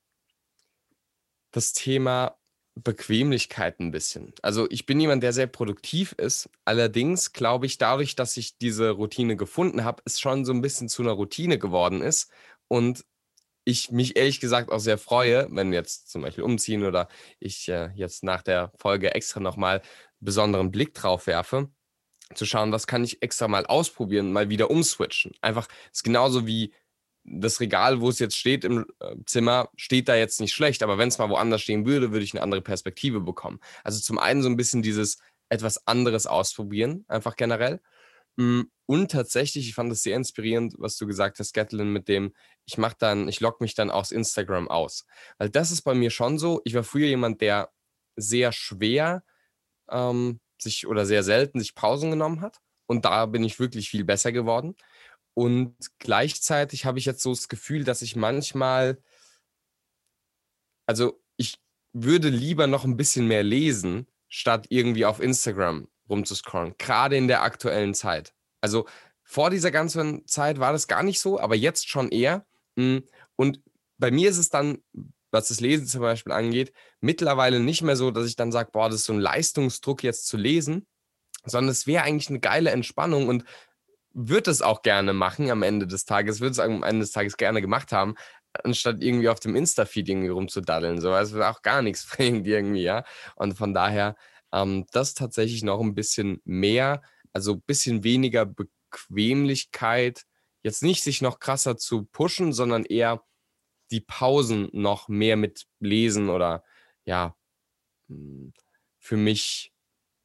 das 1.52 1.72
Thema 1.72 2.36
Bequemlichkeit 2.74 3.80
ein 3.80 3.90
bisschen. 3.90 4.32
Also 4.42 4.66
ich 4.70 4.86
bin 4.86 5.00
jemand, 5.00 5.22
der 5.22 5.32
sehr 5.32 5.46
produktiv 5.46 6.12
ist. 6.12 6.48
Allerdings 6.64 7.32
glaube 7.32 7.66
ich, 7.66 7.78
dadurch, 7.78 8.14
dass 8.14 8.36
ich 8.36 8.58
diese 8.58 8.90
Routine 8.90 9.36
gefunden 9.36 9.84
habe, 9.84 10.02
es 10.04 10.20
schon 10.20 10.44
so 10.44 10.52
ein 10.52 10.62
bisschen 10.62 10.88
zu 10.88 11.02
einer 11.02 11.12
Routine 11.12 11.58
geworden 11.58 12.02
ist 12.02 12.30
und 12.68 13.04
ich 13.68 13.90
mich 13.90 14.16
ehrlich 14.16 14.40
gesagt 14.40 14.72
auch 14.72 14.78
sehr 14.78 14.96
freue, 14.96 15.46
wenn 15.50 15.74
jetzt 15.74 16.10
zum 16.10 16.22
Beispiel 16.22 16.42
umziehen 16.42 16.84
oder 16.84 17.08
ich 17.38 17.68
äh, 17.68 17.90
jetzt 17.94 18.24
nach 18.24 18.42
der 18.42 18.72
Folge 18.78 19.14
extra 19.14 19.40
nochmal 19.40 19.82
besonderen 20.20 20.70
Blick 20.70 20.94
drauf 20.94 21.26
werfe, 21.26 21.70
zu 22.34 22.46
schauen, 22.46 22.72
was 22.72 22.86
kann 22.86 23.04
ich 23.04 23.22
extra 23.22 23.46
mal 23.46 23.66
ausprobieren, 23.66 24.32
mal 24.32 24.48
wieder 24.48 24.70
umswitchen. 24.70 25.32
Einfach, 25.42 25.68
ist 25.92 26.02
genauso 26.02 26.46
wie 26.46 26.72
das 27.24 27.60
Regal, 27.60 28.00
wo 28.00 28.08
es 28.08 28.18
jetzt 28.18 28.38
steht 28.38 28.64
im 28.64 28.86
äh, 29.00 29.16
Zimmer, 29.26 29.68
steht 29.76 30.08
da 30.08 30.16
jetzt 30.16 30.40
nicht 30.40 30.54
schlecht, 30.54 30.82
aber 30.82 30.96
wenn 30.96 31.08
es 31.08 31.18
mal 31.18 31.28
woanders 31.28 31.60
stehen 31.60 31.84
würde, 31.84 32.10
würde 32.10 32.24
ich 32.24 32.32
eine 32.32 32.42
andere 32.42 32.62
Perspektive 32.62 33.20
bekommen. 33.20 33.60
Also 33.84 34.00
zum 34.00 34.18
einen 34.18 34.42
so 34.42 34.48
ein 34.48 34.56
bisschen 34.56 34.80
dieses 34.80 35.18
etwas 35.50 35.86
anderes 35.86 36.26
ausprobieren, 36.26 37.04
einfach 37.06 37.36
generell. 37.36 37.82
Hm, 38.38 38.70
und 38.86 39.10
tatsächlich, 39.10 39.68
ich 39.68 39.74
fand 39.74 39.92
es 39.92 40.02
sehr 40.02 40.16
inspirierend, 40.16 40.74
was 40.78 40.96
du 40.96 41.06
gesagt 41.06 41.38
hast, 41.40 41.52
Gatlin, 41.52 41.92
mit 41.92 42.08
dem, 42.08 42.34
ich 42.66 42.78
mache 42.78 42.96
dann, 42.98 43.28
ich 43.28 43.40
logge 43.40 43.58
mich 43.60 43.74
dann 43.74 43.90
aus 43.90 44.12
Instagram 44.12 44.68
aus. 44.68 45.04
Weil 45.38 45.50
das 45.50 45.72
ist 45.72 45.82
bei 45.82 45.94
mir 45.94 46.10
schon 46.10 46.38
so. 46.38 46.60
Ich 46.64 46.74
war 46.74 46.84
früher 46.84 47.08
jemand, 47.08 47.40
der 47.40 47.70
sehr 48.16 48.52
schwer 48.52 49.24
ähm, 49.90 50.40
sich 50.60 50.86
oder 50.86 51.04
sehr 51.04 51.22
selten 51.22 51.60
sich 51.60 51.74
Pausen 51.74 52.10
genommen 52.10 52.40
hat. 52.40 52.58
Und 52.86 53.04
da 53.04 53.26
bin 53.26 53.44
ich 53.44 53.58
wirklich 53.58 53.90
viel 53.90 54.04
besser 54.04 54.32
geworden. 54.32 54.76
Und 55.34 55.76
gleichzeitig 55.98 56.84
habe 56.84 56.98
ich 56.98 57.04
jetzt 57.04 57.22
so 57.22 57.30
das 57.30 57.48
Gefühl, 57.48 57.84
dass 57.84 58.02
ich 58.02 58.16
manchmal, 58.16 59.02
also 60.86 61.20
ich 61.36 61.58
würde 61.92 62.28
lieber 62.28 62.66
noch 62.66 62.84
ein 62.84 62.96
bisschen 62.96 63.26
mehr 63.28 63.42
lesen, 63.42 64.06
statt 64.28 64.66
irgendwie 64.70 65.04
auf 65.06 65.20
Instagram 65.20 65.88
rumzuscrollen, 66.08 66.74
gerade 66.78 67.16
in 67.16 67.28
der 67.28 67.42
aktuellen 67.42 67.94
Zeit. 67.94 68.32
Also 68.60 68.86
vor 69.22 69.50
dieser 69.50 69.70
ganzen 69.70 70.26
Zeit 70.26 70.58
war 70.58 70.72
das 70.72 70.88
gar 70.88 71.02
nicht 71.02 71.20
so, 71.20 71.38
aber 71.38 71.54
jetzt 71.54 71.88
schon 71.88 72.10
eher. 72.10 72.46
Hm, 72.76 73.04
und 73.36 73.60
bei 73.98 74.10
mir 74.10 74.30
ist 74.30 74.38
es 74.38 74.48
dann, 74.48 74.78
was 75.30 75.48
das 75.48 75.60
Lesen 75.60 75.86
zum 75.86 76.00
Beispiel 76.00 76.32
angeht, 76.32 76.72
mittlerweile 77.00 77.60
nicht 77.60 77.82
mehr 77.82 77.96
so, 77.96 78.10
dass 78.10 78.26
ich 78.26 78.36
dann 78.36 78.52
sage, 78.52 78.70
boah, 78.72 78.88
das 78.88 79.00
ist 79.00 79.04
so 79.04 79.12
ein 79.12 79.20
Leistungsdruck 79.20 80.02
jetzt 80.02 80.26
zu 80.26 80.36
lesen, 80.36 80.86
sondern 81.44 81.70
es 81.70 81.86
wäre 81.86 82.04
eigentlich 82.04 82.30
eine 82.30 82.40
geile 82.40 82.70
Entspannung 82.70 83.28
und 83.28 83.44
würde 84.14 84.50
es 84.50 84.62
auch 84.62 84.82
gerne 84.82 85.12
machen 85.12 85.50
am 85.50 85.62
Ende 85.62 85.86
des 85.86 86.04
Tages, 86.04 86.40
würde 86.40 86.52
es 86.52 86.58
am 86.58 86.82
Ende 86.82 87.00
des 87.00 87.12
Tages 87.12 87.36
gerne 87.36 87.60
gemacht 87.60 87.92
haben, 87.92 88.14
anstatt 88.64 89.02
irgendwie 89.02 89.28
auf 89.28 89.40
dem 89.40 89.54
Insta-Feed 89.54 90.08
irgendwie 90.08 90.28
rumzudaddeln. 90.28 91.00
So, 91.00 91.12
also 91.12 91.42
auch 91.42 91.62
gar 91.62 91.82
nichts 91.82 92.06
bringt 92.16 92.46
irgendwie, 92.46 92.82
ja. 92.82 93.04
Und 93.36 93.56
von 93.56 93.74
daher, 93.74 94.16
ähm, 94.52 94.86
das 94.92 95.14
tatsächlich 95.14 95.62
noch 95.62 95.80
ein 95.80 95.94
bisschen 95.94 96.40
mehr, 96.44 97.02
also 97.32 97.54
ein 97.54 97.62
bisschen 97.62 98.04
weniger 98.04 98.46
Bequemlichkeit, 98.46 100.24
jetzt 100.62 100.82
nicht 100.82 101.02
sich 101.02 101.22
noch 101.22 101.38
krasser 101.38 101.76
zu 101.76 102.04
pushen, 102.04 102.52
sondern 102.52 102.84
eher 102.84 103.22
die 103.90 104.00
Pausen 104.00 104.68
noch 104.72 105.08
mehr 105.08 105.36
mit 105.36 105.66
Lesen 105.80 106.28
oder 106.28 106.62
ja, 107.04 107.36
hm, 108.08 108.52
für 108.98 109.16
mich 109.16 109.72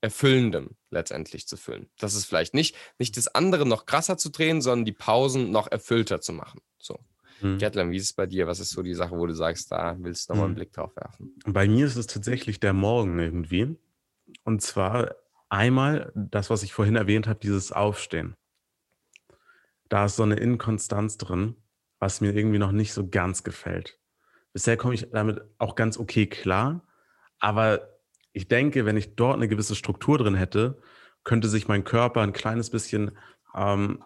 erfüllendem 0.01 0.71
letztendlich 0.89 1.47
zu 1.47 1.55
füllen. 1.55 1.89
Das 1.97 2.13
ist 2.13 2.25
vielleicht 2.25 2.53
nicht, 2.53 2.75
nicht 2.99 3.15
das 3.15 3.29
andere 3.29 3.65
noch 3.65 3.85
krasser 3.85 4.17
zu 4.17 4.29
drehen, 4.29 4.61
sondern 4.61 4.83
die 4.83 4.91
Pausen 4.91 5.51
noch 5.51 5.71
erfüllter 5.71 6.19
zu 6.19 6.33
machen. 6.33 6.59
So. 6.77 6.99
Mhm. 7.41 7.57
Gatlam, 7.57 7.91
wie 7.91 7.97
ist 7.97 8.03
es 8.03 8.13
bei 8.13 8.25
dir? 8.25 8.45
Was 8.45 8.59
ist 8.59 8.71
so 8.71 8.81
die 8.81 8.93
Sache, 8.93 9.17
wo 9.17 9.25
du 9.25 9.33
sagst, 9.33 9.71
da 9.71 9.95
willst 9.99 10.27
du 10.27 10.33
nochmal 10.33 10.47
einen 10.47 10.53
mhm. 10.53 10.57
Blick 10.57 10.73
drauf 10.73 10.93
werfen? 10.97 11.39
Bei 11.45 11.67
mir 11.67 11.85
ist 11.85 11.95
es 11.95 12.07
tatsächlich 12.07 12.59
der 12.59 12.73
Morgen 12.73 13.17
irgendwie. 13.17 13.77
Und 14.43 14.61
zwar 14.61 15.15
einmal 15.49 16.11
das, 16.15 16.49
was 16.49 16.63
ich 16.63 16.73
vorhin 16.73 16.95
erwähnt 16.95 17.27
habe, 17.27 17.39
dieses 17.39 17.71
Aufstehen. 17.71 18.35
Da 19.89 20.05
ist 20.05 20.15
so 20.15 20.23
eine 20.23 20.35
Inkonstanz 20.35 21.17
drin, 21.17 21.55
was 21.99 22.21
mir 22.21 22.33
irgendwie 22.33 22.59
noch 22.59 22.71
nicht 22.71 22.93
so 22.93 23.07
ganz 23.07 23.43
gefällt. 23.43 23.99
Bisher 24.51 24.77
komme 24.77 24.93
ich 24.93 25.09
damit 25.11 25.41
auch 25.57 25.75
ganz 25.75 25.97
okay 25.97 26.27
klar, 26.27 26.83
aber 27.39 27.89
ich 28.33 28.47
denke, 28.47 28.85
wenn 28.85 28.97
ich 28.97 29.15
dort 29.15 29.35
eine 29.35 29.47
gewisse 29.47 29.75
Struktur 29.75 30.17
drin 30.17 30.35
hätte, 30.35 30.81
könnte 31.23 31.47
sich 31.47 31.67
mein 31.67 31.83
Körper 31.83 32.21
ein 32.21 32.33
kleines 32.33 32.69
bisschen 32.69 33.11
ähm, 33.55 34.03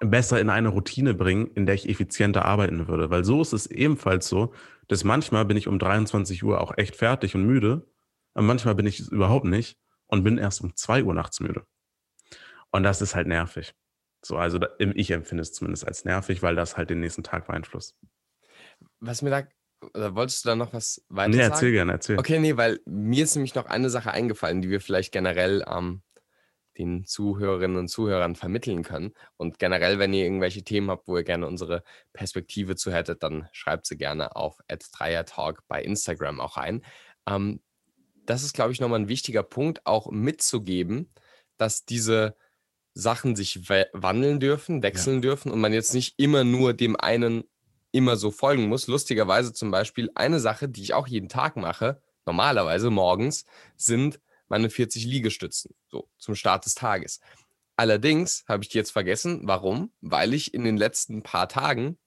besser 0.00 0.40
in 0.40 0.50
eine 0.50 0.68
Routine 0.68 1.14
bringen, 1.14 1.46
in 1.54 1.66
der 1.66 1.74
ich 1.74 1.88
effizienter 1.88 2.44
arbeiten 2.44 2.88
würde. 2.88 3.10
Weil 3.10 3.24
so 3.24 3.40
ist 3.40 3.52
es 3.52 3.66
ebenfalls 3.66 4.28
so, 4.28 4.52
dass 4.88 5.04
manchmal 5.04 5.44
bin 5.44 5.56
ich 5.56 5.68
um 5.68 5.78
23 5.78 6.42
Uhr 6.44 6.60
auch 6.60 6.76
echt 6.76 6.96
fertig 6.96 7.34
und 7.34 7.46
müde, 7.46 7.86
manchmal 8.44 8.74
bin 8.74 8.86
ich 8.86 9.00
es 9.00 9.08
überhaupt 9.08 9.46
nicht 9.46 9.78
und 10.06 10.24
bin 10.24 10.38
erst 10.38 10.60
um 10.60 10.76
2 10.76 11.04
Uhr 11.04 11.14
nachts 11.14 11.40
müde. 11.40 11.66
Und 12.70 12.82
das 12.82 13.00
ist 13.00 13.14
halt 13.14 13.26
nervig. 13.26 13.74
So, 14.22 14.36
also 14.36 14.58
ich 14.78 15.10
empfinde 15.10 15.42
es 15.42 15.52
zumindest 15.52 15.86
als 15.86 16.04
nervig, 16.04 16.42
weil 16.42 16.56
das 16.56 16.76
halt 16.76 16.90
den 16.90 17.00
nächsten 17.00 17.22
Tag 17.22 17.46
beeinflusst. 17.46 17.96
Was 19.00 19.22
mir 19.22 19.30
da 19.30 19.42
oder 19.94 20.14
wolltest 20.14 20.44
du 20.44 20.48
da 20.48 20.56
noch 20.56 20.72
was 20.72 21.04
weiter 21.08 21.36
nee, 21.36 21.42
erzähl 21.42 21.70
gerne, 21.70 21.92
erzähl. 21.92 22.18
Okay, 22.18 22.38
nee, 22.38 22.56
weil 22.56 22.80
mir 22.86 23.22
ist 23.22 23.34
nämlich 23.36 23.54
noch 23.54 23.66
eine 23.66 23.90
Sache 23.90 24.10
eingefallen, 24.10 24.62
die 24.62 24.70
wir 24.70 24.80
vielleicht 24.80 25.12
generell 25.12 25.64
ähm, 25.68 26.02
den 26.78 27.04
Zuhörerinnen 27.04 27.76
und 27.76 27.88
Zuhörern 27.88 28.36
vermitteln 28.36 28.82
können. 28.82 29.12
Und 29.36 29.58
generell, 29.58 29.98
wenn 29.98 30.12
ihr 30.12 30.24
irgendwelche 30.24 30.62
Themen 30.62 30.90
habt, 30.90 31.08
wo 31.08 31.16
ihr 31.16 31.24
gerne 31.24 31.46
unsere 31.46 31.82
Perspektive 32.12 32.76
zu 32.76 32.92
hättet, 32.92 33.22
dann 33.22 33.48
schreibt 33.52 33.86
sie 33.86 33.96
gerne 33.96 34.34
auf 34.36 34.58
Talk 35.26 35.62
bei 35.68 35.82
Instagram 35.82 36.40
auch 36.40 36.56
ein. 36.56 36.84
Ähm, 37.28 37.60
das 38.26 38.42
ist, 38.42 38.54
glaube 38.54 38.72
ich, 38.72 38.80
nochmal 38.80 39.00
ein 39.00 39.08
wichtiger 39.08 39.42
Punkt, 39.42 39.86
auch 39.86 40.10
mitzugeben, 40.10 41.10
dass 41.56 41.84
diese 41.84 42.36
Sachen 42.94 43.36
sich 43.36 43.68
wandeln 43.68 44.40
dürfen, 44.40 44.82
wechseln 44.82 45.16
ja. 45.16 45.20
dürfen 45.22 45.52
und 45.52 45.60
man 45.60 45.72
jetzt 45.72 45.94
nicht 45.94 46.18
immer 46.18 46.44
nur 46.44 46.72
dem 46.72 46.96
einen 46.96 47.44
immer 47.92 48.16
so 48.16 48.30
folgen 48.30 48.68
muss. 48.68 48.86
Lustigerweise 48.86 49.52
zum 49.52 49.70
Beispiel 49.70 50.10
eine 50.14 50.40
Sache, 50.40 50.68
die 50.68 50.82
ich 50.82 50.94
auch 50.94 51.06
jeden 51.06 51.28
Tag 51.28 51.56
mache, 51.56 52.00
normalerweise 52.24 52.90
morgens, 52.90 53.44
sind 53.76 54.20
meine 54.48 54.70
40 54.70 55.04
Liegestützen, 55.04 55.74
so 55.88 56.08
zum 56.18 56.34
Start 56.34 56.64
des 56.64 56.74
Tages. 56.74 57.20
Allerdings 57.76 58.44
habe 58.48 58.62
ich 58.62 58.70
die 58.70 58.78
jetzt 58.78 58.92
vergessen. 58.92 59.40
Warum? 59.44 59.92
Weil 60.00 60.32
ich 60.32 60.54
in 60.54 60.64
den 60.64 60.76
letzten 60.76 61.22
paar 61.22 61.48
Tagen 61.48 61.98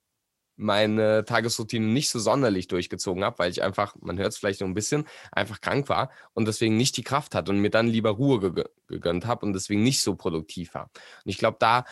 meine 0.59 1.23
Tagesroutine 1.23 1.85
nicht 1.85 2.09
so 2.09 2.19
sonderlich 2.19 2.67
durchgezogen 2.67 3.23
habe, 3.23 3.39
weil 3.39 3.49
ich 3.49 3.63
einfach, 3.63 3.95
man 4.01 4.19
hört 4.19 4.33
es 4.33 4.37
vielleicht 4.37 4.59
noch 4.59 4.67
ein 4.67 4.73
bisschen, 4.73 5.05
einfach 5.31 5.61
krank 5.61 5.87
war 5.87 6.11
und 6.33 6.47
deswegen 6.47 6.75
nicht 6.75 6.97
die 6.97 7.03
Kraft 7.03 7.33
hatte 7.33 7.51
und 7.51 7.59
mir 7.59 7.69
dann 7.69 7.87
lieber 7.87 8.11
Ruhe 8.11 8.65
gegönnt 8.87 9.25
habe 9.25 9.45
und 9.45 9.53
deswegen 9.53 9.83
nicht 9.83 10.01
so 10.01 10.15
produktiv 10.15 10.73
war. 10.73 10.91
Und 11.23 11.29
ich 11.29 11.37
glaube, 11.37 11.57
da 11.59 11.85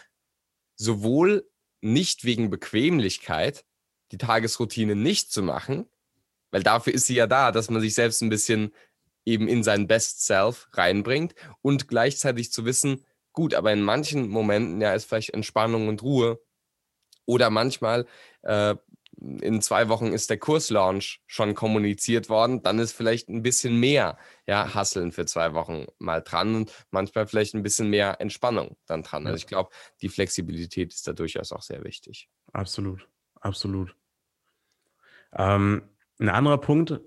sowohl 0.75 1.49
nicht 1.82 2.25
wegen 2.25 2.49
Bequemlichkeit 2.49 3.63
die 4.12 4.17
Tagesroutine 4.17 4.95
nicht 4.95 5.32
zu 5.32 5.41
machen, 5.43 5.86
weil 6.51 6.63
dafür 6.63 6.93
ist 6.93 7.06
sie 7.06 7.15
ja 7.15 7.27
da, 7.27 7.51
dass 7.51 7.69
man 7.69 7.82
sich 7.82 7.93
selbst 7.93 8.21
ein 8.21 8.30
bisschen 8.30 8.73
eben 9.25 9.47
in 9.47 9.63
sein 9.63 9.88
Best 9.88 10.25
Self 10.25 10.67
reinbringt 10.73 11.36
und 11.62 11.88
gleichzeitig 11.88 12.51
zu 12.51 12.65
wissen, 12.65 13.06
gut, 13.32 13.53
aber 13.53 13.71
in 13.71 13.82
manchen 13.82 14.27
Momenten 14.27 14.82
ja 14.82 14.93
ist 14.93 15.06
vielleicht 15.06 15.30
Entspannung 15.30 15.88
und 15.88 16.03
Ruhe 16.03 16.41
oder 17.28 17.52
manchmal 17.52 18.08
äh, 18.42 18.76
in 19.20 19.62
zwei 19.62 19.90
Wochen 19.90 20.08
ist 20.13 20.30
der 20.30 20.38
Kurslaunch 20.38 21.22
schon 21.26 21.56
kommuniziert 21.56 22.30
worden, 22.30 22.62
dann 22.62 22.80
ist 22.80 22.92
vielleicht 22.92 23.30
ein 23.30 23.42
bisschen 23.42 23.80
mehr 23.80 24.18
ja, 24.46 24.74
Hasseln 24.74 25.12
für 25.12 25.26
zwei 25.26 25.54
Wochen 25.54 25.86
mal 25.98 26.22
dran 26.22 26.56
und 26.56 26.72
manchmal 26.92 27.26
vielleicht 27.28 27.56
ein 27.56 27.63
bisschen 27.63 27.90
mehr 27.90 28.22
Entspannung 28.22 28.78
dann 28.86 29.04
dran. 29.04 29.26
Also 29.26 29.38
ich 29.38 29.48
glaube, 29.48 29.72
die 30.02 30.10
Flexibilität 30.10 30.94
ist 30.94 31.08
da 31.08 31.13
durchaus 31.13 31.52
auch 31.52 31.63
sehr 31.63 31.84
wichtig. 31.84 32.30
Absolut, 32.54 33.08
absolut. 33.42 33.96
Ähm, 35.34 35.90
ein 36.20 36.30
anderer 36.30 36.60
Punkt, 36.60 37.00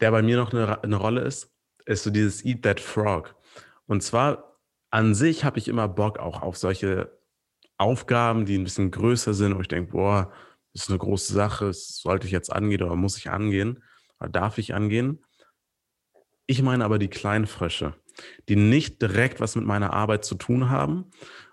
der 0.00 0.10
bei 0.12 0.22
mir 0.22 0.36
noch 0.36 0.52
eine, 0.52 0.82
eine 0.82 0.96
Rolle 0.96 1.22
ist, 1.22 1.50
ist 1.84 2.04
so 2.04 2.10
dieses 2.10 2.44
Eat 2.44 2.62
That 2.62 2.80
Frog. 2.80 3.34
Und 3.86 4.02
zwar 4.02 4.56
an 4.90 5.14
sich 5.14 5.44
habe 5.44 5.58
ich 5.58 5.68
immer 5.68 5.88
Bock 5.88 6.18
auch 6.18 6.42
auf 6.42 6.56
solche 6.56 7.19
Aufgaben, 7.80 8.44
die 8.44 8.58
ein 8.58 8.64
bisschen 8.64 8.90
größer 8.90 9.34
sind, 9.34 9.56
wo 9.56 9.60
ich 9.60 9.68
denke, 9.68 9.92
boah, 9.92 10.32
das 10.72 10.82
ist 10.82 10.90
eine 10.90 10.98
große 10.98 11.32
Sache, 11.32 11.66
das 11.66 11.96
sollte 11.96 12.26
ich 12.26 12.32
jetzt 12.32 12.52
angehen 12.52 12.82
oder 12.82 12.94
muss 12.94 13.16
ich 13.16 13.30
angehen 13.30 13.82
oder 14.18 14.28
darf 14.28 14.58
ich 14.58 14.74
angehen. 14.74 15.24
Ich 16.46 16.62
meine 16.62 16.84
aber 16.84 16.98
die 16.98 17.08
kleinen 17.08 17.46
Frösche, 17.46 17.94
die 18.48 18.56
nicht 18.56 19.00
direkt 19.00 19.40
was 19.40 19.56
mit 19.56 19.64
meiner 19.64 19.92
Arbeit 19.92 20.24
zu 20.24 20.34
tun 20.34 20.68
haben 20.68 21.10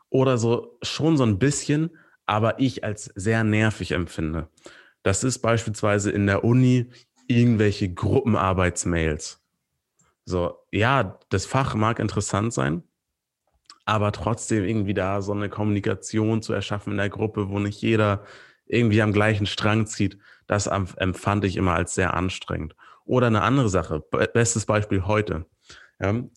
oder 0.10 0.38
so 0.38 0.78
schon 0.82 1.18
so 1.18 1.24
ein 1.24 1.40
bisschen, 1.40 1.98
aber 2.26 2.60
ich 2.60 2.84
als 2.84 3.06
sehr 3.16 3.44
nervig 3.44 3.92
empfinde. 3.92 4.50
Das 5.04 5.24
ist 5.24 5.40
beispielsweise 5.40 6.12
in 6.12 6.28
der 6.28 6.44
Uni 6.44 6.90
irgendwelche 7.28 7.94
Gruppenarbeitsmails. 7.94 9.42
So, 10.26 10.58
ja, 10.72 11.20
das 11.30 11.46
Fach 11.46 11.76
mag 11.76 12.00
interessant 12.00 12.54
sein, 12.54 12.84
aber 13.88 14.12
trotzdem 14.12 14.66
irgendwie 14.66 14.94
da 14.94 15.22
so 15.22 15.32
eine 15.32 15.50
Kommunikation 15.50 16.42
zu 16.42 16.54
erschaffen 16.54 16.92
in 16.92 16.98
der 16.98 17.10
Gruppe, 17.10 17.50
wo 17.50 17.60
nicht 17.60 17.82
jeder 17.82 18.24
irgendwie 18.66 19.02
am 19.02 19.14
gleichen 19.14 19.46
Strang 19.46 19.86
zieht, 19.86 20.18
das 20.46 20.68
empfand 20.68 21.46
ich 21.46 21.56
immer 21.56 21.74
als 21.74 21.96
sehr 21.96 22.14
anstrengend. 22.14 22.76
Oder 23.06 23.28
eine 23.28 23.42
andere 23.42 23.70
Sache, 23.70 24.02
bestes 24.34 24.66
Beispiel 24.66 25.06
heute. 25.06 25.46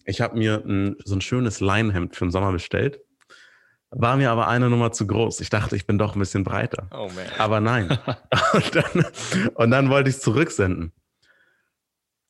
Ich 0.04 0.20
habe 0.20 0.38
mir 0.38 0.62
ein, 0.64 0.96
so 1.04 1.16
ein 1.16 1.20
schönes 1.20 1.60
Leinenhemd 1.60 2.14
für 2.14 2.24
den 2.24 2.30
Sommer 2.30 2.52
bestellt 2.52 3.00
war 3.90 4.16
mir 4.16 4.30
aber 4.30 4.48
eine 4.48 4.70
Nummer 4.70 4.92
zu 4.92 5.06
groß. 5.06 5.40
Ich 5.40 5.50
dachte, 5.50 5.74
ich 5.74 5.86
bin 5.86 5.98
doch 5.98 6.14
ein 6.14 6.20
bisschen 6.20 6.44
breiter. 6.44 6.88
Oh 6.92 7.08
man. 7.14 7.26
Aber 7.38 7.60
nein. 7.60 7.98
und, 8.52 8.76
dann, 8.76 9.04
und 9.54 9.70
dann 9.70 9.90
wollte 9.90 10.10
ich 10.10 10.16
es 10.16 10.22
zurücksenden. 10.22 10.92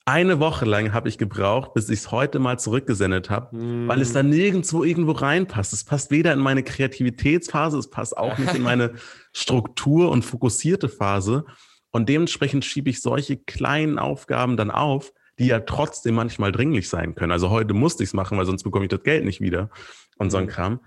Eine 0.07 0.41
Woche 0.41 0.65
lang 0.65 0.93
habe 0.93 1.09
ich 1.09 1.19
gebraucht, 1.19 1.75
bis 1.75 1.89
ich 1.89 2.01
es 2.01 2.11
heute 2.11 2.39
mal 2.39 2.59
zurückgesendet 2.59 3.31
habe, 3.31 3.57
mm. 3.57 3.89
weil 3.89 4.01
es 4.01 4.13
da 4.13 4.23
nirgendwo 4.23 4.83
irgendwo 4.83 5.13
reinpasst. 5.13 5.73
Es 5.73 5.85
passt 5.85 6.11
weder 6.11 6.33
in 6.33 6.39
meine 6.39 6.63
Kreativitätsphase, 6.63 7.79
es 7.79 7.91
passt 7.91 8.17
auch 8.17 8.37
nicht 8.39 8.55
in 8.55 8.63
meine 8.63 8.95
Struktur 9.33 10.11
und 10.11 10.25
fokussierte 10.25 10.89
Phase. 10.89 11.45
Und 11.91 12.09
dementsprechend 12.09 12.65
schiebe 12.65 12.91
ich 12.91 13.03
solche 13.03 13.37
kleinen 13.37 13.99
Aufgaben 13.99 14.57
dann 14.57 14.71
auf, 14.71 15.13
die 15.39 15.47
ja 15.47 15.61
trotzdem 15.61 16.15
manchmal 16.15 16.53
dringlich 16.53 16.89
sein 16.89 17.15
können. 17.15 17.33
Also 17.33 17.51
heute 17.51 17.75
musste 17.75 18.03
ich 18.03 18.11
es 18.11 18.15
machen, 18.15 18.39
weil 18.39 18.47
sonst 18.47 18.63
bekomme 18.63 18.87
ich 18.87 18.91
das 18.91 19.03
Geld 19.03 19.25
nicht 19.25 19.41
wieder 19.41 19.71
und 20.19 20.31
so 20.31 20.39
ein 20.39 20.45
mhm. 20.45 20.49
Kram. 20.49 20.81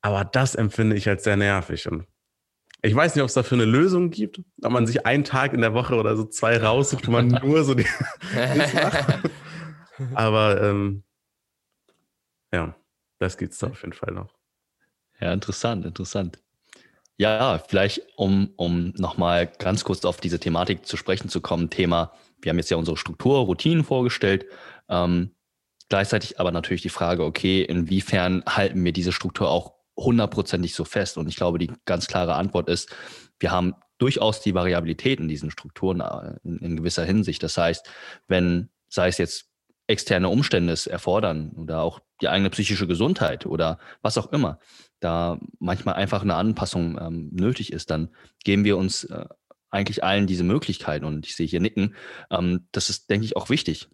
Aber 0.00 0.24
das 0.24 0.54
empfinde 0.54 0.96
ich 0.96 1.08
als 1.08 1.24
sehr 1.24 1.36
nervig. 1.36 1.90
Und 1.90 2.06
ich 2.82 2.94
weiß 2.94 3.14
nicht, 3.14 3.22
ob 3.22 3.28
es 3.28 3.34
dafür 3.34 3.56
eine 3.56 3.64
Lösung 3.64 4.10
gibt, 4.10 4.40
ob 4.62 4.70
man 4.70 4.86
sich 4.86 5.04
einen 5.04 5.24
Tag 5.24 5.52
in 5.52 5.60
der 5.60 5.74
Woche 5.74 5.96
oder 5.96 6.16
so 6.16 6.24
zwei 6.24 6.58
raussucht, 6.58 7.06
wo 7.06 7.12
man 7.12 7.28
nur 7.42 7.64
so 7.64 7.74
die. 7.74 7.86
Aber 10.14 10.62
ähm, 10.62 11.02
ja, 12.52 12.76
das 13.18 13.36
gibt 13.36 13.52
es 13.52 13.58
da 13.58 13.68
auf 13.68 13.82
jeden 13.82 13.94
Fall 13.94 14.12
noch. 14.12 14.32
Ja, 15.20 15.32
interessant, 15.32 15.84
interessant. 15.84 16.38
Ja, 17.16 17.58
vielleicht 17.58 18.02
um, 18.16 18.52
um 18.56 18.92
nochmal 18.96 19.48
ganz 19.58 19.82
kurz 19.82 20.04
auf 20.04 20.20
diese 20.20 20.38
Thematik 20.38 20.86
zu 20.86 20.96
sprechen 20.96 21.28
zu 21.28 21.40
kommen, 21.40 21.68
Thema, 21.68 22.12
wir 22.40 22.50
haben 22.50 22.58
jetzt 22.58 22.70
ja 22.70 22.76
unsere 22.76 22.96
Struktur, 22.96 23.38
Routinen 23.40 23.82
vorgestellt. 23.82 24.46
Ähm, 24.88 25.34
gleichzeitig 25.88 26.38
aber 26.38 26.52
natürlich 26.52 26.82
die 26.82 26.88
Frage, 26.90 27.24
okay, 27.24 27.62
inwiefern 27.62 28.44
halten 28.46 28.84
wir 28.84 28.92
diese 28.92 29.10
Struktur 29.10 29.50
auch 29.50 29.77
hundertprozentig 29.98 30.74
so 30.74 30.84
fest. 30.84 31.18
Und 31.18 31.28
ich 31.28 31.36
glaube, 31.36 31.58
die 31.58 31.72
ganz 31.84 32.06
klare 32.06 32.34
Antwort 32.34 32.68
ist, 32.68 32.94
wir 33.38 33.50
haben 33.50 33.74
durchaus 33.98 34.40
die 34.40 34.54
Variabilität 34.54 35.20
in 35.20 35.28
diesen 35.28 35.50
Strukturen 35.50 36.00
äh, 36.00 36.38
in, 36.44 36.58
in 36.58 36.76
gewisser 36.76 37.04
Hinsicht. 37.04 37.42
Das 37.42 37.58
heißt, 37.58 37.88
wenn, 38.28 38.70
sei 38.88 39.08
es 39.08 39.18
jetzt 39.18 39.46
externe 39.88 40.28
Umstände 40.28 40.72
es 40.72 40.86
erfordern 40.86 41.50
oder 41.56 41.82
auch 41.82 42.00
die 42.20 42.28
eigene 42.28 42.50
psychische 42.50 42.86
Gesundheit 42.86 43.46
oder 43.46 43.78
was 44.02 44.18
auch 44.18 44.32
immer, 44.32 44.60
da 45.00 45.40
manchmal 45.58 45.94
einfach 45.94 46.22
eine 46.22 46.34
Anpassung 46.34 46.98
ähm, 47.00 47.30
nötig 47.32 47.72
ist, 47.72 47.90
dann 47.90 48.10
geben 48.44 48.64
wir 48.64 48.76
uns 48.76 49.04
äh, 49.04 49.26
eigentlich 49.70 50.04
allen 50.04 50.26
diese 50.26 50.44
Möglichkeiten 50.44 51.04
und 51.04 51.26
ich 51.26 51.36
sehe 51.36 51.46
hier 51.46 51.60
Nicken. 51.60 51.94
Ähm, 52.30 52.68
das 52.72 52.90
ist, 52.90 53.10
denke 53.10 53.24
ich, 53.24 53.36
auch 53.36 53.50
wichtig, 53.50 53.88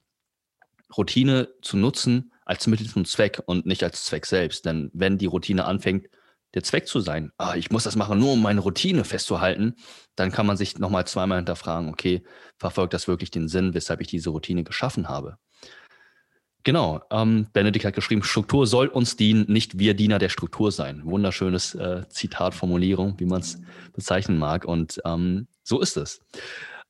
Routine 0.97 1.49
zu 1.63 1.77
nutzen 1.77 2.33
als 2.45 2.67
Mittel 2.67 2.89
zum 2.89 3.05
Zweck 3.05 3.43
und 3.47 3.67
nicht 3.67 3.83
als 3.83 4.05
Zweck 4.05 4.27
selbst. 4.27 4.65
Denn 4.65 4.91
wenn 4.93 5.19
die 5.19 5.27
Routine 5.27 5.65
anfängt, 5.65 6.09
der 6.55 6.63
Zweck 6.63 6.87
zu 6.87 7.01
sein, 7.01 7.33
ah, 7.37 7.55
ich 7.57 7.71
muss 7.71 7.85
das 7.85 7.97
machen, 7.97 8.19
nur 8.19 8.35
um 8.35 8.43
meine 8.43 8.61
Routine 8.61 9.05
festzuhalten, 9.05 9.75
dann 10.15 10.31
kann 10.31 10.47
man 10.47 10.57
sich 10.57 10.79
nochmal 10.79 11.07
zweimal 11.07 11.39
hinterfragen, 11.39 11.89
okay, 11.89 12.23
verfolgt 12.59 12.95
das 12.95 13.09
wirklich 13.09 13.31
den 13.31 13.49
Sinn, 13.49 13.75
weshalb 13.75 14.01
ich 14.01 14.07
diese 14.07 14.31
Routine 14.31 14.63
geschaffen 14.63 15.09
habe? 15.09 15.39
Genau, 16.63 17.03
ähm, 17.11 17.49
Benedikt 17.53 17.85
hat 17.85 17.95
geschrieben, 17.95 18.23
Struktur 18.23 18.67
soll 18.67 18.87
uns 18.87 19.17
dienen, 19.17 19.45
nicht 19.49 19.79
wir 19.79 19.93
Diener 19.93 20.19
der 20.19 20.31
Struktur 20.31 20.73
sein. 20.73 21.03
Wunderschönes 21.05 21.75
äh, 21.75 22.09
Zitatformulierung, 22.09 23.21
wie 23.21 23.27
man 23.27 23.43
es 23.43 23.61
bezeichnen 23.93 24.39
mag. 24.39 24.65
Und 24.65 24.99
ähm, 25.05 25.47
so 25.63 25.81
ist 25.81 25.99
es. 25.99 26.23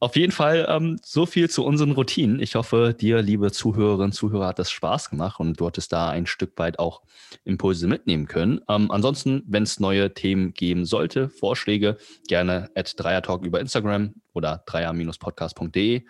Auf 0.05 0.17
jeden 0.17 0.33
Fall 0.33 0.67
ähm, 0.69 0.99
so 1.03 1.25
viel 1.25 1.49
zu 1.49 1.65
unseren 1.65 1.93
Routinen. 1.93 2.39
Ich 2.39 2.57
hoffe, 2.57 2.93
dir, 2.93 3.23
liebe 3.23 3.51
Zuhörerinnen 3.51 4.09
und 4.09 4.13
Zuhörer, 4.13 4.49
hat 4.49 4.59
das 4.59 4.71
Spaß 4.71 5.09
gemacht 5.09 5.41
und 5.41 5.59
du 5.59 5.67
hattest 5.67 5.95
da 5.95 6.11
ein 6.11 6.27
Stück 6.27 6.59
weit 6.59 6.79
auch 6.79 7.01
Impulse 7.45 7.87
mitnehmen 7.87 8.27
können. 8.27 8.61
Ähm, 8.69 8.91
ansonsten, 8.91 9.43
wenn 9.47 9.63
es 9.63 9.81
neue 9.81 10.13
Themen 10.13 10.53
geben 10.53 10.85
sollte, 10.85 11.31
Vorschläge, 11.31 11.97
gerne 12.29 12.69
at 12.75 13.01
Dreiertalk 13.01 13.47
über 13.47 13.61
Instagram 13.61 14.13
oder 14.35 14.63
dreier-podcast.de. 14.67 16.03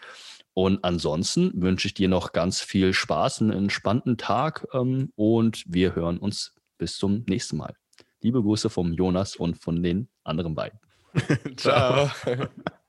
Und 0.54 0.82
ansonsten 0.82 1.52
wünsche 1.54 1.86
ich 1.86 1.94
dir 1.94 2.08
noch 2.08 2.32
ganz 2.32 2.62
viel 2.62 2.94
Spaß, 2.94 3.42
einen 3.42 3.52
entspannten 3.52 4.16
Tag 4.16 4.66
ähm, 4.72 5.12
und 5.14 5.62
wir 5.68 5.94
hören 5.94 6.18
uns 6.18 6.52
bis 6.78 6.98
zum 6.98 7.22
nächsten 7.28 7.58
Mal. 7.58 7.76
Liebe 8.22 8.42
Grüße 8.42 8.70
vom 8.70 8.92
Jonas 8.92 9.36
und 9.36 9.56
von 9.56 9.84
den 9.84 10.08
anderen 10.24 10.56
beiden. 10.56 10.80
Ciao. 11.56 12.10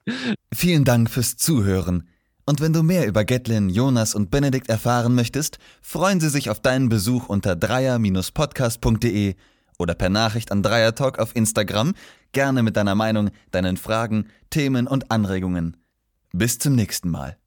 Vielen 0.54 0.86
Dank 0.86 1.10
fürs 1.10 1.38
Zuhören. 1.38 2.08
Und 2.46 2.62
wenn 2.62 2.74
du 2.74 2.84
mehr 2.84 3.08
über 3.08 3.26
Gatlin, 3.26 3.70
Jonas 3.70 4.14
und 4.14 4.30
Benedikt 4.30 4.70
erfahren 4.70 5.16
möchtest, 5.16 5.58
freuen 5.82 6.20
sie 6.20 6.30
sich 6.30 6.50
auf 6.52 6.60
deinen 6.60 6.90
Besuch 6.90 7.28
unter 7.28 7.56
dreier-podcast.de 7.56 9.36
oder 9.80 9.96
per 9.96 10.10
Nachricht 10.10 10.52
an 10.52 10.62
Dreiertalk 10.62 11.20
auf 11.20 11.36
Instagram, 11.36 11.96
gerne 12.32 12.62
mit 12.64 12.78
deiner 12.78 12.96
Meinung, 12.96 13.32
deinen 13.52 13.78
Fragen, 13.78 14.28
Themen 14.50 14.88
und 14.88 15.12
Anregungen. 15.12 15.78
Bis 16.32 16.60
zum 16.60 16.76
nächsten 16.76 17.10
Mal. 17.10 17.38